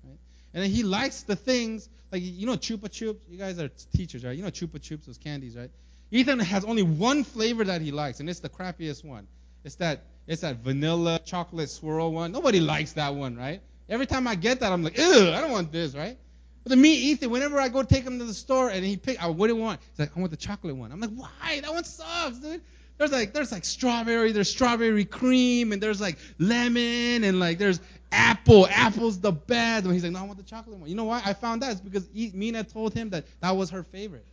Right? 0.04 0.18
And 0.54 0.64
he 0.64 0.84
likes 0.84 1.22
the 1.22 1.34
things 1.34 1.88
like 2.12 2.22
you 2.22 2.46
know 2.46 2.54
Chupa 2.54 2.88
Chups. 2.88 3.20
You 3.28 3.38
guys 3.38 3.58
are 3.58 3.68
teachers, 3.68 4.24
right? 4.24 4.36
You 4.36 4.42
know 4.42 4.50
Chupa 4.50 4.78
Chups, 4.78 5.06
those 5.06 5.18
candies, 5.18 5.56
right? 5.56 5.70
Ethan 6.12 6.38
has 6.40 6.64
only 6.64 6.82
one 6.82 7.24
flavor 7.24 7.64
that 7.64 7.80
he 7.80 7.92
likes, 7.92 8.20
and 8.20 8.28
it's 8.28 8.40
the 8.40 8.48
crappiest 8.48 9.04
one. 9.04 9.26
It's 9.64 9.76
that 9.76 10.04
it's 10.30 10.42
that 10.42 10.58
vanilla 10.58 11.18
chocolate 11.24 11.68
swirl 11.68 12.12
one. 12.12 12.30
Nobody 12.30 12.60
likes 12.60 12.92
that 12.92 13.16
one, 13.16 13.36
right? 13.36 13.60
Every 13.88 14.06
time 14.06 14.28
I 14.28 14.36
get 14.36 14.60
that, 14.60 14.72
I'm 14.72 14.84
like, 14.84 14.96
ew, 14.96 15.32
I 15.32 15.40
don't 15.40 15.50
want 15.50 15.72
this, 15.72 15.96
right? 15.96 16.16
But 16.62 16.70
then 16.70 16.80
me, 16.80 16.94
Ethan, 16.94 17.30
whenever 17.30 17.60
I 17.60 17.68
go 17.68 17.82
take 17.82 18.04
him 18.04 18.20
to 18.20 18.24
the 18.24 18.32
store 18.32 18.70
and 18.70 18.84
he 18.84 18.96
pick, 18.96 19.20
I 19.20 19.26
you 19.28 19.56
want? 19.56 19.80
He's 19.90 19.98
like, 19.98 20.16
I 20.16 20.20
want 20.20 20.30
the 20.30 20.36
chocolate 20.36 20.76
one. 20.76 20.92
I'm 20.92 21.00
like, 21.00 21.10
why? 21.10 21.58
That 21.60 21.72
one 21.72 21.82
sucks, 21.82 22.38
dude. 22.38 22.60
There's 22.96 23.10
like 23.10 23.32
there's 23.32 23.50
like 23.50 23.64
strawberry, 23.64 24.30
there's 24.30 24.48
strawberry 24.48 25.04
cream, 25.04 25.72
and 25.72 25.82
there's 25.82 26.00
like 26.00 26.16
lemon, 26.38 27.24
and 27.24 27.40
like 27.40 27.58
there's 27.58 27.80
apple. 28.12 28.68
Apple's 28.68 29.18
the 29.18 29.32
best. 29.32 29.84
And 29.84 29.92
he's 29.92 30.04
like, 30.04 30.12
no, 30.12 30.20
I 30.20 30.22
want 30.22 30.38
the 30.38 30.44
chocolate 30.44 30.78
one. 30.78 30.88
You 30.88 30.94
know 30.94 31.04
why? 31.04 31.22
I 31.24 31.32
found 31.32 31.62
that 31.62 31.72
it's 31.72 31.80
because 31.80 32.08
Mina 32.14 32.62
told 32.62 32.94
him 32.94 33.10
that 33.10 33.24
that 33.40 33.56
was 33.56 33.70
her 33.70 33.82
favorite. 33.82 34.26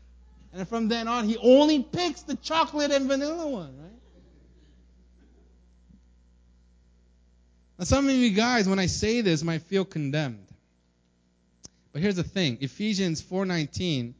And 0.53 0.67
from 0.67 0.89
then 0.89 1.07
on, 1.07 1.27
he 1.27 1.37
only 1.37 1.81
picks 1.81 2.21
the 2.21 2.35
chocolate 2.35 2.91
and 2.91 3.07
vanilla 3.07 3.47
one, 3.47 3.75
right? 3.81 3.96
Now, 7.78 7.86
some 7.86 8.09
of 8.09 8.15
you 8.15 8.32
guys, 8.32 8.67
when 8.67 8.80
I 8.80 8.88
say 8.88 9.21
this, 9.21 9.43
might 9.43 9.61
feel 9.63 9.86
condemned. 9.86 10.47
But 11.93 12.01
here's 12.01 12.15
the 12.15 12.23
thing: 12.23 12.57
Ephesians 12.61 13.21
4:19 13.21 14.13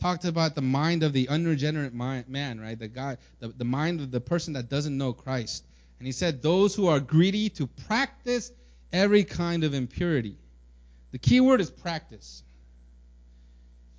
talked 0.00 0.24
about 0.24 0.54
the 0.54 0.62
mind 0.62 1.02
of 1.02 1.12
the 1.12 1.28
unregenerate 1.28 1.94
man, 1.94 2.60
right? 2.60 2.78
The 2.78 2.88
guy, 2.88 3.18
the, 3.38 3.48
the 3.48 3.64
mind 3.64 4.00
of 4.00 4.10
the 4.10 4.20
person 4.20 4.54
that 4.54 4.68
doesn't 4.68 4.96
know 4.96 5.12
Christ. 5.12 5.62
And 5.98 6.06
he 6.06 6.12
said, 6.12 6.42
those 6.42 6.74
who 6.74 6.88
are 6.88 6.98
greedy 6.98 7.50
to 7.50 7.66
practice 7.66 8.50
every 8.92 9.24
kind 9.24 9.64
of 9.64 9.74
impurity. 9.74 10.36
The 11.12 11.18
key 11.18 11.40
word 11.40 11.60
is 11.60 11.70
practice. 11.70 12.42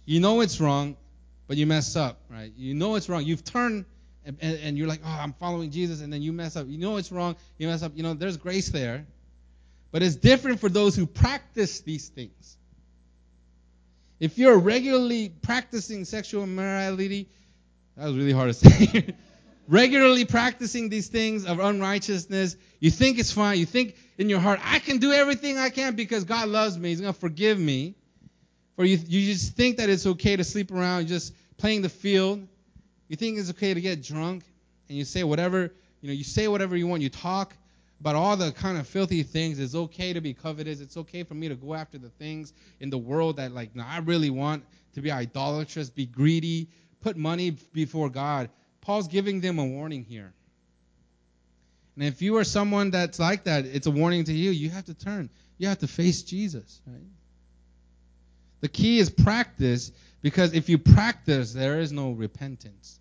You 0.05 0.19
know 0.19 0.41
it's 0.41 0.59
wrong, 0.59 0.97
but 1.47 1.57
you 1.57 1.67
mess 1.67 1.95
up, 1.95 2.19
right? 2.29 2.51
You 2.57 2.73
know 2.73 2.95
it's 2.95 3.07
wrong. 3.07 3.23
You've 3.23 3.43
turned 3.43 3.85
and, 4.23 4.37
and, 4.41 4.77
you're 4.77 4.87
like, 4.87 5.01
oh, 5.03 5.17
I'm 5.19 5.33
following 5.33 5.71
Jesus, 5.71 6.01
and 6.01 6.13
then 6.13 6.21
you 6.21 6.31
mess 6.31 6.55
up. 6.55 6.67
You 6.67 6.77
know 6.77 6.97
it's 6.97 7.11
wrong. 7.11 7.35
You 7.57 7.67
mess 7.67 7.81
up. 7.81 7.93
You 7.95 8.03
know, 8.03 8.13
there's 8.13 8.37
grace 8.37 8.69
there. 8.69 9.05
But 9.91 10.03
it's 10.03 10.15
different 10.15 10.59
for 10.59 10.69
those 10.69 10.95
who 10.95 11.05
practice 11.05 11.81
these 11.81 12.07
things. 12.07 12.57
If 14.19 14.37
you're 14.37 14.57
regularly 14.57 15.29
practicing 15.29 16.05
sexual 16.05 16.43
immorality, 16.43 17.27
that 17.97 18.05
was 18.05 18.15
really 18.15 18.31
hard 18.31 18.53
to 18.53 18.53
say. 18.69 19.15
regularly 19.67 20.25
practicing 20.25 20.89
these 20.89 21.07
things 21.07 21.45
of 21.45 21.59
unrighteousness, 21.59 22.55
you 22.79 22.91
think 22.91 23.17
it's 23.17 23.31
fine. 23.31 23.57
You 23.57 23.65
think 23.65 23.95
in 24.17 24.29
your 24.29 24.39
heart, 24.39 24.59
I 24.63 24.79
can 24.79 24.97
do 24.97 25.11
everything 25.11 25.57
I 25.57 25.69
can 25.69 25.95
because 25.95 26.25
God 26.25 26.49
loves 26.49 26.77
me. 26.77 26.89
He's 26.89 27.01
going 27.01 27.13
to 27.13 27.19
forgive 27.19 27.57
me. 27.57 27.95
Or 28.77 28.85
you, 28.85 28.97
you 28.97 29.33
just 29.33 29.55
think 29.55 29.77
that 29.77 29.89
it's 29.89 30.05
okay 30.05 30.35
to 30.35 30.43
sleep 30.43 30.71
around, 30.71 31.07
just 31.07 31.33
playing 31.57 31.81
the 31.81 31.89
field. 31.89 32.47
You 33.11 33.17
think 33.17 33.37
it's 33.37 33.49
okay 33.49 33.73
to 33.73 33.81
get 33.81 34.01
drunk, 34.01 34.45
and 34.87 34.97
you 34.97 35.03
say 35.03 35.25
whatever, 35.25 35.73
you 35.99 36.07
know, 36.07 36.13
you 36.13 36.23
say 36.23 36.47
whatever 36.47 36.77
you 36.77 36.87
want. 36.87 37.01
You 37.01 37.09
talk 37.09 37.53
about 37.99 38.15
all 38.15 38.37
the 38.37 38.53
kind 38.53 38.77
of 38.77 38.87
filthy 38.87 39.23
things. 39.23 39.59
It's 39.59 39.75
okay 39.75 40.13
to 40.13 40.21
be 40.21 40.33
covetous. 40.33 40.79
It's 40.79 40.95
okay 40.95 41.23
for 41.23 41.33
me 41.33 41.49
to 41.49 41.55
go 41.55 41.73
after 41.73 41.97
the 41.97 42.07
things 42.07 42.53
in 42.79 42.89
the 42.89 42.97
world 42.97 43.35
that, 43.35 43.51
like, 43.51 43.75
no, 43.75 43.83
I 43.85 43.97
really 43.97 44.29
want 44.29 44.63
to 44.93 45.01
be 45.01 45.11
idolatrous, 45.11 45.89
be 45.89 46.05
greedy, 46.05 46.69
put 47.01 47.17
money 47.17 47.57
before 47.73 48.09
God. 48.09 48.49
Paul's 48.79 49.09
giving 49.09 49.41
them 49.41 49.59
a 49.59 49.65
warning 49.65 50.05
here. 50.05 50.31
And 51.97 52.05
if 52.05 52.21
you 52.21 52.37
are 52.37 52.45
someone 52.45 52.91
that's 52.91 53.19
like 53.19 53.43
that, 53.43 53.65
it's 53.65 53.87
a 53.87 53.91
warning 53.91 54.23
to 54.23 54.33
you. 54.33 54.51
You 54.51 54.69
have 54.69 54.85
to 54.85 54.93
turn. 54.93 55.29
You 55.57 55.67
have 55.67 55.79
to 55.79 55.87
face 55.87 56.21
Jesus, 56.21 56.79
right? 56.87 57.03
The 58.61 58.69
key 58.69 58.99
is 58.99 59.09
practice 59.09 59.91
because 60.21 60.53
if 60.53 60.69
you 60.69 60.77
practice, 60.77 61.51
there 61.51 61.81
is 61.81 61.91
no 61.91 62.11
repentance. 62.11 62.99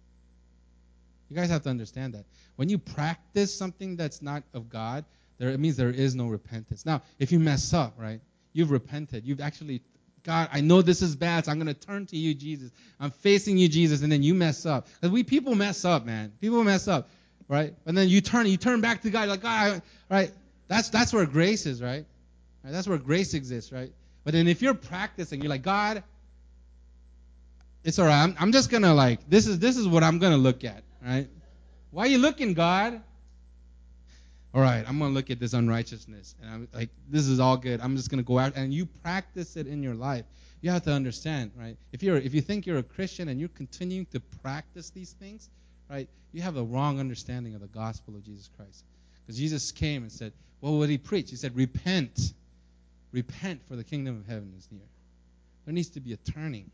You 1.31 1.37
guys 1.37 1.49
have 1.51 1.63
to 1.63 1.71
understand 1.71 2.15
that. 2.15 2.25
When 2.57 2.69
you 2.69 2.77
practice 2.77 3.57
something 3.57 3.97
that's 3.97 4.21
not 4.21 4.43
of 4.53 4.69
God, 4.69 5.05
there, 5.39 5.51
it 5.51 5.61
means 5.61 5.77
there 5.77 5.91
is 5.91 6.15
no 6.15 6.27
repentance. 6.27 6.85
Now, 6.85 7.03
if 7.19 7.33
you 7.33 7.39
mess 7.39 7.73
up, 7.73 7.95
right, 7.97 8.21
you've 8.53 8.71
repented. 8.71 9.25
You've 9.25 9.41
actually, 9.41 9.83
God, 10.25 10.49
I 10.53 10.61
know 10.61 10.83
this 10.83 11.03
is 11.03 11.17
bad, 11.17 11.47
so 11.47 11.53
I'm 11.53 11.59
going 11.59 11.73
to 11.75 11.81
turn 11.81 12.07
to 12.07 12.17
you, 12.17 12.35
Jesus. 12.35 12.73
I'm 12.99 13.11
facing 13.11 13.57
you, 13.57 13.69
Jesus, 13.69 14.03
and 14.03 14.11
then 14.11 14.23
you 14.23 14.35
mess 14.35 14.67
up. 14.67 14.89
Because 15.01 15.13
we 15.13 15.23
people 15.23 15.55
mess 15.55 15.85
up, 15.85 16.05
man. 16.05 16.33
People 16.41 16.63
mess 16.65 16.89
up, 16.89 17.09
right? 17.49 17.75
And 17.87 17.97
then 17.97 18.09
you 18.09 18.21
turn, 18.21 18.47
you 18.47 18.57
turn 18.57 18.81
back 18.81 19.03
to 19.03 19.11
God, 19.11 19.29
like 19.29 19.41
God, 19.41 19.83
right? 20.11 20.33
That's 20.67 20.89
that's 20.89 21.13
where 21.13 21.27
grace 21.27 21.65
is, 21.65 21.81
right? 21.81 22.05
right? 22.65 22.73
That's 22.73 22.89
where 22.89 22.99
grace 22.99 23.35
exists, 23.35 23.73
right? 23.73 23.93
But 24.25 24.35
then 24.35 24.49
if 24.49 24.63
you're 24.63 24.75
practicing, 24.75 25.41
you're 25.41 25.49
like, 25.51 25.63
God, 25.63 26.03
it's 27.83 27.99
all 27.99 28.07
right. 28.07 28.23
I'm, 28.23 28.37
I'm 28.39 28.53
just 28.53 28.71
gonna 28.71 28.95
like 28.95 29.29
this 29.29 29.47
is 29.47 29.59
this 29.59 29.77
is 29.77 29.89
what 29.89 30.03
I'm 30.05 30.19
gonna 30.19 30.37
look 30.37 30.65
at, 30.65 30.83
right? 31.05 31.29
Why 31.91 32.05
are 32.05 32.09
you 32.09 32.19
looking, 32.19 32.55
God? 32.55 33.03
All 34.53 34.61
right, 34.61 34.85
I'm 34.87 34.99
gonna 34.99 35.15
look 35.15 35.31
at 35.31 35.39
this 35.39 35.53
unrighteousness, 35.53 36.35
and 36.43 36.51
I'm 36.51 36.69
like, 36.75 36.91
this 37.09 37.29
is 37.29 37.39
all 37.39 37.57
good. 37.57 37.81
I'm 37.81 37.97
just 37.97 38.11
gonna 38.11 38.25
go 38.25 38.39
out, 38.39 38.55
and 38.57 38.75
you 38.75 38.87
practice 38.87 39.57
it 39.57 39.69
in 39.69 39.83
your 39.83 39.95
life. 39.95 40.25
You 40.61 40.71
have 40.71 40.83
to 40.85 40.93
understand, 40.93 41.53
right? 41.57 41.77
If 41.93 42.03
you're 42.03 42.17
if 42.17 42.35
you 42.35 42.41
think 42.41 42.67
you're 42.67 42.79
a 42.79 42.83
Christian 42.83 43.29
and 43.29 43.39
you're 43.39 43.49
continuing 43.51 44.07
to 44.07 44.21
practice 44.43 44.91
these 44.91 45.13
things, 45.13 45.49
right? 45.89 46.09
You 46.33 46.43
have 46.43 46.57
a 46.57 46.65
wrong 46.65 46.99
understanding 46.99 47.55
of 47.55 47.61
the 47.61 47.69
gospel 47.69 48.15
of 48.17 48.25
Jesus 48.25 48.51
Christ, 48.57 48.85
because 49.23 49.39
Jesus 49.39 49.71
came 49.71 50.03
and 50.03 50.11
said, 50.11 50.33
"What 50.59 50.73
would 50.73 50.91
he 50.91 50.99
preach?" 50.99 51.31
He 51.31 51.37
said, 51.37 51.55
"Repent, 51.55 52.35
repent, 53.13 53.63
for 53.69 53.77
the 53.77 53.85
kingdom 53.85 54.19
of 54.19 54.27
heaven 54.27 54.53
is 54.59 54.67
near." 54.73 54.83
There 55.65 55.75
needs 55.75 55.91
to 55.91 56.01
be 56.01 56.13
a 56.13 56.17
turning. 56.17 56.71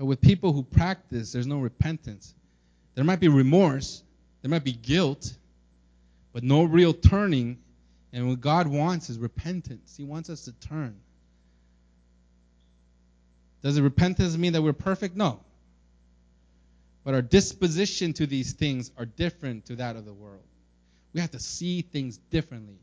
But 0.00 0.06
with 0.06 0.22
people 0.22 0.54
who 0.54 0.62
practice, 0.62 1.30
there's 1.30 1.46
no 1.46 1.58
repentance. 1.58 2.34
There 2.94 3.04
might 3.04 3.20
be 3.20 3.28
remorse, 3.28 4.02
there 4.40 4.50
might 4.50 4.64
be 4.64 4.72
guilt, 4.72 5.30
but 6.32 6.42
no 6.42 6.64
real 6.64 6.94
turning. 6.94 7.58
And 8.10 8.26
what 8.26 8.40
God 8.40 8.66
wants 8.66 9.10
is 9.10 9.18
repentance. 9.18 9.94
He 9.94 10.04
wants 10.04 10.30
us 10.30 10.46
to 10.46 10.52
turn. 10.52 10.96
Does 13.62 13.76
it 13.76 13.82
repentance 13.82 14.38
mean 14.38 14.54
that 14.54 14.62
we're 14.62 14.72
perfect? 14.72 15.16
No. 15.16 15.40
But 17.04 17.12
our 17.12 17.20
disposition 17.20 18.14
to 18.14 18.26
these 18.26 18.54
things 18.54 18.90
are 18.96 19.04
different 19.04 19.66
to 19.66 19.76
that 19.76 19.96
of 19.96 20.06
the 20.06 20.14
world. 20.14 20.46
We 21.12 21.20
have 21.20 21.32
to 21.32 21.40
see 21.40 21.82
things 21.82 22.16
differently. 22.30 22.78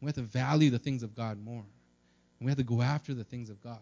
We 0.00 0.06
have 0.06 0.14
to 0.14 0.22
value 0.22 0.70
the 0.70 0.78
things 0.78 1.02
of 1.02 1.16
God 1.16 1.44
more. 1.44 1.64
We 2.40 2.46
have 2.46 2.58
to 2.58 2.64
go 2.64 2.80
after 2.80 3.12
the 3.12 3.24
things 3.24 3.50
of 3.50 3.60
God. 3.60 3.80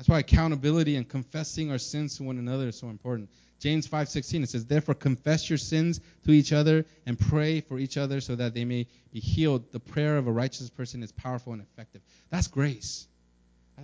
That's 0.00 0.08
why 0.08 0.20
accountability 0.20 0.96
and 0.96 1.06
confessing 1.06 1.70
our 1.70 1.76
sins 1.76 2.16
to 2.16 2.22
one 2.22 2.38
another 2.38 2.68
is 2.68 2.78
so 2.78 2.88
important. 2.88 3.28
James 3.58 3.86
5:16 3.86 4.42
it 4.42 4.48
says, 4.48 4.64
"Therefore 4.64 4.94
confess 4.94 5.50
your 5.50 5.58
sins 5.58 6.00
to 6.24 6.30
each 6.30 6.54
other 6.54 6.86
and 7.04 7.18
pray 7.18 7.60
for 7.60 7.78
each 7.78 7.98
other 7.98 8.22
so 8.22 8.34
that 8.34 8.54
they 8.54 8.64
may 8.64 8.86
be 9.12 9.20
healed. 9.20 9.70
The 9.72 9.78
prayer 9.78 10.16
of 10.16 10.26
a 10.26 10.32
righteous 10.32 10.70
person 10.70 11.02
is 11.02 11.12
powerful 11.12 11.52
and 11.52 11.60
effective." 11.60 12.00
That's 12.30 12.46
grace. 12.46 13.08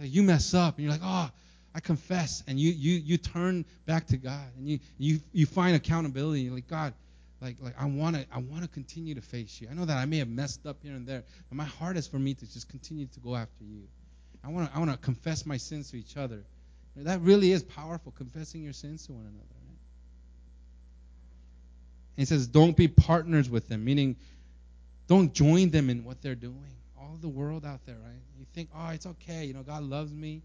You 0.01 0.23
mess 0.23 0.55
up 0.55 0.79
and 0.79 0.85
you're 0.85 0.93
like, 0.93 1.03
"Oh, 1.05 1.31
I 1.75 1.81
confess," 1.81 2.43
and 2.47 2.59
you 2.59 2.71
you 2.71 2.95
you 2.95 3.19
turn 3.19 3.67
back 3.85 4.07
to 4.07 4.17
God 4.17 4.49
and 4.57 4.67
you 4.67 4.81
you 4.97 5.21
you 5.35 5.45
find 5.45 5.77
accountability. 5.77 6.41
You're 6.41 6.55
like, 6.55 6.67
God, 6.67 6.95
like 7.43 7.61
like 7.61 7.79
I 7.79 7.85
want 7.85 8.17
to 8.17 8.27
I 8.33 8.39
want 8.39 8.63
to 8.63 8.69
continue 8.69 9.15
to 9.17 9.21
face 9.21 9.61
you. 9.61 9.69
I 9.71 9.75
know 9.75 9.85
that 9.85 9.99
I 9.99 10.07
may 10.07 10.17
have 10.17 10.31
messed 10.31 10.65
up 10.65 10.79
here 10.83 10.95
and 10.95 11.07
there, 11.07 11.25
but 11.51 11.57
my 11.57 11.67
heart 11.67 11.99
is 11.99 12.07
for 12.07 12.19
me 12.19 12.33
to 12.33 12.51
just 12.51 12.71
continue 12.71 13.05
to 13.05 13.21
go 13.21 13.37
after 13.37 13.65
you. 13.65 13.87
I 14.47 14.51
want 14.51 14.73
to 14.73 14.79
I 14.79 14.85
to 14.85 14.97
confess 14.99 15.45
my 15.45 15.57
sins 15.57 15.91
to 15.91 15.99
each 15.99 16.17
other. 16.17 16.45
That 16.95 17.21
really 17.21 17.53
is 17.53 17.63
powerful, 17.63 18.13
confessing 18.13 18.63
your 18.63 18.73
sins 18.73 19.07
to 19.07 19.13
one 19.13 19.25
another. 19.27 19.57
And 22.17 22.23
he 22.23 22.25
says, 22.25 22.47
don't 22.47 22.75
be 22.75 22.89
partners 22.89 23.51
with 23.51 23.69
them, 23.69 23.85
meaning 23.85 24.17
don't 25.07 25.35
join 25.35 25.71
them 25.71 25.91
in 25.91 26.05
what 26.05 26.23
they're 26.23 26.35
doing. 26.35 26.75
All 26.99 27.19
the 27.21 27.29
world 27.29 27.67
out 27.67 27.81
there, 27.85 27.97
right? 27.97 28.23
You 28.39 28.47
think, 28.55 28.71
oh, 28.75 28.89
it's 28.89 29.05
okay, 29.05 29.45
you 29.45 29.53
know, 29.53 29.63
God 29.63 29.83
loves 29.83 30.15
me. 30.15 30.41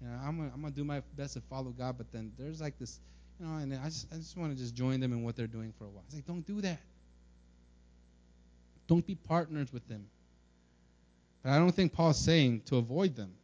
You 0.00 0.08
know, 0.08 0.14
I'm 0.24 0.38
gonna, 0.38 0.50
I'm 0.54 0.62
gonna 0.62 0.72
do 0.72 0.84
my 0.84 1.02
best 1.16 1.34
to 1.34 1.40
follow 1.42 1.70
God, 1.70 1.96
but 1.98 2.10
then 2.10 2.32
there's 2.38 2.60
like 2.60 2.78
this, 2.78 3.00
you 3.38 3.46
know, 3.46 3.56
and 3.56 3.74
I 3.74 3.84
just 3.86 4.06
I 4.12 4.16
just 4.16 4.36
want 4.36 4.52
to 4.52 4.58
just 4.58 4.74
join 4.74 5.00
them 5.00 5.12
in 5.12 5.22
what 5.22 5.36
they're 5.36 5.46
doing 5.46 5.74
for 5.76 5.84
a 5.84 5.88
while. 5.88 6.04
It's 6.06 6.14
like, 6.14 6.26
don't 6.26 6.46
do 6.46 6.62
that. 6.62 6.80
Don't 8.86 9.06
be 9.06 9.16
partners 9.16 9.72
with 9.72 9.86
them. 9.86 10.06
But 11.42 11.52
I 11.52 11.58
don't 11.58 11.72
think 11.72 11.92
Paul's 11.92 12.18
saying 12.18 12.62
to 12.66 12.76
avoid 12.76 13.14
them. 13.16 13.34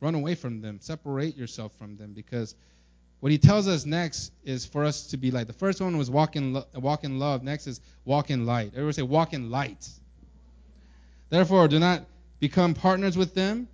Run 0.00 0.14
away 0.14 0.34
from 0.34 0.60
them. 0.60 0.78
Separate 0.80 1.36
yourself 1.36 1.72
from 1.78 1.96
them 1.96 2.12
because 2.12 2.54
what 3.20 3.32
he 3.32 3.38
tells 3.38 3.68
us 3.68 3.86
next 3.86 4.32
is 4.44 4.66
for 4.66 4.84
us 4.84 5.06
to 5.08 5.16
be 5.16 5.30
like. 5.30 5.46
The 5.46 5.54
first 5.54 5.80
one 5.80 5.96
was 5.96 6.10
walk 6.10 6.36
in, 6.36 6.52
lo- 6.52 6.66
walk 6.74 7.04
in 7.04 7.18
love. 7.18 7.42
Next 7.42 7.66
is 7.66 7.80
walk 8.04 8.30
in 8.30 8.44
light. 8.44 8.72
Everyone 8.74 8.92
say 8.92 9.02
walk 9.02 9.32
in 9.32 9.50
light. 9.50 9.88
Therefore, 11.30 11.66
do 11.68 11.78
not 11.78 12.04
become 12.38 12.74
partners 12.74 13.16
with 13.16 13.34
them. 13.34 13.66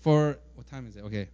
For 0.00 0.38
what 0.54 0.66
time 0.66 0.86
is 0.86 0.96
it? 0.96 1.04
Okay. 1.04 1.28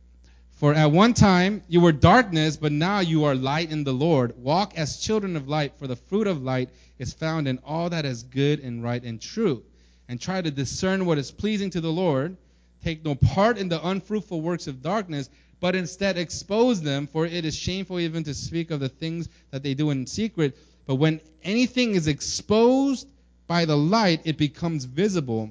For 0.52 0.72
at 0.72 0.92
one 0.92 1.14
time 1.14 1.62
you 1.68 1.80
were 1.80 1.90
darkness, 1.90 2.56
but 2.56 2.70
now 2.70 3.00
you 3.00 3.24
are 3.24 3.34
light 3.34 3.72
in 3.72 3.82
the 3.82 3.92
Lord. 3.92 4.36
Walk 4.36 4.78
as 4.78 4.98
children 4.98 5.36
of 5.36 5.48
light, 5.48 5.78
for 5.78 5.88
the 5.88 5.96
fruit 5.96 6.28
of 6.28 6.42
light 6.42 6.70
is 6.98 7.12
found 7.12 7.48
in 7.48 7.58
all 7.64 7.90
that 7.90 8.04
is 8.04 8.22
good 8.22 8.60
and 8.60 8.84
right 8.84 9.02
and 9.02 9.20
true. 9.20 9.64
And 10.08 10.20
try 10.20 10.40
to 10.40 10.50
discern 10.50 11.06
what 11.06 11.18
is 11.18 11.32
pleasing 11.32 11.70
to 11.70 11.80
the 11.80 11.90
Lord 11.90 12.36
take 12.84 13.04
no 13.04 13.14
part 13.14 13.58
in 13.58 13.68
the 13.68 13.84
unfruitful 13.86 14.40
works 14.40 14.66
of 14.66 14.82
darkness, 14.82 15.30
but 15.60 15.74
instead 15.74 16.18
expose 16.18 16.82
them, 16.82 17.06
for 17.06 17.24
it 17.24 17.44
is 17.44 17.56
shameful 17.56 17.98
even 17.98 18.22
to 18.24 18.34
speak 18.34 18.70
of 18.70 18.80
the 18.80 18.88
things 18.88 19.28
that 19.50 19.62
they 19.62 19.74
do 19.74 19.90
in 19.90 20.06
secret. 20.06 20.56
But 20.86 20.96
when 20.96 21.20
anything 21.42 21.94
is 21.94 22.06
exposed 22.06 23.08
by 23.46 23.64
the 23.64 23.76
light 23.76 24.22
it 24.24 24.36
becomes 24.36 24.84
visible. 24.84 25.50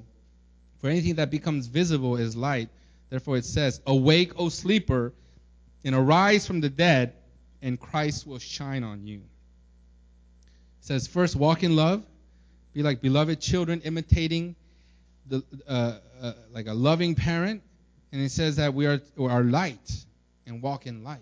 For 0.78 0.88
anything 0.88 1.16
that 1.16 1.30
becomes 1.30 1.66
visible 1.66 2.16
is 2.16 2.36
light. 2.36 2.68
Therefore 3.10 3.36
it 3.36 3.44
says, 3.44 3.80
Awake, 3.86 4.32
O 4.38 4.48
sleeper, 4.48 5.12
and 5.84 5.94
arise 5.94 6.46
from 6.46 6.60
the 6.60 6.68
dead, 6.68 7.14
and 7.62 7.78
Christ 7.78 8.26
will 8.26 8.38
shine 8.38 8.84
on 8.84 9.06
you. 9.06 9.18
It 9.18 9.22
says, 10.80 11.06
First, 11.06 11.36
walk 11.36 11.62
in 11.62 11.76
love. 11.76 12.04
Be 12.72 12.82
like 12.82 13.00
beloved 13.00 13.40
children, 13.40 13.80
imitating 13.82 14.56
the, 15.26 15.42
uh, 15.66 15.98
uh, 16.20 16.32
like 16.52 16.66
a 16.66 16.74
loving 16.74 17.14
parent. 17.14 17.62
And 18.12 18.22
it 18.22 18.30
says 18.30 18.56
that 18.56 18.74
we 18.74 18.86
are, 18.86 19.00
we 19.16 19.28
are 19.28 19.42
light 19.42 20.04
and 20.46 20.62
walk 20.62 20.86
in 20.86 21.02
light. 21.02 21.20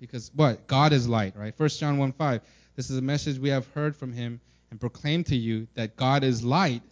Because 0.00 0.30
what? 0.34 0.66
God 0.66 0.92
is 0.92 1.08
light, 1.08 1.34
right? 1.36 1.54
1 1.56 1.68
John 1.70 1.98
1 1.98 2.12
5. 2.12 2.40
This 2.74 2.90
is 2.90 2.98
a 2.98 3.02
message 3.02 3.38
we 3.38 3.48
have 3.48 3.66
heard 3.68 3.96
from 3.96 4.12
him 4.12 4.40
and 4.70 4.78
proclaimed 4.78 5.26
to 5.26 5.36
you 5.36 5.66
that 5.74 5.96
God 5.96 6.24
is 6.24 6.44
light, 6.44 6.82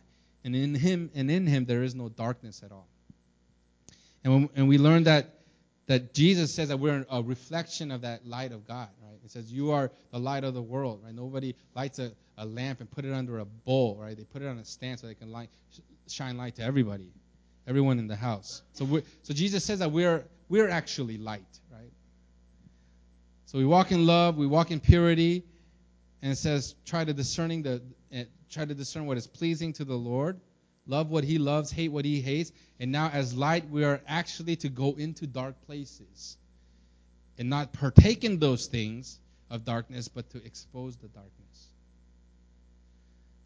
and 0.45 0.57
in 0.57 0.75
him 0.75 1.11
and 1.15 1.31
in 1.31 1.47
him 1.47 1.67
there 1.67 1.83
is 1.83 1.95
no 1.95 2.09
darkness 2.09 2.63
at 2.65 2.73
all. 2.73 2.89
And, 4.23 4.33
when, 4.33 4.49
and 4.57 4.69
we 4.69 4.79
learned 4.79 5.07
that 5.07 5.29
that 5.87 6.15
Jesus 6.15 6.55
says 6.55 6.69
that 6.69 6.79
we're 6.79 7.05
a 7.11 7.23
reflection 7.23 7.91
of 7.91 8.01
that 8.01 8.27
light 8.27 8.53
of 8.53 8.67
God, 8.67 8.89
right? 9.03 9.19
It 9.23 9.31
says 9.31 9.53
you 9.53 9.73
are 9.73 9.91
the 10.13 10.19
light 10.19 10.45
of 10.45 10.55
the 10.55 10.63
world, 10.63 11.03
right? 11.05 11.15
Nobody 11.15 11.55
lights 11.75 11.99
a, 11.99 12.13
a 12.39 12.47
lamp 12.47 12.81
and 12.81 12.91
put 12.91 13.05
it 13.05 13.13
under 13.13 13.41
a 13.41 13.45
bowl, 13.45 13.99
right? 14.01 14.17
They 14.17 14.25
put 14.25 14.41
it 14.41 14.47
on 14.47 14.57
a 14.57 14.65
stand 14.65 15.01
so 15.01 15.07
they 15.07 15.15
can 15.15 15.31
light, 15.31 15.51
shine 16.09 16.37
light 16.37 16.57
to 16.57 16.63
everybody, 16.63 17.13
everyone 17.67 17.99
in 17.99 18.07
the 18.07 18.17
house. 18.17 18.63
So 18.73 19.03
so 19.23 19.35
Jesus 19.35 19.65
says 19.65 19.79
that 19.81 19.91
we're 19.91 20.25
we're 20.49 20.69
actually 20.69 21.19
light, 21.19 21.61
right? 21.73 21.93
So 23.47 23.59
we 23.59 23.65
walk 23.65 23.93
in 23.93 24.07
love, 24.07 24.37
we 24.37 24.47
walk 24.47 24.71
in 24.71 24.81
purity, 24.81 25.45
and 26.23 26.33
it 26.33 26.37
says 26.37 26.75
try 26.85 27.05
to 27.05 27.13
discerning 27.13 27.63
the 27.63 27.83
uh, 28.15 28.25
try 28.51 28.65
to 28.65 28.75
discern 28.75 29.07
what 29.07 29.17
is 29.17 29.27
pleasing 29.27 29.73
to 29.75 29.85
the 29.85 29.97
Lord 29.97 30.41
love 30.87 31.11
what 31.11 31.25
he 31.25 31.39
loves, 31.39 31.71
hate 31.71 31.91
what 31.91 32.05
he 32.05 32.21
hates. 32.21 32.53
And 32.81 32.93
now, 32.93 33.09
as 33.13 33.35
light, 33.35 33.69
we 33.71 33.85
are 33.85 34.01
actually 34.07 34.57
to 34.57 34.69
go 34.69 34.95
into 34.95 35.27
dark 35.27 35.55
places 35.67 36.37
and 37.39 37.49
not 37.51 37.73
partake 37.73 38.25
in 38.25 38.39
those 38.39 38.67
things 38.67 39.19
of 39.51 39.65
darkness, 39.65 40.09
but 40.09 40.29
to 40.31 40.45
expose 40.45 40.97
the 40.97 41.09
darkness. 41.09 41.69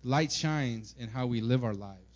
Light 0.05 0.33
shines 0.33 0.95
in 0.99 1.09
how 1.09 1.27
we 1.27 1.41
live 1.41 1.65
our 1.65 1.75
lives. 1.75 2.08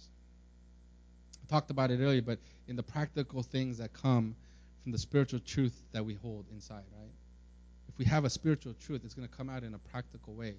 I 1.42 1.50
talked 1.50 1.70
about 1.70 1.90
it 1.90 2.00
earlier, 2.00 2.22
but 2.22 2.38
in 2.68 2.76
the 2.76 2.82
practical 2.82 3.42
things 3.42 3.78
that 3.78 3.92
come 3.92 4.36
from 4.82 4.92
the 4.92 4.98
spiritual 4.98 5.40
truth 5.40 5.80
that 5.92 6.04
we 6.04 6.14
hold 6.14 6.46
inside, 6.52 6.84
right? 6.98 7.10
If 7.88 7.98
we 7.98 8.04
have 8.06 8.24
a 8.24 8.30
spiritual 8.30 8.74
truth, 8.74 9.02
it's 9.04 9.14
going 9.14 9.28
to 9.28 9.34
come 9.34 9.50
out 9.50 9.62
in 9.62 9.74
a 9.74 9.78
practical 9.78 10.34
way, 10.34 10.54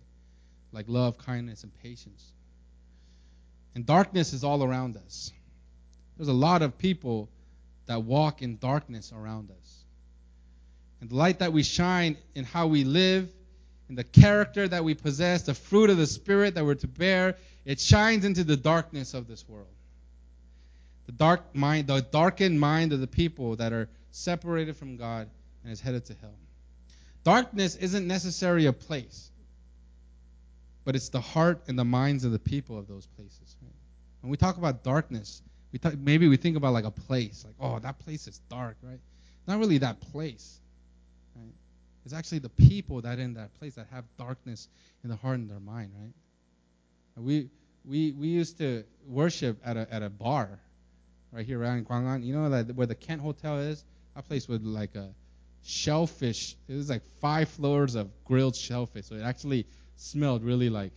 like 0.72 0.86
love, 0.88 1.18
kindness, 1.18 1.64
and 1.64 1.74
patience. 1.82 2.32
And 3.76 3.86
darkness 3.86 4.34
is 4.34 4.44
all 4.44 4.64
around 4.64 4.98
us. 4.98 5.32
There's 6.18 6.28
a 6.28 6.34
lot 6.34 6.62
of 6.62 6.78
people 6.78 7.30
that 7.88 8.04
walk 8.04 8.42
in 8.42 8.58
darkness 8.58 9.12
around 9.16 9.50
us. 9.52 9.84
And 11.02 11.10
the 11.10 11.16
light 11.16 11.40
that 11.40 11.52
we 11.52 11.64
shine 11.64 12.18
in 12.36 12.46
how 12.46 12.68
we 12.68 12.84
live, 12.84 13.30
in 13.90 13.96
the 13.96 14.04
character 14.04 14.68
that 14.68 14.84
we 14.84 14.94
possess, 14.94 15.42
the 15.42 15.54
fruit 15.54 15.90
of 15.90 15.98
the 15.98 16.08
Spirit 16.08 16.56
that 16.56 16.64
we're 16.64 16.76
to 16.76 16.88
bear, 16.88 17.36
it 17.66 17.80
shines 17.80 18.26
into 18.26 18.44
the 18.44 18.56
darkness 18.56 19.14
of 19.14 19.28
this 19.28 19.48
world. 19.50 19.68
The 21.06 21.12
dark 21.12 21.56
mind, 21.56 21.88
the 21.88 22.02
darkened 22.02 22.60
mind 22.60 22.94
of 22.94 23.00
the 23.00 23.08
people 23.08 23.56
that 23.58 23.74
are 23.74 23.90
separated 24.12 24.78
from 24.78 24.98
God 24.98 25.30
and 25.64 25.72
is 25.74 25.82
headed 25.82 26.06
to 26.06 26.16
hell. 26.22 26.36
Darkness 27.24 27.76
isn't 27.76 28.08
necessarily 28.08 28.66
a 28.66 28.74
place 28.74 29.32
but 30.86 30.96
it's 30.96 31.10
the 31.10 31.22
heart 31.22 31.64
and 31.68 31.78
the 31.78 31.86
minds 31.86 32.26
of 32.26 32.32
the 32.32 32.40
people 32.40 32.78
of 32.78 32.88
those 32.88 33.06
places. 33.06 33.56
Right? 33.62 33.72
When 34.22 34.32
we 34.32 34.38
talk 34.38 34.58
about 34.58 34.84
darkness, 34.84 35.42
we 35.72 35.80
talk, 35.80 35.98
maybe 35.98 36.28
we 36.28 36.38
think 36.38 36.58
about 36.58 36.74
like 36.74 36.86
a 36.86 36.92
place, 36.92 37.44
like 37.46 37.56
oh 37.60 37.80
that 37.80 38.00
place 38.00 38.28
is 38.28 38.40
dark, 38.50 38.78
right? 38.82 39.00
Not 39.48 39.60
really 39.60 39.80
that 39.80 40.00
place, 40.00 40.60
right? 41.36 41.54
It's 42.06 42.14
actually 42.14 42.40
the 42.40 42.50
people 42.50 43.02
that 43.02 43.20
in 43.20 43.34
that 43.36 43.54
place 43.60 43.76
that 43.76 43.88
have 43.92 44.06
darkness 44.18 44.68
in 45.04 45.10
the 45.10 45.16
heart 45.16 45.40
and 45.40 45.50
their 45.50 45.60
mind, 45.60 45.92
right? 46.00 46.14
We 47.16 47.50
we 47.86 48.12
we 48.12 48.28
used 48.28 48.58
to 48.60 48.84
worship 49.08 49.60
at 49.64 49.78
a 49.78 49.88
at 49.92 50.04
a 50.04 50.10
bar 50.10 50.60
right 51.34 51.46
here 51.46 51.60
around 51.60 51.88
Gwangan. 51.88 52.24
You 52.24 52.36
know 52.36 52.48
like 52.48 52.72
where 52.74 52.88
the 52.88 52.96
Kent 52.96 53.22
Hotel 53.22 53.60
is? 53.60 53.84
That 54.16 54.28
place 54.28 54.48
with 54.48 54.64
like 54.64 54.96
a 54.96 55.10
shellfish. 55.64 56.56
It 56.68 56.76
was 56.76 56.90
like 56.90 57.04
five 57.20 57.50
floors 57.50 57.96
of 57.96 58.10
grilled 58.26 58.56
shellfish. 58.56 59.06
So 59.06 59.16
it 59.16 59.24
actually 59.24 59.66
smelled 59.96 60.44
really 60.44 60.70
like, 60.70 60.92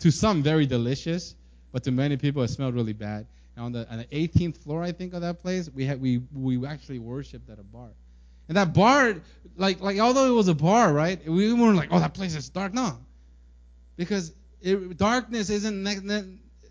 to 0.00 0.10
some 0.10 0.42
very 0.42 0.66
delicious, 0.66 1.34
but 1.72 1.82
to 1.84 1.92
many 1.92 2.16
people 2.16 2.42
it 2.42 2.48
smelled 2.48 2.74
really 2.74 2.92
bad. 2.92 3.26
And 3.56 3.64
on 3.64 3.72
the, 3.72 3.90
on 3.90 3.98
the 3.98 4.04
18th 4.06 4.58
floor, 4.58 4.82
I 4.82 4.92
think, 4.92 5.14
of 5.14 5.20
that 5.20 5.38
place, 5.38 5.70
we 5.72 5.84
had 5.84 6.00
we 6.00 6.20
we 6.34 6.64
actually 6.66 6.98
worshipped 6.98 7.48
at 7.48 7.58
a 7.58 7.62
bar. 7.62 7.88
And 8.48 8.56
that 8.56 8.74
bar, 8.74 9.14
like 9.56 9.80
like 9.80 9.98
although 9.98 10.26
it 10.26 10.34
was 10.34 10.48
a 10.48 10.54
bar, 10.54 10.92
right? 10.92 11.24
We 11.26 11.52
weren't 11.52 11.76
like, 11.76 11.88
oh, 11.92 12.00
that 12.00 12.14
place 12.14 12.34
is 12.34 12.48
dark. 12.48 12.74
No, 12.74 12.98
because 13.96 14.34
it, 14.60 14.98
darkness 14.98 15.50
isn't 15.50 15.82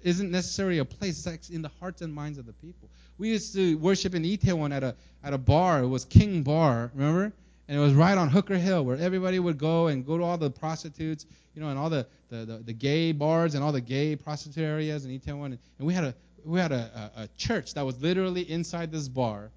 isn't 0.03 0.31
necessarily 0.31 0.79
a 0.79 0.85
place. 0.85 1.25
It's 1.25 1.49
in 1.49 1.61
the 1.61 1.71
hearts 1.79 2.01
and 2.01 2.13
minds 2.13 2.37
of 2.37 2.45
the 2.45 2.53
people. 2.53 2.89
We 3.17 3.29
used 3.29 3.53
to 3.55 3.77
worship 3.77 4.15
in 4.15 4.23
Itaewon 4.23 4.73
at 4.73 4.83
a 4.83 4.95
at 5.23 5.33
a 5.33 5.37
bar. 5.37 5.83
It 5.83 5.87
was 5.87 6.05
King 6.05 6.43
Bar, 6.43 6.91
remember? 6.93 7.33
and 7.67 7.77
it 7.77 7.81
was 7.81 7.93
right 7.93 8.17
on 8.17 8.29
Hooker 8.29 8.57
Hill 8.57 8.83
where 8.83 8.97
everybody 8.97 9.39
would 9.39 9.57
go 9.57 9.87
and 9.87 10.05
go 10.05 10.17
to 10.17 10.23
all 10.23 10.37
the 10.37 10.51
prostitutes, 10.51 11.25
you 11.55 11.61
know, 11.61 11.69
and 11.69 11.79
all 11.79 11.89
the, 11.89 12.05
the, 12.29 12.45
the, 12.45 12.57
the 12.57 12.73
gay 12.73 13.11
bars 13.11 13.55
and 13.55 13.63
all 13.63 13.71
the 13.71 13.81
gay 13.81 14.15
prostitute 14.15 14.63
areas 14.63 15.05
in 15.05 15.17
Itaewon. 15.17 15.45
And, 15.45 15.59
and 15.77 15.87
we 15.87 15.93
had 15.93 16.03
a 16.03 16.15
we 16.45 16.59
had 16.59 16.73
a, 16.73 17.11
a, 17.15 17.21
a, 17.21 17.27
church 17.37 17.73
that 17.75 17.85
was 17.85 18.01
literally 18.01 18.41
inside 18.41 18.91
this 18.91 19.07
bar, 19.07 19.49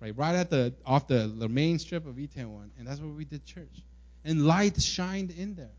right, 0.00 0.14
right 0.18 0.34
at 0.34 0.50
the 0.50 0.74
off 0.84 1.08
the, 1.08 1.32
the 1.34 1.48
main 1.48 1.78
strip 1.78 2.06
of 2.06 2.16
Itaewon, 2.16 2.68
and 2.78 2.86
that's 2.86 3.00
where 3.00 3.08
we 3.08 3.24
did 3.24 3.44
church. 3.46 3.82
And 4.22 4.46
light 4.46 4.78
shined 4.80 5.30
in 5.30 5.54
there, 5.54 5.70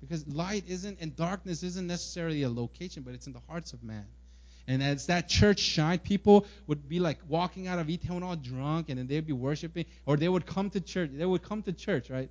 because 0.00 0.26
light 0.28 0.64
isn't 0.68 0.98
and 1.00 1.14
darkness 1.16 1.62
isn't 1.62 1.86
necessarily 1.86 2.42
a 2.42 2.48
location, 2.48 3.02
but 3.02 3.14
it's 3.14 3.26
in 3.26 3.32
the 3.32 3.42
hearts 3.48 3.72
of 3.72 3.82
man. 3.82 4.06
And 4.68 4.82
as 4.82 5.06
that 5.06 5.28
church 5.28 5.60
shined, 5.60 6.02
people 6.02 6.46
would 6.66 6.88
be 6.88 6.98
like 6.98 7.18
walking 7.28 7.68
out 7.68 7.78
of 7.78 7.86
Itaewon 7.86 8.22
all 8.22 8.36
drunk, 8.36 8.88
and 8.88 8.98
then 8.98 9.06
they'd 9.06 9.26
be 9.26 9.32
worshiping, 9.32 9.84
or 10.06 10.16
they 10.16 10.28
would 10.28 10.44
come 10.44 10.70
to 10.70 10.80
church. 10.80 11.10
They 11.12 11.24
would 11.24 11.42
come 11.42 11.62
to 11.62 11.72
church, 11.72 12.10
right? 12.10 12.30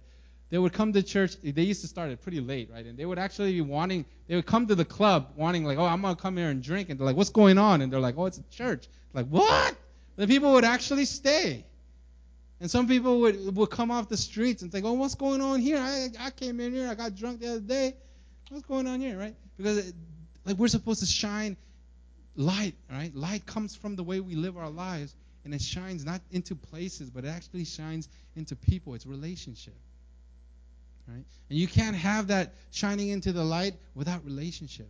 They 0.49 0.57
would 0.57 0.73
come 0.73 0.93
to 0.93 1.01
church. 1.01 1.37
They 1.41 1.63
used 1.63 1.81
to 1.81 1.87
start 1.87 2.11
it 2.11 2.21
pretty 2.21 2.41
late, 2.41 2.69
right? 2.71 2.85
And 2.85 2.97
they 2.97 3.05
would 3.05 3.17
actually 3.17 3.53
be 3.53 3.61
wanting. 3.61 4.05
They 4.27 4.35
would 4.35 4.45
come 4.45 4.67
to 4.67 4.75
the 4.75 4.85
club 4.85 5.31
wanting 5.35 5.63
like, 5.63 5.77
oh, 5.77 5.85
I'm 5.85 6.01
gonna 6.01 6.15
come 6.15 6.37
here 6.37 6.49
and 6.49 6.61
drink. 6.61 6.89
And 6.89 6.99
they're 6.99 7.05
like, 7.05 7.15
what's 7.15 7.29
going 7.29 7.57
on? 7.57 7.81
And 7.81 7.91
they're 7.91 7.99
like, 7.99 8.15
oh, 8.17 8.25
it's 8.25 8.37
a 8.37 8.43
church. 8.51 8.87
Like 9.13 9.27
what? 9.27 9.75
The 10.17 10.27
people 10.27 10.53
would 10.53 10.65
actually 10.65 11.05
stay. 11.05 11.65
And 12.59 12.71
some 12.71 12.87
people 12.87 13.19
would 13.21 13.55
would 13.55 13.69
come 13.69 13.91
off 13.91 14.07
the 14.07 14.17
streets 14.17 14.61
and 14.61 14.71
think, 14.71 14.85
oh, 14.85 14.93
what's 14.93 15.15
going 15.15 15.41
on 15.41 15.59
here? 15.59 15.77
I 15.77 16.09
I 16.19 16.31
came 16.31 16.59
in 16.59 16.73
here. 16.73 16.87
I 16.87 16.95
got 16.95 17.15
drunk 17.15 17.41
the 17.41 17.49
other 17.49 17.59
day. 17.59 17.95
What's 18.49 18.65
going 18.65 18.87
on 18.87 19.01
here, 19.01 19.17
right? 19.17 19.35
Because 19.57 19.89
it, 19.89 19.95
like 20.45 20.57
we're 20.57 20.67
supposed 20.67 21.01
to 21.01 21.05
shine 21.05 21.57
light, 22.35 22.75
right? 22.89 23.13
Light 23.15 23.45
comes 23.45 23.75
from 23.75 23.95
the 23.95 24.03
way 24.03 24.19
we 24.19 24.35
live 24.35 24.57
our 24.57 24.69
lives, 24.69 25.15
and 25.43 25.53
it 25.53 25.61
shines 25.61 26.05
not 26.05 26.21
into 26.31 26.55
places, 26.55 27.09
but 27.09 27.25
it 27.25 27.29
actually 27.29 27.65
shines 27.65 28.07
into 28.35 28.55
people. 28.55 28.93
It's 28.93 29.05
relationship, 29.05 29.75
right? 31.07 31.25
And 31.49 31.59
you 31.59 31.67
can't 31.67 31.95
have 31.95 32.27
that 32.27 32.53
shining 32.71 33.09
into 33.09 33.33
the 33.33 33.43
light 33.43 33.73
without 33.95 34.23
relationship. 34.23 34.89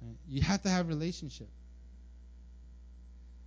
Right? 0.00 0.16
You 0.26 0.42
have 0.42 0.62
to 0.62 0.70
have 0.70 0.88
relationship 0.88 1.48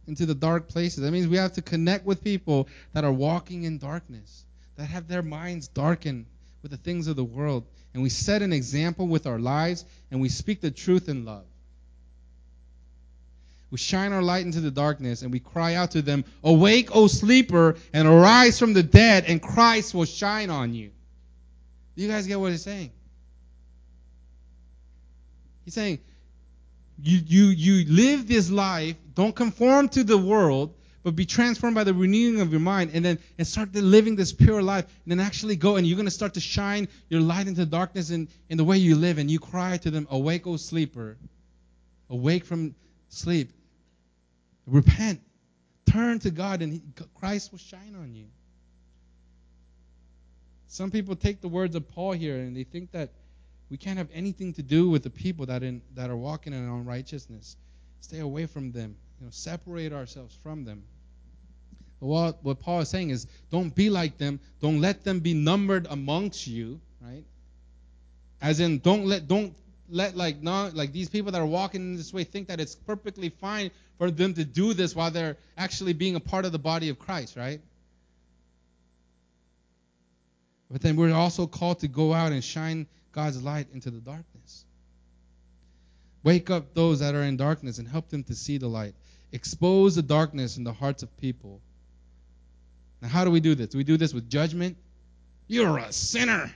into 0.08 0.26
the 0.26 0.36
dark 0.36 0.68
places. 0.68 1.04
That 1.04 1.12
means 1.12 1.28
we 1.28 1.38
have 1.38 1.54
to 1.54 1.62
connect 1.62 2.06
with 2.06 2.24
people 2.24 2.68
that 2.94 3.04
are 3.04 3.12
walking 3.12 3.64
in 3.64 3.78
darkness, 3.78 4.46
that 4.78 4.86
have 4.86 5.08
their 5.08 5.24
minds 5.24 5.68
darkened 5.68 6.26
with 6.62 6.72
the 6.72 6.78
things 6.78 7.08
of 7.08 7.16
the 7.16 7.24
world. 7.24 7.66
And 7.94 8.04
we 8.04 8.10
set 8.10 8.42
an 8.42 8.54
example 8.54 9.08
with 9.08 9.26
our 9.28 9.40
lives, 9.40 9.86
and 10.12 10.22
we 10.22 10.30
speak 10.30 10.62
the 10.62 10.72
truth 10.72 11.10
in 11.10 11.26
love. 11.26 11.46
We 13.72 13.78
shine 13.78 14.14
our 14.14 14.22
light 14.22 14.46
into 14.46 14.62
the 14.62 14.72
darkness 14.72 15.22
and 15.22 15.34
we 15.34 15.40
cry 15.40 15.74
out 15.74 15.92
to 15.92 16.02
them, 16.02 16.24
Awake, 16.44 16.96
O 16.96 17.08
sleeper, 17.08 17.76
and 17.94 18.08
arise 18.08 18.58
from 18.58 18.74
the 18.74 18.84
dead, 18.84 19.26
and 19.28 19.42
Christ 19.42 19.94
will 19.94 20.06
shine 20.06 20.50
on 20.50 20.74
you. 20.74 20.92
Do 21.96 22.04
you 22.04 22.08
guys 22.08 22.28
get 22.28 22.40
what 22.40 22.52
he's 22.52 22.64
saying? 22.64 22.92
He's 25.66 25.74
saying, 25.74 26.00
you, 27.02 27.18
you, 27.26 27.46
you 27.46 27.94
live 27.94 28.28
this 28.28 28.50
life, 28.50 28.96
don't 29.16 29.36
conform 29.36 29.90
to 29.90 30.04
the 30.04 30.18
world, 30.18 30.74
but 31.04 31.16
be 31.16 31.26
transformed 31.26 31.76
by 31.76 31.84
the 31.84 31.94
renewing 31.94 32.42
of 32.42 32.52
your 32.52 32.60
mind, 32.60 32.92
and 32.94 33.04
then 33.04 33.20
and 33.38 33.48
start 33.48 33.74
living 33.74 34.16
this 34.16 34.34
pure 34.34 34.62
life, 34.62 34.86
and 35.04 35.12
then 35.12 35.26
actually 35.26 35.56
go 35.56 35.76
and 35.78 35.88
you're 35.88 35.96
going 35.96 36.08
to 36.08 36.12
start 36.12 36.34
to 36.34 36.40
shine 36.40 36.88
your 37.10 37.22
light 37.22 37.48
into 37.48 37.66
darkness 37.66 38.10
in, 38.10 38.28
in 38.50 38.58
the 38.58 38.64
way 38.64 38.78
you 38.78 38.96
live, 38.96 39.18
and 39.18 39.30
you 39.32 39.40
cry 39.40 39.78
to 39.78 39.92
them, 39.92 40.08
Awake, 40.10 40.46
O 40.48 40.58
sleeper, 40.58 41.18
awake 42.10 42.46
from 42.46 42.76
sleep. 43.10 43.52
Repent. 44.68 45.22
Turn 45.86 46.20
to 46.20 46.32
God, 46.32 46.62
and 46.62 46.74
he, 46.74 46.82
Christ 47.16 47.52
will 47.52 47.60
shine 47.60 47.96
on 47.96 48.16
you. 48.16 48.26
Some 50.68 50.92
people 50.92 51.16
take 51.16 51.40
the 51.40 51.48
words 51.48 51.76
of 51.76 51.88
Paul 51.88 52.12
here 52.14 52.36
and 52.36 52.58
they 52.58 52.66
think 52.66 52.92
that 52.92 53.12
We 53.70 53.78
can't 53.78 53.98
have 53.98 54.10
anything 54.14 54.54
to 54.54 54.62
do 54.62 54.90
with 54.90 55.04
the 55.04 55.10
people 55.10 55.48
that 55.48 55.64
in 55.64 55.82
that 55.96 56.10
are 56.10 56.18
walking 56.18 56.54
in 56.54 56.60
unrighteousness. 56.60 57.58
Stay 58.02 58.20
away 58.20 58.46
from 58.46 58.72
them. 58.72 58.96
You 59.20 59.26
know, 59.26 59.32
separate 59.32 59.94
ourselves 59.94 60.38
from 60.44 60.66
them. 60.66 60.84
But 62.00 62.08
what 62.08 62.44
what 62.44 62.60
Paul 62.60 62.82
is 62.82 62.90
saying 62.90 63.12
is, 63.12 63.28
don't 63.50 63.74
be 63.74 63.90
like 63.90 64.18
them. 64.18 64.40
Don't 64.62 64.82
let 64.82 65.04
them 65.04 65.20
be 65.20 65.34
numbered 65.34 65.88
amongst 65.90 66.48
you, 66.48 66.80
right? 67.02 67.24
As 68.42 68.60
in, 68.60 68.80
don't 68.80 69.06
let 69.06 69.28
don't 69.28 69.56
let 69.90 70.16
like 70.16 70.42
not 70.42 70.76
like 70.76 70.92
these 70.92 71.10
people 71.10 71.32
that 71.32 71.40
are 71.40 71.46
walking 71.46 71.82
in 71.82 71.96
this 71.96 72.14
way 72.14 72.24
think 72.24 72.48
that 72.48 72.60
it's 72.60 72.76
perfectly 72.76 73.30
fine 73.30 73.72
for 73.98 74.12
them 74.12 74.34
to 74.34 74.44
do 74.44 74.74
this 74.74 74.96
while 74.96 75.12
they're 75.12 75.38
actually 75.58 75.94
being 75.94 76.16
a 76.16 76.20
part 76.20 76.46
of 76.46 76.52
the 76.52 76.60
body 76.60 76.90
of 76.90 77.00
Christ, 77.00 77.38
right? 77.38 77.62
But 80.70 80.82
then 80.82 80.96
we're 80.96 81.14
also 81.14 81.48
called 81.48 81.80
to 81.80 81.88
go 81.88 82.14
out 82.14 82.32
and 82.32 82.44
shine 82.44 82.88
God's 83.12 83.42
light 83.42 83.68
into 83.74 83.92
the 83.92 84.00
darkness. 84.00 84.65
Wake 86.26 86.50
up 86.50 86.74
those 86.74 87.00
that 87.02 87.14
are 87.14 87.22
in 87.22 87.38
darkness 87.38 87.78
and 87.78 87.88
help 87.88 88.10
them 88.10 88.24
to 88.24 88.34
see 88.34 88.58
the 88.58 88.68
light. 88.68 88.96
Expose 89.32 89.94
the 89.96 90.02
darkness 90.02 90.58
in 90.58 90.64
the 90.64 90.74
hearts 90.74 91.04
of 91.04 91.18
people. 91.18 91.62
Now, 93.00 93.10
how 93.10 93.24
do 93.24 93.30
we 93.30 93.40
do 93.40 93.54
this? 93.54 93.68
Do 93.68 93.78
we 93.78 93.84
do 93.84 93.96
this 93.96 94.12
with 94.12 94.28
judgment? 94.28 94.76
You're 95.48 95.78
a 95.78 95.94
sinner. 95.94 96.52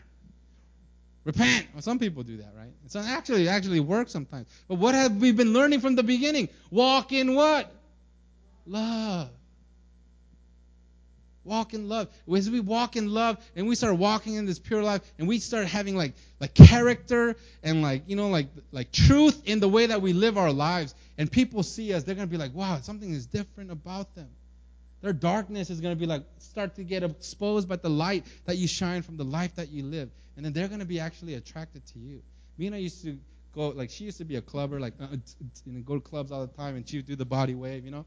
Repent. 1.23 1.67
Well, 1.71 1.83
some 1.83 1.99
people 1.99 2.23
do 2.23 2.37
that, 2.37 2.51
right? 2.57 2.71
It's 2.83 2.95
actually 2.95 3.47
actually 3.47 3.79
works 3.79 4.11
sometimes. 4.11 4.47
But 4.67 4.79
what 4.79 4.95
have 4.95 5.17
we 5.17 5.31
been 5.31 5.53
learning 5.53 5.81
from 5.81 5.95
the 5.95 6.01
beginning? 6.01 6.49
Walk 6.71 7.11
in 7.11 7.35
what? 7.35 7.71
Love. 8.65 9.29
Walk 11.43 11.73
in 11.73 11.87
love. 11.89 12.09
As 12.33 12.49
we 12.49 12.59
walk 12.59 12.95
in 12.95 13.13
love 13.13 13.37
and 13.55 13.67
we 13.67 13.75
start 13.75 13.97
walking 13.97 14.35
in 14.35 14.45
this 14.45 14.59
pure 14.59 14.83
life 14.83 15.01
and 15.17 15.27
we 15.27 15.39
start 15.39 15.67
having 15.67 15.95
like 15.95 16.13
like 16.39 16.53
character 16.53 17.35
and 17.63 17.81
like 17.81 18.03
you 18.07 18.15
know 18.15 18.29
like 18.29 18.47
like 18.71 18.91
truth 18.91 19.41
in 19.45 19.59
the 19.59 19.69
way 19.69 19.85
that 19.85 20.01
we 20.01 20.13
live 20.13 20.37
our 20.37 20.51
lives 20.51 20.95
and 21.17 21.31
people 21.31 21.63
see 21.63 21.93
us, 21.93 22.03
they're 22.03 22.15
gonna 22.15 22.27
be 22.27 22.37
like, 22.37 22.53
wow, 22.53 22.79
something 22.81 23.11
is 23.11 23.25
different 23.25 23.71
about 23.71 24.13
them. 24.15 24.29
Their 25.01 25.13
darkness 25.13 25.69
is 25.69 25.79
gonna 25.79 25.95
be 25.95 26.05
like 26.05 26.23
start 26.39 26.75
to 26.75 26.83
get 26.83 27.03
exposed 27.03 27.67
by 27.69 27.77
the 27.77 27.89
light 27.89 28.25
that 28.45 28.57
you 28.57 28.67
shine 28.67 29.01
from 29.01 29.17
the 29.17 29.25
life 29.25 29.55
that 29.55 29.69
you 29.69 29.83
live 29.83 30.09
and 30.39 30.45
then 30.45 30.53
they're 30.53 30.77
to 30.77 30.85
be 30.85 31.01
actually 31.01 31.33
attracted 31.33 31.85
to 31.87 31.99
you. 31.99 32.21
Mina 32.57 32.77
used 32.77 33.03
to 33.03 33.17
go 33.53 33.69
like 33.69 33.89
she 33.89 34.05
used 34.05 34.19
to 34.19 34.23
be 34.23 34.37
a 34.37 34.41
clubber, 34.41 34.79
like 34.79 34.93
uh, 35.01 35.07
you 35.65 35.73
know, 35.73 35.81
go 35.81 35.95
to 35.95 35.99
clubs 35.99 36.31
all 36.31 36.39
the 36.47 36.53
time, 36.53 36.77
and 36.77 36.87
she 36.87 36.97
would 36.97 37.05
do 37.05 37.17
the 37.17 37.25
body 37.25 37.55
wave, 37.55 37.83
you 37.83 37.91
know. 37.91 38.05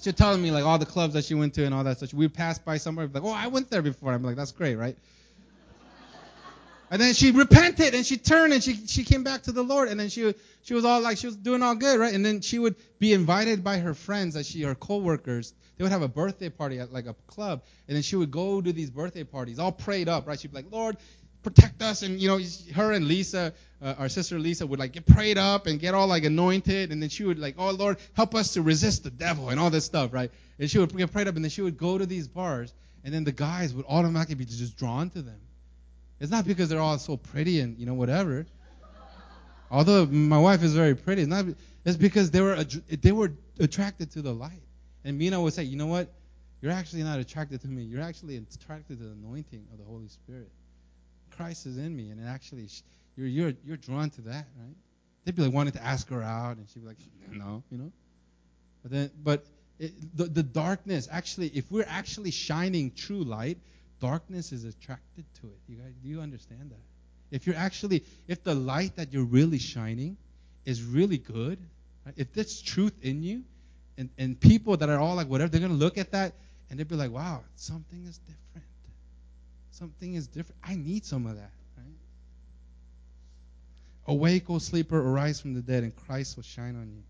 She'd 0.00 0.16
tell 0.16 0.36
me 0.36 0.50
like 0.50 0.64
all 0.64 0.78
the 0.78 0.86
clubs 0.86 1.14
that 1.14 1.24
she 1.24 1.34
went 1.34 1.54
to 1.54 1.64
and 1.64 1.74
all 1.74 1.84
that 1.84 1.98
stuff. 1.98 2.14
We'd 2.14 2.32
pass 2.32 2.58
by 2.58 2.78
somewhere, 2.78 3.08
like, 3.12 3.22
oh, 3.22 3.32
I 3.32 3.48
went 3.48 3.70
there 3.70 3.82
before. 3.82 4.12
I'm 4.12 4.22
like, 4.22 4.36
that's 4.36 4.52
great, 4.52 4.76
right? 4.76 4.96
And 6.92 7.00
then 7.00 7.14
she 7.14 7.30
repented 7.30 7.94
and 7.94 8.04
she 8.04 8.16
turned 8.16 8.52
and 8.52 8.62
she 8.62 8.74
she 8.86 9.04
came 9.04 9.22
back 9.22 9.42
to 9.42 9.52
the 9.52 9.62
Lord 9.62 9.88
and 9.88 10.00
then 10.00 10.08
she 10.08 10.34
she 10.62 10.74
was 10.74 10.84
all 10.84 11.00
like 11.00 11.18
she 11.18 11.26
was 11.26 11.36
doing 11.36 11.62
all 11.62 11.76
good, 11.76 12.00
right? 12.00 12.12
And 12.12 12.26
then 12.26 12.40
she 12.40 12.58
would 12.58 12.74
be 12.98 13.12
invited 13.12 13.62
by 13.62 13.78
her 13.78 13.94
friends, 13.94 14.34
that 14.34 14.44
she 14.44 14.62
her 14.62 14.74
coworkers. 14.74 15.54
They 15.76 15.84
would 15.84 15.92
have 15.92 16.02
a 16.02 16.08
birthday 16.08 16.48
party 16.48 16.80
at 16.80 16.92
like 16.92 17.06
a 17.06 17.14
club, 17.28 17.62
and 17.86 17.94
then 17.94 18.02
she 18.02 18.16
would 18.16 18.32
go 18.32 18.60
to 18.60 18.72
these 18.72 18.90
birthday 18.90 19.24
parties, 19.24 19.58
all 19.58 19.72
prayed 19.72 20.08
up, 20.08 20.26
right? 20.26 20.38
She'd 20.38 20.50
be 20.50 20.56
like, 20.56 20.72
Lord, 20.72 20.96
protect 21.42 21.82
us, 21.82 22.02
and 22.02 22.20
you 22.20 22.28
know, 22.28 22.40
her 22.74 22.92
and 22.92 23.06
Lisa, 23.06 23.52
uh, 23.82 23.94
our 23.98 24.08
sister 24.08 24.38
Lisa, 24.38 24.66
would 24.66 24.78
like 24.78 24.92
get 24.92 25.06
prayed 25.06 25.38
up 25.38 25.66
and 25.66 25.80
get 25.80 25.94
all 25.94 26.06
like 26.06 26.24
anointed, 26.24 26.92
and 26.92 27.02
then 27.02 27.08
she 27.08 27.24
would 27.24 27.38
like, 27.38 27.54
oh 27.58 27.70
Lord, 27.70 27.98
help 28.14 28.34
us 28.34 28.54
to 28.54 28.62
resist 28.62 29.04
the 29.04 29.10
devil 29.10 29.50
and 29.50 29.58
all 29.58 29.70
this 29.70 29.84
stuff, 29.84 30.12
right? 30.12 30.30
And 30.58 30.70
she 30.70 30.78
would 30.78 30.96
get 30.96 31.12
prayed 31.12 31.28
up, 31.28 31.36
and 31.36 31.44
then 31.44 31.50
she 31.50 31.62
would 31.62 31.78
go 31.78 31.98
to 31.98 32.06
these 32.06 32.28
bars, 32.28 32.72
and 33.04 33.12
then 33.14 33.24
the 33.24 33.32
guys 33.32 33.74
would 33.74 33.86
automatically 33.88 34.34
be 34.34 34.44
just 34.44 34.76
drawn 34.76 35.10
to 35.10 35.22
them. 35.22 35.40
It's 36.20 36.30
not 36.30 36.46
because 36.46 36.68
they're 36.68 36.80
all 36.80 36.98
so 36.98 37.16
pretty 37.16 37.60
and 37.60 37.78
you 37.78 37.86
know 37.86 37.94
whatever. 37.94 38.46
Although 39.70 40.06
my 40.06 40.38
wife 40.38 40.62
is 40.62 40.74
very 40.74 40.94
pretty, 40.94 41.22
it's 41.22 41.30
not. 41.30 41.46
It's 41.84 41.96
because 41.96 42.30
they 42.30 42.40
were 42.40 42.62
they 42.64 43.12
were 43.12 43.32
attracted 43.58 44.10
to 44.12 44.22
the 44.22 44.32
light. 44.32 44.62
And 45.04 45.18
Mina 45.18 45.40
would 45.40 45.54
say, 45.54 45.62
you 45.62 45.76
know 45.76 45.86
what? 45.86 46.12
You're 46.60 46.72
actually 46.72 47.04
not 47.04 47.18
attracted 47.18 47.62
to 47.62 47.68
me. 47.68 47.84
You're 47.84 48.02
actually 48.02 48.36
attracted 48.36 48.98
to 48.98 49.04
the 49.04 49.12
anointing 49.12 49.66
of 49.72 49.78
the 49.78 49.84
Holy 49.84 50.08
Spirit. 50.08 50.50
Christ 51.36 51.66
is 51.66 51.78
in 51.78 51.94
me, 51.94 52.10
and 52.10 52.26
actually 52.26 52.68
you're 53.16 53.26
you're 53.26 53.52
you're 53.64 53.76
drawn 53.76 54.10
to 54.10 54.20
that, 54.22 54.46
right? 54.58 54.76
They'd 55.24 55.36
be 55.36 55.42
like 55.42 55.52
wanting 55.52 55.74
to 55.74 55.82
ask 55.82 56.08
her 56.08 56.22
out, 56.22 56.56
and 56.56 56.68
she'd 56.68 56.80
be 56.80 56.88
like, 56.88 56.98
no, 57.30 57.62
you 57.70 57.78
know. 57.78 57.92
But 58.82 58.92
then, 58.92 59.10
but 59.22 59.44
it, 59.78 59.92
the 60.16 60.24
the 60.24 60.42
darkness 60.42 61.08
actually, 61.10 61.48
if 61.48 61.70
we're 61.70 61.86
actually 61.88 62.30
shining 62.30 62.92
true 62.92 63.22
light, 63.22 63.58
darkness 64.00 64.52
is 64.52 64.64
attracted 64.64 65.24
to 65.40 65.46
it. 65.46 65.58
You 65.68 65.76
guys, 65.76 65.92
do 66.02 66.08
you 66.08 66.20
understand 66.20 66.70
that? 66.70 67.34
If 67.34 67.46
you're 67.46 67.56
actually, 67.56 68.04
if 68.26 68.42
the 68.42 68.54
light 68.54 68.96
that 68.96 69.12
you're 69.12 69.24
really 69.24 69.58
shining 69.58 70.16
is 70.64 70.82
really 70.82 71.18
good, 71.18 71.58
right? 72.04 72.14
if 72.16 72.32
there's 72.32 72.60
truth 72.60 72.94
in 73.02 73.22
you, 73.22 73.44
and, 74.00 74.08
and 74.18 74.40
people 74.40 74.76
that 74.78 74.88
are 74.88 74.98
all 74.98 75.14
like 75.14 75.28
whatever, 75.28 75.50
they're 75.50 75.68
to 75.68 75.74
look 75.74 75.98
at 75.98 76.12
that 76.12 76.32
and 76.70 76.78
they'd 76.78 76.88
be 76.88 76.96
like, 76.96 77.10
wow, 77.10 77.42
something 77.56 78.04
is 78.06 78.18
different. 78.18 78.66
Something 79.70 80.14
is 80.14 80.26
different. 80.26 80.60
I 80.62 80.74
need 80.74 81.04
some 81.04 81.26
of 81.26 81.36
that. 81.36 81.52
Right? 81.76 81.86
Awake, 84.06 84.50
O 84.50 84.58
sleeper, 84.58 84.98
arise 84.98 85.40
from 85.40 85.54
the 85.54 85.62
dead, 85.62 85.84
and 85.84 85.94
Christ 85.94 86.36
will 86.36 86.42
shine 86.42 86.76
on 86.76 86.90
you. 86.90 87.02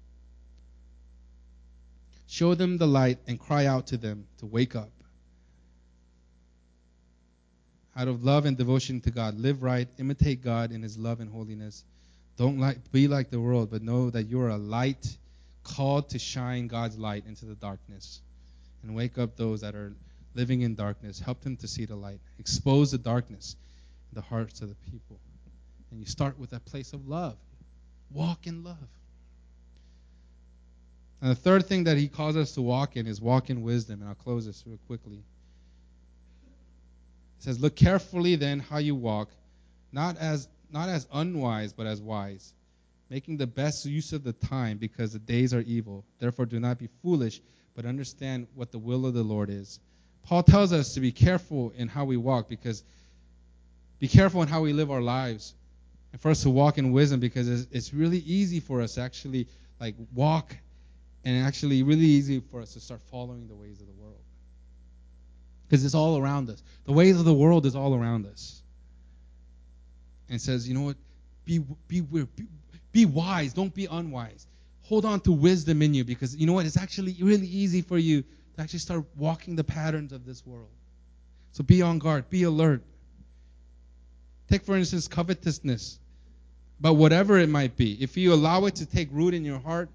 Show 2.27 2.55
them 2.55 2.79
the 2.79 2.87
light 2.87 3.19
and 3.27 3.41
cry 3.41 3.67
out 3.67 3.89
to 3.89 3.97
them 3.97 4.27
to 4.39 4.47
wake 4.47 4.77
up. 4.77 4.91
Out 7.97 8.07
of 8.07 8.23
love 8.23 8.47
and 8.47 8.57
devotion 8.57 9.01
to 9.01 9.11
God, 9.11 9.37
live 9.37 9.63
right, 9.63 9.89
imitate 9.99 10.43
God 10.43 10.71
in 10.71 10.83
His 10.83 10.97
love 10.97 11.21
and 11.21 11.29
holiness. 11.29 11.85
Don't 12.37 12.61
like, 12.61 12.93
be 12.93 13.09
like 13.09 13.31
the 13.31 13.41
world, 13.41 13.71
but 13.71 13.83
know 13.83 14.11
that 14.11 14.29
you 14.29 14.41
are 14.41 14.51
a 14.51 14.57
light 14.57 15.17
called 15.65 16.11
to 16.11 16.19
shine 16.19 16.69
God's 16.69 16.97
light 16.97 17.25
into 17.27 17.45
the 17.45 17.55
darkness 17.57 18.21
and 18.83 18.95
wake 18.95 19.19
up 19.19 19.37
those 19.37 19.61
that 19.63 19.75
are 19.75 19.93
living 20.35 20.63
in 20.63 20.75
darkness. 20.75 21.19
Help 21.19 21.41
them 21.41 21.57
to 21.59 21.69
see 21.69 21.85
the 21.85 21.97
light. 21.97 22.21
Expose 22.39 22.91
the 22.91 22.99
darkness 22.99 23.57
in 24.11 24.17
the 24.17 24.23
hearts 24.23 24.61
of 24.61 24.69
the 24.69 24.75
people. 24.91 25.19
And 25.91 26.01
you 26.01 26.07
start 26.07 26.39
with 26.39 26.51
that 26.51 26.65
place 26.65 26.93
of 26.93 27.09
love. 27.09 27.37
Walk 28.11 28.47
in 28.47 28.63
love. 28.65 28.77
And 31.21 31.31
the 31.31 31.37
third 31.37 31.67
thing 31.67 31.85
that 31.85 31.97
he 31.97 32.09
calls 32.09 32.37
us 32.37 32.53
to 32.53 32.63
walk 32.63 32.97
in 32.97 33.07
is 33.07 33.21
walk 33.21 33.51
in 33.51 33.63
wisdom. 33.63 34.01
And 34.01 34.09
I'll 34.09 34.15
close 34.15 34.47
this 34.47 34.63
real 34.67 34.79
quickly. 34.87 35.23
It 37.39 37.45
says, 37.45 37.61
Look 37.61 37.77
carefully 37.77 38.37
then 38.37 38.61
how 38.61 38.79
you 38.79 38.95
walk, 38.95 39.31
not 39.93 40.17
as 40.17 40.49
not 40.73 40.89
as 40.89 41.07
unwise, 41.13 41.73
but 41.73 41.87
as 41.87 42.01
wise 42.01 42.55
making 43.11 43.37
the 43.37 43.47
best 43.47 43.85
use 43.85 44.13
of 44.13 44.23
the 44.23 44.33
time 44.33 44.79
because 44.79 45.13
the 45.13 45.19
days 45.19 45.53
are 45.53 45.61
evil. 45.63 46.05
Therefore, 46.21 46.47
do 46.47 46.61
not 46.61 46.79
be 46.79 46.89
foolish, 47.03 47.43
but 47.75 47.85
understand 47.85 48.47
what 48.55 48.71
the 48.71 48.79
will 48.79 49.05
of 49.05 49.15
the 49.15 49.25
Lord 49.25 49.51
is. 49.51 49.81
Paul 50.25 50.43
tells 50.43 50.73
us 50.73 50.95
to 50.95 51.01
be 51.01 51.13
careful 51.13 51.73
in 51.77 51.89
how 51.89 52.05
we 52.05 52.17
walk 52.17 52.49
because 52.49 52.83
be 53.99 54.09
careful 54.09 54.43
in 54.43 54.49
how 54.49 54.63
we 54.63 54.73
live 54.73 54.91
our 54.91 55.01
lives 55.01 55.55
and 56.13 56.21
for 56.21 56.31
us 56.31 56.43
to 56.43 56.51
walk 56.51 56.79
in 56.79 56.93
wisdom 56.93 57.21
because 57.21 57.49
it's, 57.49 57.67
it's 57.71 57.95
really 57.95 58.19
easy 58.19 58.61
for 58.61 58.81
us 58.81 58.95
to 58.95 59.03
actually 59.03 59.47
like 59.81 59.95
walk 60.15 60.57
and 61.25 61.47
actually 61.47 61.83
really 61.83 62.05
easy 62.05 62.41
for 62.51 62.61
us 62.61 62.73
to 62.75 62.81
start 62.81 63.01
following 63.11 63.47
the 63.49 63.55
ways 63.55 63.81
of 63.81 63.87
the 63.87 63.93
world. 63.93 64.21
Because 65.69 65.85
it's 65.85 65.95
all 65.95 66.19
around 66.19 66.51
us. 66.51 66.63
The 66.85 66.93
ways 66.93 67.19
of 67.19 67.25
the 67.25 67.35
world 67.35 67.67
is 67.67 67.77
all 67.77 67.95
around 67.95 68.27
us. 68.27 68.63
And 70.29 70.41
says 70.41 70.69
you 70.69 70.75
know 70.75 70.83
what? 70.83 70.97
Be, 71.45 71.59
be, 71.89 72.01
be, 72.01 72.27
be 72.93 73.05
wise, 73.05 73.53
don't 73.53 73.75
be 73.75 73.87
unwise. 73.87 74.47
Hold 74.83 75.05
on 75.05 75.21
to 75.21 75.33
wisdom 75.33 75.83
in 75.83 75.95
you 75.95 76.05
because 76.05 76.35
you 76.35 76.47
know 76.47 76.53
what? 76.53 76.67
It's 76.67 76.77
actually 76.77 77.17
really 77.21 77.47
easy 77.47 77.83
for 77.83 77.99
you 77.99 78.25
to 78.57 78.63
actually 78.63 78.79
start 78.81 79.05
walking 79.17 79.57
the 79.57 79.65
patterns 79.65 80.13
of 80.13 80.25
this 80.25 80.45
world. 80.47 80.71
So 81.53 81.65
be 81.65 81.83
on 81.83 81.99
guard, 81.99 82.31
be 82.31 82.45
alert. 82.45 82.83
Take, 84.49 84.65
for 84.65 84.77
instance, 84.77 85.09
covetousness. 85.09 85.99
But 86.81 86.95
whatever 86.95 87.39
it 87.39 87.49
might 87.49 87.77
be, 87.77 88.03
if 88.03 88.17
you 88.17 88.33
allow 88.33 88.65
it 88.67 88.77
to 88.77 88.87
take 88.87 89.09
root 89.13 89.35
in 89.35 89.45
your 89.45 89.59
heart, 89.59 89.91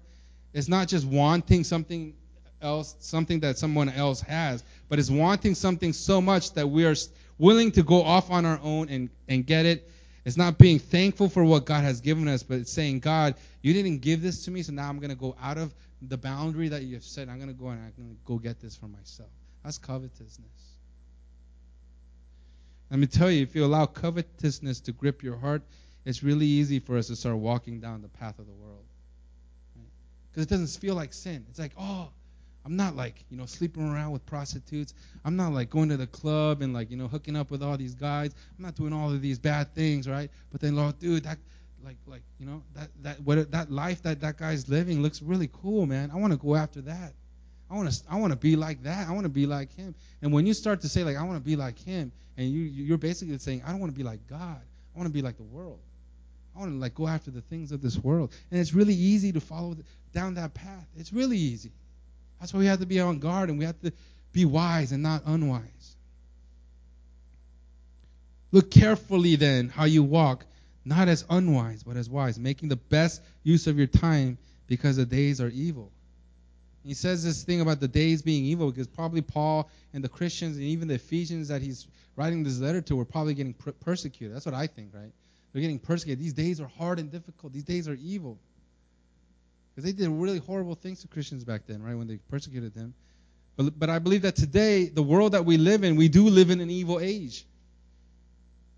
it's 0.52 0.68
not 0.68 0.88
just 0.88 1.04
wanting 1.06 1.64
something 1.64 2.14
else, 2.62 2.94
something 3.00 3.40
that 3.40 3.58
someone 3.58 3.88
else 3.88 4.20
has, 4.20 4.62
but 4.88 4.98
it's 4.98 5.10
wanting 5.10 5.54
something 5.54 5.92
so 5.92 6.20
much 6.20 6.52
that 6.52 6.68
we 6.68 6.86
are 6.86 6.94
willing 7.38 7.72
to 7.72 7.82
go 7.82 8.02
off 8.02 8.30
on 8.30 8.46
our 8.46 8.60
own 8.62 8.88
and, 8.88 9.10
and 9.28 9.46
get 9.46 9.66
it 9.66 9.90
it's 10.26 10.36
not 10.36 10.58
being 10.58 10.80
thankful 10.80 11.28
for 11.28 11.44
what 11.44 11.66
God 11.66 11.84
has 11.84 12.00
given 12.00 12.26
us, 12.26 12.42
but 12.42 12.58
it's 12.58 12.72
saying, 12.72 12.98
God, 12.98 13.36
you 13.62 13.72
didn't 13.72 13.98
give 13.98 14.22
this 14.22 14.44
to 14.46 14.50
me, 14.50 14.60
so 14.64 14.72
now 14.72 14.88
I'm 14.88 14.98
going 14.98 15.10
to 15.10 15.16
go 15.16 15.36
out 15.40 15.56
of 15.56 15.72
the 16.02 16.16
boundary 16.16 16.68
that 16.68 16.82
you 16.82 16.94
have 16.94 17.04
set. 17.04 17.28
I'm 17.28 17.36
going 17.36 17.48
to 17.48 17.54
go 17.54 17.68
and 17.68 17.80
I'm 17.80 17.92
going 17.96 18.10
to 18.10 18.16
go 18.24 18.38
get 18.38 18.60
this 18.60 18.76
for 18.76 18.86
myself. 18.86 19.30
That's 19.64 19.78
covetousness. 19.78 20.76
Let 22.90 23.00
me 23.00 23.06
tell 23.06 23.30
you, 23.30 23.42
if 23.42 23.54
you 23.56 23.64
allow 23.64 23.86
covetousness 23.86 24.80
to 24.80 24.92
grip 24.92 25.22
your 25.22 25.36
heart, 25.36 25.62
it's 26.04 26.22
really 26.22 26.46
easy 26.46 26.78
for 26.78 26.96
us 26.96 27.08
to 27.08 27.16
start 27.16 27.36
walking 27.36 27.80
down 27.80 28.00
the 28.00 28.08
path 28.08 28.38
of 28.38 28.46
the 28.46 28.52
world. 28.52 28.84
Because 30.30 30.42
right? 30.42 30.42
it 30.42 30.48
doesn't 30.50 30.80
feel 30.80 30.94
like 30.94 31.12
sin. 31.12 31.44
It's 31.50 31.58
like, 31.58 31.72
oh, 31.76 32.10
I'm 32.64 32.76
not 32.76 32.94
like, 32.94 33.24
you 33.28 33.36
know, 33.36 33.46
sleeping 33.46 33.88
around 33.88 34.12
with 34.12 34.24
prostitutes. 34.26 34.94
I'm 35.24 35.36
not 35.36 35.52
like 35.52 35.70
going 35.70 35.88
to 35.88 35.96
the 35.96 36.06
club 36.06 36.62
and 36.62 36.72
like, 36.74 36.90
you 36.90 36.96
know, 36.96 37.08
hooking 37.08 37.36
up 37.36 37.50
with 37.50 37.62
all 37.62 37.76
these 37.76 37.94
guys. 37.94 38.34
I'm 38.56 38.64
not 38.64 38.76
doing 38.76 38.92
all 38.92 39.12
of 39.12 39.20
these 39.22 39.38
bad 39.38 39.74
things, 39.74 40.08
right? 40.08 40.30
But 40.50 40.60
then, 40.60 40.76
Lord, 40.76 40.98
dude, 40.98 41.24
that 41.24 41.38
like 41.86 41.96
like 42.06 42.22
you 42.40 42.46
know 42.46 42.62
that 42.74 42.88
that 43.02 43.20
what 43.20 43.50
that 43.52 43.70
life 43.70 44.02
that 44.02 44.20
that 44.20 44.36
guy's 44.36 44.68
living 44.68 45.02
looks 45.02 45.22
really 45.22 45.48
cool, 45.62 45.86
man. 45.86 46.10
I 46.10 46.16
want 46.16 46.32
to 46.32 46.36
go 46.36 46.56
after 46.56 46.80
that. 46.82 47.12
I 47.70 47.76
want 47.76 47.92
to 47.92 48.02
I 48.10 48.16
want 48.16 48.32
to 48.32 48.38
be 48.38 48.56
like 48.56 48.82
that. 48.82 49.08
I 49.08 49.12
want 49.12 49.22
to 49.22 49.30
be 49.30 49.46
like 49.46 49.72
him. 49.72 49.94
And 50.20 50.32
when 50.32 50.46
you 50.46 50.52
start 50.52 50.80
to 50.80 50.88
say 50.88 51.04
like 51.04 51.16
I 51.16 51.22
want 51.22 51.36
to 51.36 51.44
be 51.44 51.54
like 51.54 51.78
him, 51.78 52.10
and 52.36 52.50
you 52.50 52.62
you're 52.62 52.98
basically 52.98 53.38
saying 53.38 53.62
I 53.64 53.70
don't 53.70 53.78
want 53.78 53.92
to 53.92 53.96
be 53.96 54.02
like 54.02 54.26
God. 54.26 54.60
I 54.60 54.98
want 54.98 55.08
to 55.08 55.12
be 55.12 55.22
like 55.22 55.36
the 55.36 55.44
world. 55.44 55.78
I 56.56 56.58
want 56.58 56.72
to 56.72 56.78
like 56.78 56.94
go 56.94 57.06
after 57.06 57.30
the 57.30 57.42
things 57.42 57.70
of 57.70 57.80
this 57.80 57.96
world. 57.96 58.32
And 58.50 58.58
it's 58.58 58.74
really 58.74 58.94
easy 58.94 59.30
to 59.32 59.40
follow 59.40 59.76
down 60.12 60.34
that 60.34 60.54
path. 60.54 60.86
It's 60.96 61.12
really 61.12 61.38
easy. 61.38 61.70
That's 62.40 62.52
why 62.52 62.60
we 62.60 62.66
have 62.66 62.80
to 62.80 62.86
be 62.86 62.98
on 62.98 63.20
guard 63.20 63.48
and 63.48 63.58
we 63.58 63.64
have 63.64 63.80
to 63.82 63.92
be 64.32 64.44
wise 64.44 64.90
and 64.90 65.02
not 65.02 65.22
unwise. 65.26 65.96
Look 68.50 68.70
carefully 68.70 69.36
then 69.36 69.68
how 69.68 69.84
you 69.84 70.02
walk, 70.02 70.46
not 70.86 71.08
as 71.08 71.24
unwise, 71.28 71.82
but 71.82 71.96
as 71.96 72.08
wise, 72.08 72.38
making 72.38 72.68
the 72.68 72.76
best 72.76 73.20
use 73.42 73.66
of 73.66 73.76
your 73.76 73.88
time 73.88 74.38
because 74.68 74.96
the 74.96 75.04
days 75.04 75.40
are 75.40 75.48
evil. 75.48 75.90
He 76.84 76.94
says 76.94 77.24
this 77.24 77.42
thing 77.42 77.60
about 77.60 77.80
the 77.80 77.88
days 77.88 78.22
being 78.22 78.44
evil 78.44 78.70
because 78.70 78.86
probably 78.86 79.20
Paul 79.20 79.68
and 79.92 80.04
the 80.04 80.08
Christians 80.08 80.56
and 80.56 80.64
even 80.64 80.86
the 80.86 80.94
Ephesians 80.94 81.48
that 81.48 81.60
he's 81.60 81.88
writing 82.14 82.44
this 82.44 82.60
letter 82.60 82.80
to 82.82 82.94
were 82.94 83.04
probably 83.04 83.34
getting 83.34 83.54
per- 83.54 83.72
persecuted. 83.72 84.34
That's 84.34 84.46
what 84.46 84.54
I 84.54 84.68
think, 84.68 84.94
right? 84.94 85.10
They're 85.52 85.60
getting 85.60 85.80
persecuted. 85.80 86.22
These 86.22 86.34
days 86.34 86.60
are 86.60 86.68
hard 86.78 87.00
and 87.00 87.10
difficult. 87.10 87.52
These 87.52 87.64
days 87.64 87.88
are 87.88 87.98
evil. 88.00 88.38
Because 89.74 89.90
they 89.90 89.92
did 89.92 90.08
really 90.08 90.38
horrible 90.38 90.76
things 90.76 91.00
to 91.02 91.08
Christians 91.08 91.42
back 91.42 91.62
then, 91.66 91.82
right, 91.82 91.96
when 91.96 92.06
they 92.06 92.18
persecuted 92.30 92.74
them. 92.74 92.94
But, 93.56 93.76
but 93.76 93.90
I 93.90 93.98
believe 93.98 94.22
that 94.22 94.36
today, 94.36 94.86
the 94.86 95.02
world 95.02 95.32
that 95.32 95.44
we 95.44 95.56
live 95.56 95.82
in, 95.82 95.96
we 95.96 96.08
do 96.08 96.28
live 96.28 96.50
in 96.50 96.60
an 96.60 96.70
evil 96.70 97.00
age. 97.00 97.44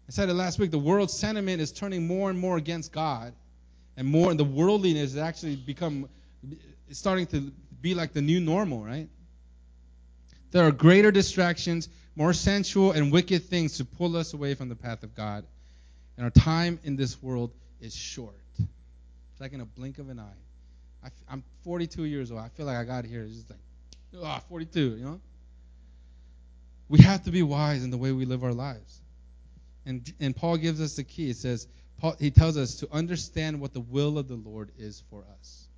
I 0.08 0.10
said 0.12 0.30
it 0.30 0.34
last 0.34 0.58
week. 0.58 0.70
The 0.70 0.78
world's 0.78 1.12
sentiment 1.12 1.60
is 1.60 1.70
turning 1.70 2.06
more 2.06 2.30
and 2.30 2.38
more 2.38 2.56
against 2.56 2.92
God, 2.92 3.34
and 3.96 4.08
more, 4.08 4.30
and 4.30 4.40
the 4.40 4.44
worldliness 4.44 5.12
has 5.12 5.18
actually 5.18 5.56
become, 5.56 6.08
starting 6.90 7.26
to 7.26 7.52
be 7.82 7.94
like 7.94 8.14
the 8.14 8.22
new 8.22 8.40
normal, 8.40 8.82
right? 8.82 9.08
There 10.50 10.66
are 10.66 10.72
greater 10.72 11.10
distractions, 11.10 11.90
more 12.16 12.32
sensual 12.32 12.92
and 12.92 13.12
wicked 13.12 13.44
things 13.44 13.76
to 13.76 13.84
pull 13.84 14.16
us 14.16 14.32
away 14.32 14.54
from 14.54 14.70
the 14.70 14.76
path 14.76 15.02
of 15.02 15.14
God. 15.14 15.44
And 16.16 16.24
our 16.24 16.30
time 16.30 16.80
in 16.84 16.96
this 16.96 17.22
world 17.22 17.52
is 17.80 17.94
short. 17.94 18.34
It's 18.58 19.40
like 19.40 19.52
in 19.52 19.60
a 19.60 19.66
blink 19.66 19.98
of 19.98 20.08
an 20.08 20.18
eye. 20.18 21.04
I, 21.04 21.32
am 21.32 21.44
42 21.64 22.04
years 22.04 22.32
old. 22.32 22.40
I 22.40 22.48
feel 22.48 22.66
like 22.66 22.76
I 22.76 22.84
got 22.84 23.04
here. 23.04 23.22
It's 23.22 23.34
just 23.34 23.50
like, 23.50 23.60
ah, 24.24 24.38
oh, 24.38 24.44
42, 24.48 24.80
you 24.96 25.04
know? 25.04 25.20
We 26.88 27.00
have 27.00 27.24
to 27.24 27.30
be 27.30 27.42
wise 27.42 27.84
in 27.84 27.90
the 27.90 27.98
way 27.98 28.10
we 28.12 28.24
live 28.24 28.42
our 28.42 28.54
lives. 28.54 29.00
And, 29.86 30.12
and 30.20 30.36
Paul 30.36 30.56
gives 30.56 30.80
us 30.80 30.96
the 30.96 31.04
key. 31.04 31.26
He 31.26 31.32
says, 31.32 31.66
Paul, 31.98 32.16
he 32.18 32.30
tells 32.30 32.56
us 32.56 32.76
to 32.76 32.88
understand 32.92 33.60
what 33.60 33.72
the 33.72 33.80
will 33.80 34.18
of 34.18 34.28
the 34.28 34.36
Lord 34.36 34.70
is 34.78 35.02
for 35.10 35.24
us. 35.38 35.68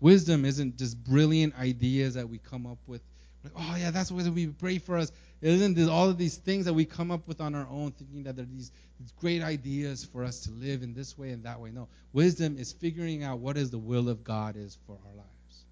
Wisdom 0.00 0.44
isn't 0.44 0.76
just 0.76 1.02
brilliant 1.02 1.58
ideas 1.58 2.14
that 2.14 2.28
we 2.28 2.38
come 2.38 2.66
up 2.66 2.78
with. 2.86 3.02
Like, 3.42 3.52
oh, 3.56 3.76
yeah, 3.76 3.90
that's 3.90 4.10
what 4.10 4.24
we 4.26 4.46
pray 4.46 4.78
for 4.78 4.96
us. 4.96 5.10
It 5.40 5.50
isn't 5.50 5.88
all 5.88 6.08
of 6.08 6.18
these 6.18 6.36
things 6.36 6.64
that 6.64 6.74
we 6.74 6.84
come 6.84 7.10
up 7.10 7.26
with 7.28 7.40
on 7.40 7.54
our 7.54 7.68
own, 7.70 7.92
thinking 7.92 8.24
that 8.24 8.36
they're 8.36 8.44
these, 8.44 8.72
these 8.98 9.12
great 9.12 9.42
ideas 9.42 10.04
for 10.04 10.24
us 10.24 10.40
to 10.40 10.50
live 10.50 10.82
in 10.82 10.94
this 10.94 11.16
way 11.16 11.30
and 11.30 11.44
that 11.44 11.60
way. 11.60 11.70
No. 11.70 11.88
Wisdom 12.12 12.58
is 12.58 12.72
figuring 12.72 13.22
out 13.22 13.38
what 13.38 13.56
is 13.56 13.70
the 13.70 13.78
will 13.78 14.08
of 14.08 14.24
God 14.24 14.56
is 14.56 14.78
for 14.86 14.92
our 14.92 15.14
lives. 15.16 15.64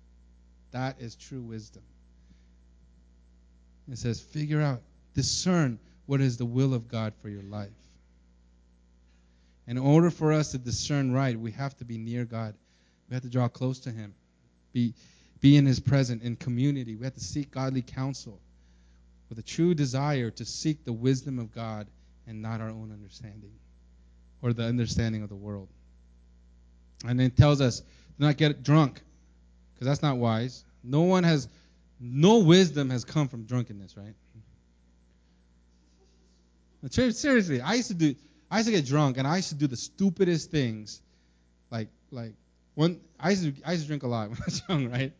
That 0.72 1.00
is 1.00 1.16
true 1.16 1.40
wisdom. 1.40 1.82
It 3.90 3.98
says, 3.98 4.20
figure 4.20 4.60
out, 4.60 4.82
discern 5.14 5.78
what 6.06 6.20
is 6.20 6.36
the 6.36 6.46
will 6.46 6.74
of 6.74 6.88
God 6.88 7.12
for 7.20 7.28
your 7.28 7.42
life. 7.42 7.70
In 9.66 9.78
order 9.78 10.10
for 10.10 10.32
us 10.32 10.52
to 10.52 10.58
discern 10.58 11.12
right, 11.12 11.38
we 11.38 11.50
have 11.52 11.76
to 11.78 11.84
be 11.84 11.98
near 11.98 12.24
God. 12.24 12.54
We 13.08 13.14
have 13.14 13.22
to 13.24 13.28
draw 13.28 13.48
close 13.48 13.80
to 13.80 13.90
Him, 13.90 14.14
be, 14.72 14.94
be 15.40 15.56
in 15.56 15.66
His 15.66 15.80
presence, 15.80 16.22
in 16.22 16.36
community. 16.36 16.94
We 16.94 17.04
have 17.04 17.14
to 17.14 17.20
seek 17.20 17.50
godly 17.50 17.82
counsel 17.82 18.40
with 19.28 19.38
a 19.38 19.42
true 19.42 19.74
desire 19.74 20.30
to 20.30 20.44
seek 20.44 20.84
the 20.84 20.92
wisdom 20.92 21.38
of 21.38 21.52
God 21.52 21.88
and 22.26 22.40
not 22.40 22.60
our 22.60 22.68
own 22.68 22.92
understanding 22.92 23.52
or 24.42 24.52
the 24.52 24.64
understanding 24.64 25.22
of 25.22 25.28
the 25.28 25.36
world. 25.36 25.68
And 27.04 27.20
it 27.20 27.36
tells 27.36 27.60
us 27.60 27.80
do 27.80 28.24
not 28.24 28.36
get 28.36 28.62
drunk 28.62 29.00
because 29.74 29.86
that's 29.86 30.02
not 30.02 30.16
wise. 30.16 30.64
No 30.82 31.02
one 31.02 31.24
has, 31.24 31.48
no 32.00 32.38
wisdom 32.38 32.90
has 32.90 33.04
come 33.04 33.28
from 33.28 33.44
drunkenness, 33.44 33.96
right? 33.96 34.14
Seriously, 36.90 37.60
I 37.60 37.74
used 37.74 37.88
to 37.88 37.94
do, 37.94 38.14
I 38.50 38.58
used 38.58 38.68
to 38.68 38.74
get 38.74 38.86
drunk 38.86 39.18
and 39.18 39.26
I 39.26 39.36
used 39.36 39.48
to 39.50 39.54
do 39.54 39.66
the 39.66 39.76
stupidest 39.76 40.50
things, 40.50 41.02
like 41.70 41.88
like 42.10 42.34
one. 42.74 43.00
I 43.18 43.30
used 43.30 43.42
to 43.42 43.54
I 43.64 43.72
used 43.72 43.84
to 43.84 43.88
drink 43.88 44.02
a 44.02 44.08
lot 44.08 44.28
when 44.30 44.38
I 44.38 44.44
was 44.44 44.62
young, 44.68 44.90
right? 44.90 45.12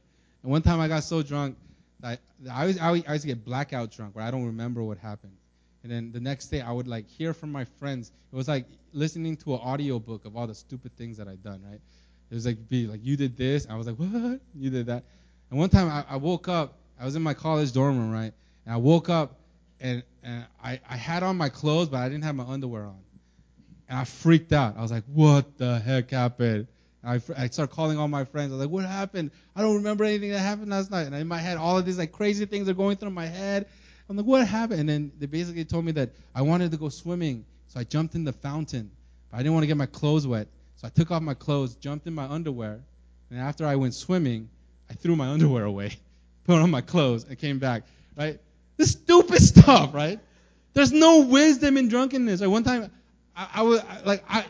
And 0.43 0.53
one 0.53 0.63
time 0.63 0.81
I 0.81 0.89
got 0.89 1.03
so 1.03 1.23
drunk 1.23 1.57
I, 2.03 2.19
I, 2.51 2.67
was, 2.67 2.79
I 2.79 2.93
used 2.93 3.23
to 3.23 3.27
get 3.27 3.45
blackout 3.45 3.91
drunk 3.91 4.15
where 4.15 4.25
I 4.25 4.31
don't 4.31 4.47
remember 4.47 4.83
what 4.83 4.99
happened. 4.99 5.37
And 5.83 5.93
then 5.93 6.13
the 6.13 6.21
next 6.21 6.49
day 6.49 6.61
I 6.61 6.73
would 6.73 6.89
like 6.89 7.09
hear 7.09 7.33
from 7.33 7.53
my 7.53 7.65
friends. 7.65 8.11
It 8.33 8.37
was 8.37 8.49
like 8.49 8.67
listening 8.93 9.37
to 9.39 9.55
an 9.55 9.61
audio 9.63 9.99
book 9.99 10.25
of 10.25 10.37
all 10.37 10.47
the 10.47 10.55
stupid 10.55 10.97
things 10.97 11.17
that 11.17 11.29
I'd 11.29 11.43
done, 11.43 11.63
right? 11.65 11.81
It 12.31 12.35
was 12.35 12.45
like 12.45 12.69
be 12.69 12.87
like 12.87 13.01
you 13.05 13.17
did 13.17 13.37
this. 13.37 13.67
I 13.71 13.77
was 13.77 13.87
like, 13.87 13.97
what? 13.97 14.41
You 14.55 14.71
did 14.71 14.87
that. 14.87 15.05
And 15.51 15.59
one 15.59 15.69
time 15.69 15.89
I, 15.89 16.05
I 16.09 16.17
woke 16.17 16.49
up. 16.49 16.79
I 16.99 17.05
was 17.05 17.15
in 17.15 17.23
my 17.23 17.35
college 17.35 17.73
dorm 17.73 17.99
room, 17.99 18.13
right? 18.13 18.33
And 18.65 18.75
I 18.75 18.79
woke 18.79 19.09
up 19.09 19.39
and, 19.81 20.03
and 20.23 20.47
I, 20.63 20.81
I 20.89 20.97
had 20.97 21.23
on 21.23 21.37
my 21.37 21.49
clothes, 21.49 21.89
but 21.89 21.99
I 21.99 22.09
didn't 22.09 22.25
have 22.25 22.35
my 22.35 22.45
underwear 22.45 22.87
on. 22.87 22.99
And 23.89 23.99
I 23.99 24.05
freaked 24.05 24.53
out. 24.53 24.77
I 24.77 24.83
was 24.83 24.91
like, 24.91 25.05
what 25.13 25.59
the 25.59 25.79
heck 25.79 26.11
happened? 26.11 26.67
I, 27.05 27.15
I 27.37 27.47
started 27.49 27.69
calling 27.69 27.99
all 27.99 28.09
my 28.09 28.25
friends. 28.25 28.53
I 28.53 28.57
was 28.57 28.65
like, 28.67 28.73
what 28.73 28.85
happened? 28.85 29.31
I 29.55 29.63
don't 29.63 29.77
remember 29.77 30.05
anything 30.05 30.33
that 30.33 30.41
happened 30.41 30.71
last 30.71 30.91
night. 30.91 31.07
And 31.07 31.15
in 31.15 31.29
my 31.29 31.39
head, 31.39 31.57
all 31.57 31.79
of 31.79 31.87
these 31.87 31.99
like 31.99 32.11
crazy 32.11 32.47
things 32.47 32.69
are 32.69 32.75
going 32.75 32.97
through 32.97 33.11
my 33.11 33.27
head. 33.27 33.67
I'm 34.09 34.17
like, 34.17 34.27
what 34.27 34.47
happened? 34.47 34.81
And 34.81 34.89
then 34.89 35.13
they 35.19 35.27
basically 35.27 35.65
told 35.65 35.85
me 35.85 35.93
that 35.93 36.11
I 36.35 36.43
wanted 36.43 36.73
to 36.73 36.77
go 36.77 36.89
swimming. 36.89 37.45
So 37.69 37.79
I 37.79 37.85
jumped 37.85 38.17
in 38.17 38.25
the 38.25 38.33
fountain. 38.33 38.91
But 39.31 39.39
I 39.39 39.41
didn't 39.41 39.55
want 39.55 39.63
to 39.63 39.69
get 39.69 39.77
my 39.77 39.87
clothes 39.87 40.27
wet. 40.27 40.49
So 40.77 40.87
I 40.89 40.91
took 40.91 41.11
off 41.11 41.23
my 41.23 41.35
clothes, 41.35 41.77
jumped 41.77 42.07
in 42.07 42.15
my 42.15 42.25
underwear. 42.25 42.81
And 43.31 43.39
after 43.39 43.67
I 43.67 43.77
went 43.77 43.95
swimming, 43.95 44.49
I 44.91 44.95
threw 44.95 45.15
my 45.15 45.29
underwear 45.33 45.65
away, 45.65 45.93
put 46.45 46.57
on 46.57 46.71
my 46.71 46.81
clothes, 46.81 47.25
and 47.25 47.39
came 47.39 47.59
back. 47.59 47.85
Right? 48.17 48.41
This 48.77 48.93
stupid 48.93 49.43
stuff, 49.43 49.95
right? 49.95 50.21
There's 50.75 50.93
no 50.93 51.23
wisdom 51.23 51.77
in 51.77 51.89
drunkenness. 51.89 52.41
Like 52.41 52.51
one 52.51 52.65
time, 52.65 52.91
I, 53.35 53.49
I 53.55 53.63
was 53.63 53.83
like, 54.05 54.25
I, 54.29 54.45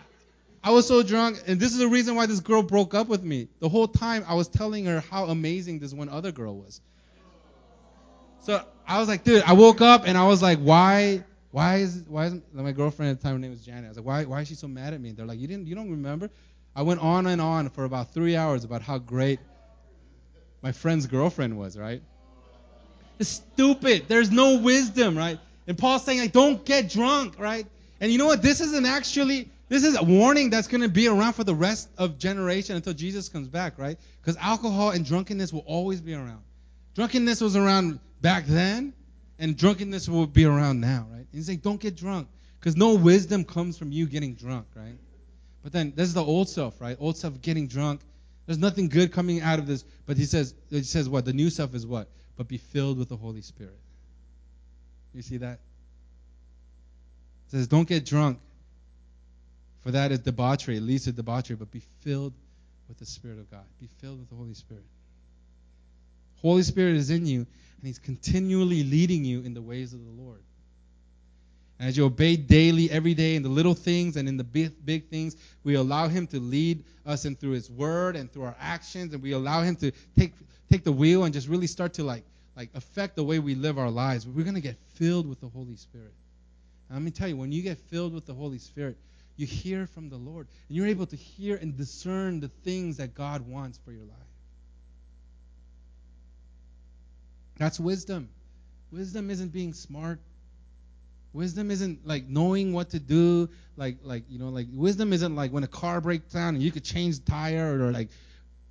I 0.63 0.71
was 0.71 0.89
so 0.89 1.03
drunk, 1.03 1.41
and 1.47 1.61
this 1.61 1.73
is 1.73 1.79
the 1.79 1.87
reason 1.87 2.17
why 2.17 2.27
this 2.27 2.41
girl 2.41 2.63
broke 2.63 2.95
up 2.95 3.07
with 3.07 3.23
me. 3.23 3.49
The 3.61 3.69
whole 3.69 3.87
time 3.87 4.25
I 4.27 4.35
was 4.35 4.49
telling 4.49 4.87
her 4.87 5.01
how 5.01 5.27
amazing 5.27 5.79
this 5.79 5.95
one 5.95 6.09
other 6.09 6.33
girl 6.33 6.57
was. 6.57 6.81
So 8.41 8.65
I 8.87 8.99
was 8.99 9.09
like, 9.09 9.23
dude, 9.23 9.43
I 9.45 9.53
woke 9.53 9.81
up 9.81 10.03
and 10.07 10.19
I 10.19 10.27
was 10.27 10.43
like, 10.43 10.59
why, 10.59 11.23
why 11.53 11.77
is, 11.77 12.05
why 12.09 12.27
is 12.27 12.35
my 12.53 12.73
girlfriend 12.73 13.13
at 13.13 13.19
the 13.19 13.23
time 13.23 13.35
her 13.35 13.39
name 13.39 13.51
was 13.51 13.65
Janet? 13.65 13.85
I 13.85 13.89
was 13.89 13.97
like, 13.97 14.07
why, 14.07 14.25
why 14.25 14.41
is 14.41 14.49
she 14.49 14.55
so 14.55 14.69
mad 14.69 14.95
at 14.95 15.01
me? 15.01 15.13
They're 15.13 15.27
like, 15.27 15.39
you 15.39 15.47
didn't, 15.47 15.67
you 15.67 15.75
don't 15.75 15.91
remember? 15.91 16.31
I 16.75 16.83
went 16.83 17.01
on 17.01 17.27
and 17.27 17.41
on 17.41 17.71
for 17.71 17.85
about 17.85 18.13
three 18.13 18.37
hours 18.37 18.65
about 18.65 18.83
how 18.83 18.99
great 18.99 19.41
my 20.63 20.73
friend's 20.73 21.07
girlfriend 21.07 21.59
was, 21.59 21.79
right? 21.79 22.03
It's 23.19 23.29
stupid. 23.29 24.07
There's 24.09 24.31
no 24.31 24.59
wisdom, 24.59 25.17
right? 25.17 25.39
And 25.67 25.77
Paul's 25.77 26.05
saying, 26.05 26.21
like, 26.21 26.33
don't 26.33 26.65
get 26.65 26.91
drunk, 26.91 27.39
right? 27.39 27.67
And 28.01 28.13
you 28.13 28.19
know 28.19 28.27
what? 28.27 28.43
This 28.43 28.61
isn't 28.61 28.87
actually 28.87 29.51
this 29.69 29.83
is 29.83 29.97
a 29.97 30.03
warning 30.03 30.51
that's 30.51 30.69
going 30.69 30.83
to 30.83 30.89
be 30.89 31.09
around 31.09 31.33
for 31.33 31.43
the 31.43 31.55
rest 31.55 31.89
of 31.99 32.19
generation 32.19 32.77
until 32.77 32.93
Jesus 32.93 33.29
comes 33.29 33.49
back, 33.49 33.79
right? 33.79 33.99
Because 34.21 34.37
alcohol 34.37 34.91
and 34.91 35.05
drunkenness 35.05 35.53
will 35.53 35.65
always 35.67 36.01
be 36.01 36.15
around. 36.15 36.43
Drunkenness 36.95 37.41
was 37.41 37.57
around 37.57 37.99
back 38.21 38.47
then, 38.47 38.93
and 39.39 39.57
drunkenness 39.57 40.09
will 40.09 40.27
be 40.27 40.45
around 40.45 40.81
now, 40.81 41.09
right? 41.11 41.19
And 41.19 41.29
he's 41.33 41.47
saying, 41.47 41.59
don't 41.59 41.81
get 41.81 41.97
drunk, 41.97 42.29
because 42.61 42.77
no 42.77 42.95
wisdom 42.95 43.45
comes 43.45 43.77
from 43.77 43.91
you 43.91 44.07
getting 44.07 44.35
drunk, 44.35 44.67
right? 44.77 44.99
But 45.65 45.73
then 45.73 45.93
this 45.97 46.07
is 46.07 46.15
the 46.15 46.25
old 46.25 46.49
self, 46.49 46.81
right? 46.81 46.97
Old 47.01 47.17
self 47.17 47.41
getting 47.43 47.67
drunk. 47.67 48.03
There's 48.47 48.59
nothing 48.59 48.89
good 48.89 49.11
coming 49.11 49.41
out 49.41 49.59
of 49.59 49.67
this. 49.67 49.85
But 50.07 50.17
he 50.17 50.25
says, 50.25 50.55
he 50.71 50.85
says 50.85 51.09
what? 51.09 51.25
The 51.25 51.33
new 51.33 51.51
self 51.51 51.75
is 51.75 51.85
what? 51.85 52.09
But 52.37 52.49
be 52.49 52.59
filled 52.59 52.99
with 52.99 53.09
the 53.09 53.17
Holy 53.17 53.43
Spirit. 53.43 53.79
You 55.15 55.23
see 55.23 55.39
that? 55.39 55.59
It 57.47 57.51
says, 57.51 57.69
don't 57.69 57.89
get 57.89 58.05
drunk 58.05 58.39
for 59.87 59.93
that 59.93 60.11
is 60.11 60.19
debauchery. 60.19 60.79
It 60.79 60.83
leads 60.83 61.05
to 61.05 61.13
debauchery, 61.13 61.55
but 61.55 61.71
be 61.71 61.81
filled 62.01 62.33
with 62.89 62.99
the 62.99 63.07
Spirit 63.07 63.39
of 63.39 63.49
God. 63.53 63.63
Be 63.81 63.89
filled 64.01 64.19
with 64.19 64.29
the 64.29 64.35
Holy 64.35 64.53
Spirit. 64.53 64.83
Holy 66.43 66.65
Spirit 66.65 66.97
is 66.97 67.11
in 67.11 67.25
you, 67.25 67.39
and 67.39 67.85
He's 67.85 68.01
continually 68.01 68.83
leading 68.83 69.25
you 69.25 69.43
in 69.43 69.55
the 69.55 69.63
ways 69.63 69.93
of 69.93 70.05
the 70.05 70.11
Lord. 70.11 70.43
And 71.79 71.89
as 71.89 71.97
you 71.97 72.05
obey 72.05 72.35
daily, 72.35 72.91
every 72.91 73.15
day, 73.15 73.37
in 73.37 73.45
the 73.45 73.49
little 73.49 73.75
things 73.75 74.17
and 74.17 74.29
in 74.29 74.37
the 74.37 74.43
big, 74.43 74.73
big 74.85 75.09
things, 75.09 75.37
we 75.63 75.77
allow 75.77 76.09
Him 76.09 76.27
to 76.29 76.41
lead 76.41 76.83
us 77.07 77.25
in 77.25 77.37
through 77.37 77.53
His 77.53 77.71
Word 77.71 78.17
and 78.17 78.33
through 78.33 78.43
our 78.43 78.57
actions, 78.59 79.15
and 79.15 79.23
we 79.23 79.35
allow 79.35 79.63
Him 79.63 79.77
to 79.77 79.93
take 80.19 80.33
take 80.71 80.85
the 80.85 80.93
wheel 80.93 81.25
and 81.25 81.33
just 81.33 81.49
really 81.49 81.67
start 81.67 81.95
to 81.95 82.05
like 82.05 82.25
like 82.57 82.71
affect 82.75 83.17
the 83.17 83.25
way 83.25 83.39
we 83.39 83.55
live 83.55 83.79
our 83.79 83.91
lives. 83.91 84.27
We're 84.27 84.45
going 84.45 84.55
to 84.55 84.61
get 84.61 84.79
filled 84.95 85.29
with 85.29 85.41
the 85.41 85.49
Holy 85.49 85.77
Spirit. 85.77 86.15
And 86.89 86.97
let 86.97 87.03
me 87.05 87.11
tell 87.11 87.29
you, 87.29 87.37
when 87.37 87.53
you 87.53 87.63
get 87.63 87.79
filled 87.79 88.15
with 88.15 88.27
the 88.27 88.35
Holy 88.35 88.59
Spirit, 88.59 88.97
you 89.37 89.47
hear 89.47 89.87
from 89.87 90.09
the 90.09 90.17
Lord, 90.17 90.47
and 90.69 90.77
you're 90.77 90.87
able 90.87 91.07
to 91.07 91.17
hear 91.17 91.57
and 91.57 91.77
discern 91.77 92.41
the 92.41 92.49
things 92.49 92.97
that 92.97 93.15
God 93.15 93.47
wants 93.47 93.79
for 93.85 93.93
your 93.93 94.05
life. 94.05 94.17
That's 97.59 97.79
wisdom. 97.79 98.31
Wisdom 98.91 99.31
isn't 99.31 99.53
being 99.53 99.75
smart. 99.75 100.21
Wisdom 101.33 101.71
isn't 101.71 102.07
like 102.07 102.27
knowing 102.29 102.73
what 102.73 102.91
to 102.91 102.99
do. 102.99 103.51
Like 103.77 103.99
like 104.03 104.25
you 104.31 104.39
know 104.39 104.49
like 104.49 104.69
wisdom 104.73 105.13
isn't 105.13 105.37
like 105.37 105.53
when 105.53 105.65
a 105.65 105.69
car 105.69 106.01
breaks 106.01 106.33
down 106.33 106.55
and 106.55 106.63
you 106.63 106.71
could 106.71 106.85
change 106.85 107.19
the 107.19 107.31
tire 107.31 107.79
or 107.79 107.93
like 107.93 108.09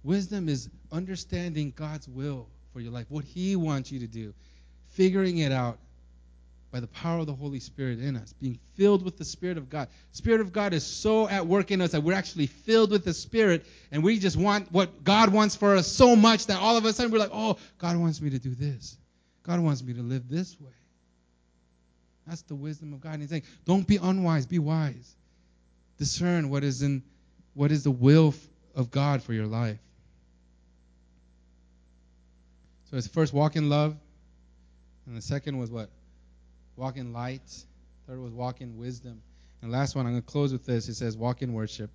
wisdom 0.03 0.49
is 0.49 0.69
understanding 0.95 1.73
God's 1.75 2.07
will 2.07 2.47
for 2.73 2.79
your 2.79 2.91
life, 2.91 3.05
what 3.09 3.25
He 3.25 3.55
wants 3.55 3.91
you 3.91 3.99
to 3.99 4.07
do, 4.07 4.33
figuring 4.89 5.39
it 5.39 5.51
out 5.51 5.77
by 6.71 6.79
the 6.79 6.87
power 6.87 7.19
of 7.19 7.25
the 7.25 7.33
Holy 7.33 7.59
Spirit 7.59 7.99
in 7.99 8.15
us, 8.15 8.33
being 8.33 8.59
filled 8.75 9.03
with 9.03 9.17
the 9.17 9.25
Spirit 9.25 9.57
of 9.57 9.69
God. 9.69 9.87
Spirit 10.11 10.41
of 10.41 10.51
God 10.51 10.73
is 10.73 10.85
so 10.85 11.27
at 11.27 11.45
work 11.45 11.71
in 11.71 11.81
us 11.81 11.91
that 11.91 12.01
we're 12.01 12.13
actually 12.13 12.47
filled 12.47 12.91
with 12.91 13.05
the 13.05 13.13
Spirit, 13.13 13.65
and 13.91 14.03
we 14.03 14.19
just 14.19 14.35
want 14.35 14.71
what 14.71 15.03
God 15.03 15.31
wants 15.31 15.55
for 15.55 15.75
us 15.75 15.87
so 15.87 16.15
much 16.15 16.47
that 16.47 16.59
all 16.59 16.77
of 16.77 16.85
a 16.85 16.93
sudden 16.93 17.11
we're 17.11 17.19
like, 17.19 17.29
oh, 17.31 17.57
God 17.77 17.97
wants 17.97 18.21
me 18.21 18.29
to 18.31 18.39
do 18.39 18.53
this. 18.55 18.97
God 19.43 19.59
wants 19.59 19.83
me 19.83 19.93
to 19.93 20.01
live 20.01 20.27
this 20.27 20.59
way. 20.59 20.71
That's 22.27 22.41
the 22.41 22.55
wisdom 22.55 22.93
of 22.93 23.01
God. 23.01 23.13
And 23.13 23.21
he's 23.21 23.29
saying, 23.29 23.43
don't 23.65 23.85
be 23.85 23.97
unwise, 23.97 24.45
be 24.45 24.59
wise. 24.59 25.15
Discern 25.97 26.49
what 26.49 26.63
is 26.63 26.81
in 26.81 27.03
what 27.53 27.71
is 27.71 27.83
the 27.83 27.91
will 27.91 28.33
of 28.75 28.91
God 28.91 29.23
for 29.23 29.31
your 29.31 29.45
life. 29.45 29.79
So 32.95 32.99
it's 32.99 33.07
first 33.09 33.33
walk 33.33 33.57
in 33.57 33.67
love, 33.67 33.97
and 35.05 35.17
the 35.17 35.21
second 35.21 35.57
was 35.57 35.69
what? 35.69 35.89
Walk 36.77 36.95
in 36.95 37.11
light. 37.11 37.41
Third 38.07 38.21
was 38.21 38.31
walk 38.31 38.61
in 38.61 38.77
wisdom. 38.77 39.21
And 39.61 39.69
last 39.69 39.97
one, 39.97 40.05
I'm 40.05 40.13
going 40.13 40.21
to 40.21 40.31
close 40.31 40.53
with 40.53 40.65
this. 40.65 40.87
It 40.87 40.93
says 40.93 41.17
walk 41.17 41.41
in 41.41 41.51
worship, 41.51 41.91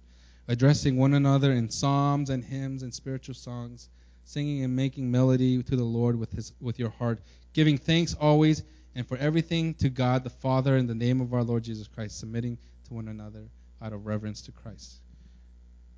addressing 0.46 0.98
one 0.98 1.14
another 1.14 1.52
in 1.52 1.70
psalms 1.70 2.28
and 2.28 2.44
hymns 2.44 2.82
and 2.82 2.92
spiritual 2.92 3.34
songs, 3.34 3.88
singing 4.24 4.62
and 4.62 4.76
making 4.76 5.10
melody 5.10 5.62
to 5.62 5.74
the 5.74 5.82
Lord 5.82 6.20
with 6.20 6.32
his 6.32 6.52
with 6.60 6.78
your 6.78 6.90
heart, 6.90 7.22
giving 7.54 7.78
thanks 7.78 8.12
always 8.12 8.62
and 8.94 9.08
for 9.08 9.16
everything 9.16 9.72
to 9.76 9.88
God 9.88 10.22
the 10.22 10.28
Father 10.28 10.76
in 10.76 10.86
the 10.86 10.94
name 10.94 11.22
of 11.22 11.32
our 11.32 11.44
Lord 11.44 11.62
Jesus 11.62 11.88
Christ, 11.88 12.18
submitting 12.18 12.58
to 12.88 12.92
one 12.92 13.08
another 13.08 13.48
out 13.80 13.94
of 13.94 14.04
reverence 14.04 14.42
to 14.42 14.52
Christ. 14.52 15.00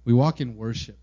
We 0.05 0.12
walk 0.12 0.40
in 0.40 0.57
worship. 0.57 0.96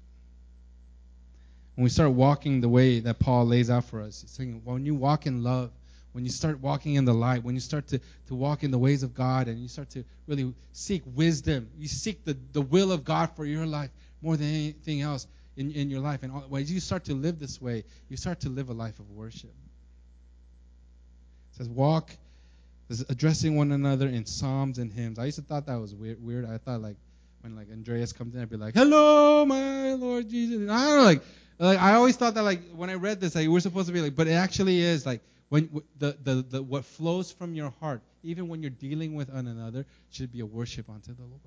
When 1.79 1.85
we 1.85 1.89
start 1.91 2.11
walking 2.11 2.59
the 2.59 2.67
way 2.67 2.99
that 2.99 3.19
Paul 3.19 3.45
lays 3.45 3.69
out 3.69 3.85
for 3.85 4.01
us, 4.01 4.19
he's 4.19 4.31
saying, 4.31 4.63
when 4.65 4.85
you 4.85 4.93
walk 4.93 5.27
in 5.27 5.43
love, 5.43 5.71
when 6.11 6.25
you 6.25 6.29
start 6.29 6.59
walking 6.59 6.95
in 6.95 7.05
the 7.05 7.13
light, 7.13 7.41
when 7.41 7.55
you 7.55 7.61
start 7.61 7.87
to, 7.87 8.01
to 8.27 8.35
walk 8.35 8.65
in 8.65 8.71
the 8.71 8.77
ways 8.77 9.01
of 9.01 9.13
God 9.13 9.47
and 9.47 9.57
you 9.57 9.69
start 9.69 9.89
to 9.91 10.03
really 10.27 10.53
seek 10.73 11.03
wisdom, 11.15 11.69
you 11.77 11.87
seek 11.87 12.25
the, 12.25 12.37
the 12.51 12.59
will 12.59 12.91
of 12.91 13.05
God 13.05 13.33
for 13.33 13.45
your 13.45 13.65
life 13.65 13.91
more 14.21 14.35
than 14.35 14.47
anything 14.47 14.99
else 14.99 15.25
in, 15.55 15.71
in 15.71 15.89
your 15.89 16.01
life. 16.01 16.21
And 16.21 16.33
all, 16.33 16.41
when 16.49 16.67
you 16.67 16.81
start 16.81 17.05
to 17.05 17.13
live 17.13 17.39
this 17.39 17.61
way, 17.61 17.85
you 18.09 18.17
start 18.17 18.41
to 18.41 18.49
live 18.49 18.67
a 18.67 18.73
life 18.73 18.99
of 18.99 19.09
worship. 19.11 19.53
It 21.53 21.59
says, 21.59 21.69
walk, 21.69 22.11
addressing 23.07 23.55
one 23.55 23.71
another 23.71 24.09
in 24.09 24.25
psalms 24.25 24.79
and 24.79 24.91
hymns. 24.91 25.17
I 25.17 25.27
used 25.27 25.37
to 25.37 25.45
thought 25.45 25.67
that 25.67 25.79
was 25.79 25.95
weird. 25.95 26.21
weird. 26.21 26.45
I 26.45 26.57
thought 26.57 26.81
like 26.81 26.97
when 27.39 27.55
like 27.55 27.71
Andreas 27.71 28.11
comes 28.11 28.35
in, 28.35 28.41
I'd 28.41 28.49
be 28.49 28.57
like, 28.57 28.73
"Hello, 28.73 29.45
my 29.45 29.93
Lord 29.93 30.27
Jesus." 30.29 30.57
And 30.57 30.69
I 30.69 30.85
don't 30.85 30.97
know, 30.97 31.03
like, 31.03 31.21
like 31.59 31.79
I 31.79 31.93
always 31.93 32.15
thought 32.15 32.35
that 32.35 32.43
like 32.43 32.61
when 32.71 32.89
I 32.89 32.95
read 32.95 33.19
this, 33.19 33.35
like 33.35 33.47
we're 33.47 33.59
supposed 33.59 33.87
to 33.87 33.93
be 33.93 34.01
like, 34.01 34.15
but 34.15 34.27
it 34.27 34.33
actually 34.33 34.79
is 34.79 35.05
like 35.05 35.21
when 35.49 35.81
the, 35.97 36.17
the, 36.23 36.35
the 36.49 36.63
what 36.63 36.85
flows 36.85 37.31
from 37.31 37.53
your 37.53 37.73
heart, 37.81 38.01
even 38.23 38.47
when 38.47 38.61
you're 38.61 38.69
dealing 38.69 39.13
with 39.15 39.29
one 39.29 39.47
another, 39.47 39.85
should 40.09 40.31
be 40.31 40.39
a 40.39 40.45
worship 40.45 40.89
unto 40.89 41.13
the 41.13 41.21
Lord. 41.21 41.41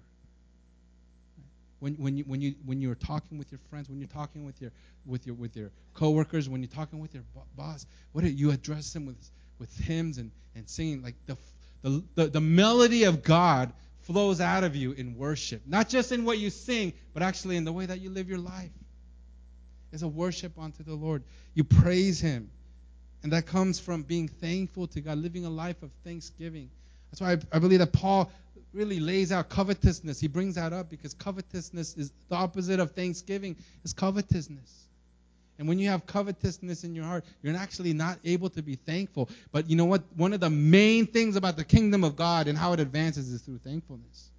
When, 1.81 1.95
when 1.95 2.17
you 2.17 2.25
when 2.25 2.41
you 2.41 2.55
when 2.65 2.81
you're 2.81 2.95
talking 2.95 3.39
with 3.39 3.51
your 3.51 3.59
friends, 3.71 3.89
when 3.89 3.99
you're 3.99 4.09
talking 4.09 4.45
with 4.45 4.61
your 4.61 4.71
with 5.07 5.27
your 5.27 5.35
with 5.35 5.57
your 5.57 5.71
coworkers, 5.95 6.49
when 6.49 6.63
you're 6.63 6.71
talking 6.71 7.01
with 7.01 7.15
your 7.15 7.25
boss, 7.57 7.87
what 8.13 8.23
do 8.23 8.31
you 8.31 8.51
address 8.51 8.93
them 8.93 9.07
with 9.07 9.17
with 9.59 9.77
hymns 9.79 10.19
and, 10.19 10.31
and 10.55 10.69
singing 10.69 11.03
like 11.03 11.15
the, 11.27 11.37
the 11.83 12.05
the 12.15 12.27
the 12.29 12.41
melody 12.41 13.05
of 13.05 13.23
God 13.23 13.73
flows 14.03 14.41
out 14.41 14.63
of 14.63 14.77
you 14.77 14.93
in 14.93 15.17
worship, 15.17 15.63
not 15.67 15.89
just 15.89 16.13
in 16.13 16.25
what 16.25 16.39
you 16.39 16.51
sing, 16.51 16.93
but 17.15 17.23
actually 17.23 17.57
in 17.57 17.65
the 17.65 17.73
way 17.73 17.87
that 17.87 18.01
you 18.01 18.11
live 18.11 18.29
your 18.29 18.39
life. 18.39 18.71
It's 19.93 20.03
a 20.03 20.09
worship 20.09 20.59
unto 20.59 20.83
the 20.83 20.95
Lord. 20.95 21.23
You 21.55 21.65
praise 21.65 22.21
Him. 22.21 22.51
And 23.23 23.33
that 23.33 23.47
comes 23.47 23.79
from 23.79 24.03
being 24.03 24.29
thankful 24.29 24.87
to 24.89 25.01
God, 25.01 25.19
living 25.19 25.45
a 25.45 25.51
life 25.51 25.83
of 25.83 25.91
thanksgiving. 26.05 26.71
That's 27.11 27.21
why 27.21 27.33
I, 27.33 27.57
I, 27.57 27.59
believe 27.61 27.79
that 27.79 27.93
Paul 27.93 28.33
really 28.73 28.99
lays 28.99 29.31
out 29.31 29.49
covetousness. 29.49 30.19
He 30.19 30.29
brings 30.29 30.57
that 30.57 30.73
up 30.73 30.91
because 30.91 31.15
covetousness 31.15 31.97
is 31.97 32.11
the 32.29 32.35
opposite 32.35 32.81
of 32.81 32.93
thanksgiving, 32.93 33.57
is 33.85 33.93
covetousness. 33.93 34.87
And 35.59 35.69
when 35.69 35.79
you 35.79 35.91
have 35.91 36.07
covetousness 36.07 36.83
in 36.83 36.95
your 36.95 37.05
heart, 37.05 37.25
you're 37.43 37.55
actually 37.55 37.93
not 37.93 38.19
able 38.25 38.51
to 38.51 38.63
be 38.63 38.75
thankful. 38.75 39.29
But 39.53 39.69
you 39.69 39.77
know 39.77 39.85
what? 39.85 40.03
One 40.17 40.33
of 40.33 40.41
the 40.41 40.51
main 40.51 41.07
things 41.07 41.37
about 41.37 41.57
the 41.57 41.65
kingdom 41.65 42.03
of 42.03 42.17
God 42.17 42.49
and 42.49 42.57
how 42.59 42.73
it 42.73 42.81
advances 42.81 43.29
is 43.31 43.43
through 43.43 43.59
thankfulness. 43.59 44.31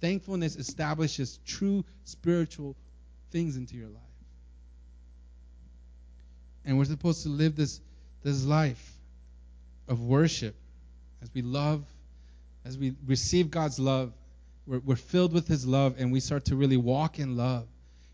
Thankfulness 0.00 0.56
establishes 0.56 1.40
true 1.44 1.84
spiritual 2.04 2.76
things 3.30 3.56
into 3.56 3.76
your 3.76 3.88
life. 3.88 4.13
And 6.64 6.78
we're 6.78 6.84
supposed 6.84 7.22
to 7.24 7.28
live 7.28 7.56
this, 7.56 7.80
this 8.22 8.44
life 8.44 8.92
of 9.88 10.00
worship 10.00 10.54
as 11.22 11.30
we 11.34 11.42
love, 11.42 11.84
as 12.64 12.78
we 12.78 12.94
receive 13.06 13.50
God's 13.50 13.78
love. 13.78 14.12
We're, 14.66 14.78
we're 14.78 14.96
filled 14.96 15.32
with 15.32 15.46
His 15.46 15.66
love, 15.66 15.96
and 15.98 16.12
we 16.12 16.20
start 16.20 16.46
to 16.46 16.56
really 16.56 16.76
walk 16.76 17.18
in 17.18 17.36
love. 17.36 17.66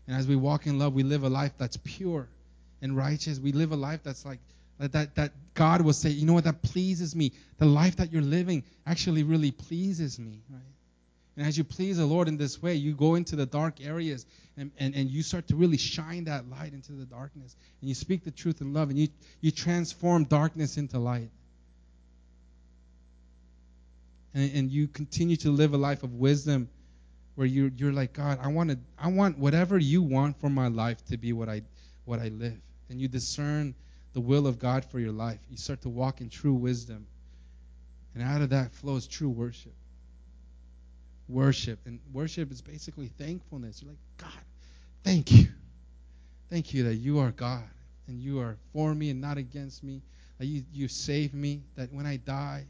And 0.07 0.17
as 0.17 0.27
we 0.27 0.35
walk 0.35 0.67
in 0.67 0.79
love, 0.79 0.93
we 0.93 1.03
live 1.03 1.23
a 1.23 1.29
life 1.29 1.53
that's 1.57 1.77
pure 1.77 2.27
and 2.81 2.97
righteous. 2.97 3.39
We 3.39 3.51
live 3.53 3.71
a 3.71 3.77
life 3.77 4.01
that's 4.03 4.25
like 4.25 4.39
that, 4.79 5.15
that 5.15 5.31
God 5.53 5.81
will 5.81 5.93
say, 5.93 6.09
you 6.09 6.25
know 6.25 6.33
what, 6.33 6.45
that 6.45 6.61
pleases 6.63 7.15
me. 7.15 7.33
The 7.59 7.65
life 7.65 7.97
that 7.97 8.11
you're 8.11 8.21
living 8.21 8.63
actually 8.85 9.23
really 9.23 9.51
pleases 9.51 10.17
me, 10.17 10.41
right? 10.49 10.61
And 11.41 11.47
as 11.47 11.57
you 11.57 11.63
please 11.63 11.97
the 11.97 12.05
Lord 12.05 12.27
in 12.27 12.37
this 12.37 12.61
way, 12.61 12.75
you 12.75 12.93
go 12.93 13.15
into 13.15 13.35
the 13.35 13.47
dark 13.47 13.83
areas 13.83 14.27
and, 14.57 14.69
and, 14.77 14.93
and 14.93 15.09
you 15.09 15.23
start 15.23 15.47
to 15.47 15.55
really 15.55 15.77
shine 15.77 16.25
that 16.25 16.47
light 16.47 16.71
into 16.71 16.91
the 16.91 17.03
darkness. 17.03 17.55
And 17.81 17.89
you 17.89 17.95
speak 17.95 18.23
the 18.23 18.29
truth 18.29 18.61
in 18.61 18.73
love 18.73 18.91
and 18.91 18.99
you, 18.99 19.07
you 19.39 19.49
transform 19.49 20.25
darkness 20.25 20.77
into 20.77 20.99
light. 20.99 21.31
And, 24.35 24.51
and 24.53 24.69
you 24.69 24.87
continue 24.87 25.35
to 25.37 25.49
live 25.49 25.73
a 25.73 25.77
life 25.77 26.03
of 26.03 26.13
wisdom 26.13 26.69
where 27.33 27.47
you, 27.47 27.71
you're 27.75 27.91
like, 27.91 28.13
God, 28.13 28.37
I 28.39 28.49
want 28.49 28.69
to, 28.69 28.77
I 28.99 29.07
want 29.07 29.39
whatever 29.39 29.79
you 29.79 30.03
want 30.03 30.39
for 30.39 30.49
my 30.51 30.67
life 30.67 31.03
to 31.05 31.17
be 31.17 31.33
what 31.33 31.49
I, 31.49 31.63
what 32.05 32.19
I 32.19 32.27
live. 32.27 32.61
And 32.91 33.01
you 33.01 33.07
discern 33.07 33.73
the 34.13 34.21
will 34.21 34.45
of 34.45 34.59
God 34.59 34.85
for 34.85 34.99
your 34.99 35.11
life. 35.11 35.39
You 35.49 35.57
start 35.57 35.81
to 35.81 35.89
walk 35.89 36.21
in 36.21 36.29
true 36.29 36.53
wisdom. 36.53 37.07
And 38.13 38.21
out 38.21 38.43
of 38.43 38.51
that 38.51 38.73
flows 38.73 39.07
true 39.07 39.29
worship 39.29 39.73
worship. 41.31 41.79
And 41.85 41.99
worship 42.13 42.51
is 42.51 42.61
basically 42.61 43.07
thankfulness. 43.07 43.81
You're 43.81 43.91
like, 43.91 43.99
God, 44.17 44.43
thank 45.03 45.31
you. 45.31 45.47
Thank 46.49 46.73
you 46.73 46.83
that 46.83 46.95
you 46.95 47.19
are 47.19 47.31
God 47.31 47.63
and 48.07 48.19
you 48.19 48.39
are 48.39 48.57
for 48.73 48.93
me 48.93 49.09
and 49.09 49.21
not 49.21 49.37
against 49.37 49.83
me. 49.83 50.01
That 50.37 50.45
you, 50.47 50.63
you 50.73 50.87
save 50.87 51.33
me. 51.33 51.61
That 51.75 51.93
when 51.93 52.05
I 52.05 52.17
die, 52.17 52.65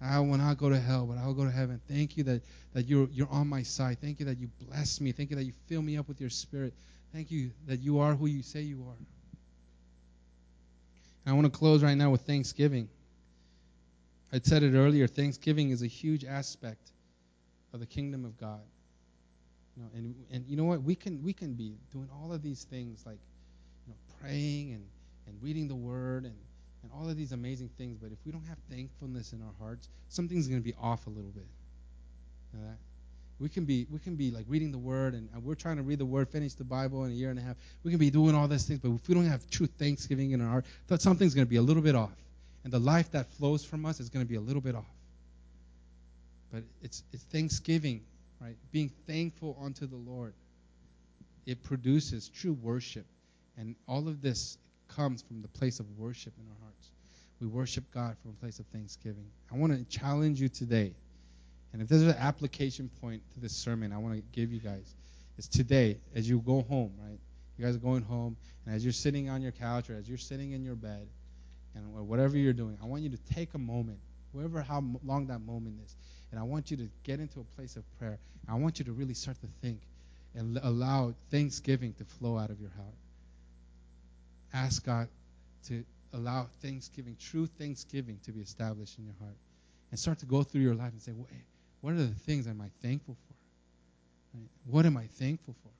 I 0.00 0.18
will 0.20 0.38
not 0.38 0.56
go 0.56 0.70
to 0.70 0.78
hell, 0.78 1.06
but 1.06 1.18
I 1.18 1.26
will 1.26 1.34
go 1.34 1.44
to 1.44 1.50
heaven. 1.50 1.80
Thank 1.88 2.16
you 2.16 2.24
that, 2.24 2.42
that 2.72 2.86
you're, 2.86 3.08
you're 3.12 3.28
on 3.30 3.48
my 3.48 3.62
side. 3.62 3.98
Thank 4.00 4.20
you 4.20 4.26
that 4.26 4.38
you 4.38 4.48
bless 4.66 5.00
me. 5.00 5.12
Thank 5.12 5.30
you 5.30 5.36
that 5.36 5.44
you 5.44 5.52
fill 5.66 5.82
me 5.82 5.98
up 5.98 6.08
with 6.08 6.20
your 6.20 6.30
spirit. 6.30 6.72
Thank 7.12 7.30
you 7.30 7.50
that 7.66 7.80
you 7.80 7.98
are 7.98 8.14
who 8.14 8.26
you 8.26 8.42
say 8.42 8.62
you 8.62 8.82
are. 8.88 8.96
And 11.24 11.32
I 11.32 11.32
want 11.32 11.52
to 11.52 11.58
close 11.58 11.82
right 11.82 11.96
now 11.96 12.10
with 12.10 12.22
thanksgiving. 12.22 12.88
I 14.32 14.40
said 14.42 14.62
it 14.62 14.76
earlier 14.76 15.08
Thanksgiving 15.08 15.70
is 15.70 15.82
a 15.82 15.88
huge 15.88 16.24
aspect 16.24 16.92
of 17.72 17.80
the 17.80 17.86
kingdom 17.86 18.24
of 18.24 18.38
God. 18.38 18.60
You 19.76 19.82
know, 19.82 19.88
and 19.94 20.14
and 20.32 20.44
you 20.46 20.56
know 20.56 20.64
what? 20.64 20.82
We 20.82 20.94
can 20.94 21.22
we 21.22 21.32
can 21.32 21.54
be 21.54 21.74
doing 21.92 22.08
all 22.12 22.32
of 22.32 22.42
these 22.42 22.64
things 22.64 23.02
like 23.06 23.18
you 23.86 23.92
know 23.92 23.98
praying 24.20 24.72
and 24.72 24.84
and 25.26 25.42
reading 25.42 25.68
the 25.68 25.76
word 25.76 26.24
and 26.24 26.34
and 26.82 26.90
all 26.92 27.08
of 27.08 27.16
these 27.16 27.32
amazing 27.32 27.70
things, 27.76 27.98
but 28.00 28.10
if 28.12 28.18
we 28.24 28.32
don't 28.32 28.46
have 28.46 28.58
thankfulness 28.70 29.32
in 29.32 29.42
our 29.42 29.52
hearts, 29.58 29.88
something's 30.08 30.48
going 30.48 30.60
to 30.60 30.64
be 30.64 30.74
off 30.80 31.06
a 31.06 31.10
little 31.10 31.30
bit. 31.30 31.46
You 32.52 32.60
know 32.60 32.66
that? 32.66 32.76
We 33.38 33.48
can 33.48 33.64
be 33.64 33.86
we 33.90 33.98
can 33.98 34.16
be 34.16 34.30
like 34.30 34.44
reading 34.48 34.70
the 34.70 34.78
word 34.78 35.14
and 35.14 35.28
we're 35.42 35.54
trying 35.54 35.76
to 35.76 35.82
read 35.82 35.98
the 35.98 36.04
word, 36.04 36.28
finish 36.28 36.54
the 36.54 36.64
Bible 36.64 37.04
in 37.04 37.10
a 37.10 37.14
year 37.14 37.30
and 37.30 37.38
a 37.38 37.42
half. 37.42 37.56
We 37.84 37.90
can 37.90 37.98
be 37.98 38.10
doing 38.10 38.34
all 38.34 38.46
these 38.48 38.66
things, 38.66 38.80
but 38.80 38.90
if 38.90 39.08
we 39.08 39.14
don't 39.14 39.26
have 39.26 39.48
true 39.48 39.66
thanksgiving 39.66 40.32
in 40.32 40.42
our 40.42 40.48
heart, 40.48 40.66
that 40.88 41.00
something's 41.00 41.34
going 41.34 41.46
to 41.46 41.50
be 41.50 41.56
a 41.56 41.62
little 41.62 41.82
bit 41.82 41.94
off. 41.94 42.12
And 42.64 42.72
the 42.72 42.78
life 42.78 43.10
that 43.12 43.30
flows 43.32 43.64
from 43.64 43.86
us 43.86 43.98
is 43.98 44.10
going 44.10 44.24
to 44.24 44.28
be 44.28 44.36
a 44.36 44.40
little 44.40 44.60
bit 44.60 44.74
off. 44.74 44.84
But 46.52 46.64
it's, 46.82 47.02
it's 47.12 47.22
thanksgiving, 47.24 48.02
right? 48.40 48.56
Being 48.72 48.90
thankful 49.06 49.56
unto 49.62 49.86
the 49.86 49.96
Lord. 49.96 50.34
It 51.46 51.62
produces 51.62 52.28
true 52.28 52.52
worship. 52.52 53.06
And 53.56 53.76
all 53.86 54.08
of 54.08 54.20
this 54.20 54.58
comes 54.88 55.22
from 55.22 55.42
the 55.42 55.48
place 55.48 55.80
of 55.80 55.86
worship 55.98 56.32
in 56.38 56.48
our 56.48 56.56
hearts. 56.62 56.90
We 57.40 57.46
worship 57.46 57.84
God 57.92 58.16
from 58.20 58.32
a 58.32 58.34
place 58.34 58.58
of 58.58 58.66
thanksgiving. 58.66 59.26
I 59.52 59.56
want 59.56 59.72
to 59.72 59.84
challenge 59.98 60.40
you 60.40 60.48
today. 60.48 60.92
And 61.72 61.80
if 61.80 61.88
there's 61.88 62.02
an 62.02 62.16
application 62.18 62.90
point 63.00 63.22
to 63.34 63.40
this 63.40 63.52
sermon, 63.52 63.92
I 63.92 63.98
want 63.98 64.16
to 64.16 64.22
give 64.32 64.52
you 64.52 64.60
guys 64.60 64.94
is 65.40 65.48
today 65.48 65.98
as 66.14 66.28
you 66.28 66.40
go 66.40 66.62
home, 66.62 66.92
right? 67.00 67.18
You 67.56 67.64
guys 67.64 67.74
are 67.74 67.80
going 67.80 68.02
home, 68.02 68.36
and 68.66 68.74
as 68.74 68.84
you're 68.84 68.92
sitting 68.92 69.30
on 69.30 69.40
your 69.40 69.52
couch 69.52 69.88
or 69.88 69.94
as 69.94 70.08
you're 70.08 70.18
sitting 70.18 70.52
in 70.52 70.62
your 70.62 70.74
bed, 70.74 71.08
and 71.74 71.94
whatever 72.06 72.36
you're 72.36 72.52
doing, 72.52 72.76
I 72.82 72.86
want 72.86 73.02
you 73.02 73.10
to 73.10 73.34
take 73.34 73.54
a 73.54 73.58
moment, 73.58 73.98
whoever 74.32 74.60
how 74.60 74.84
long 75.04 75.28
that 75.28 75.40
moment 75.40 75.76
is, 75.84 75.96
and 76.30 76.40
I 76.40 76.42
want 76.42 76.70
you 76.70 76.76
to 76.78 76.88
get 77.02 77.20
into 77.20 77.40
a 77.40 77.44
place 77.56 77.76
of 77.76 77.84
prayer. 77.98 78.18
I 78.48 78.54
want 78.54 78.78
you 78.78 78.84
to 78.86 78.92
really 78.92 79.14
start 79.14 79.40
to 79.40 79.48
think 79.62 79.80
and 80.34 80.58
allow 80.62 81.14
thanksgiving 81.30 81.94
to 81.94 82.04
flow 82.04 82.38
out 82.38 82.50
of 82.50 82.60
your 82.60 82.70
heart. 82.76 82.94
Ask 84.52 84.84
God 84.84 85.08
to 85.66 85.84
allow 86.12 86.48
thanksgiving, 86.60 87.16
true 87.20 87.46
thanksgiving, 87.46 88.18
to 88.24 88.32
be 88.32 88.40
established 88.40 88.98
in 88.98 89.04
your 89.04 89.14
heart, 89.20 89.36
and 89.90 89.98
start 89.98 90.18
to 90.20 90.26
go 90.26 90.42
through 90.42 90.62
your 90.62 90.74
life 90.74 90.92
and 90.92 91.02
say, 91.02 91.12
"What 91.80 91.94
are 91.94 91.96
the 91.96 92.08
things 92.08 92.46
am 92.46 92.60
I 92.60 92.68
thankful 92.82 93.14
for? 93.14 93.34
Right? 94.38 94.48
What 94.66 94.86
am 94.86 94.96
I 94.96 95.06
thankful 95.06 95.54
for? 95.62 95.70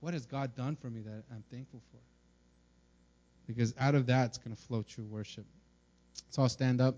What 0.00 0.14
has 0.14 0.26
God 0.26 0.54
done 0.54 0.76
for 0.76 0.88
me 0.90 1.00
that 1.00 1.24
I'm 1.30 1.42
thankful 1.50 1.80
for?" 1.90 1.98
Because 3.46 3.74
out 3.78 3.94
of 3.94 4.06
that, 4.06 4.26
it's 4.26 4.38
going 4.38 4.54
to 4.54 4.62
flow 4.62 4.82
true 4.82 5.04
worship. 5.04 5.44
So 6.30 6.42
I'll 6.42 6.48
stand 6.48 6.80
up. 6.80 6.96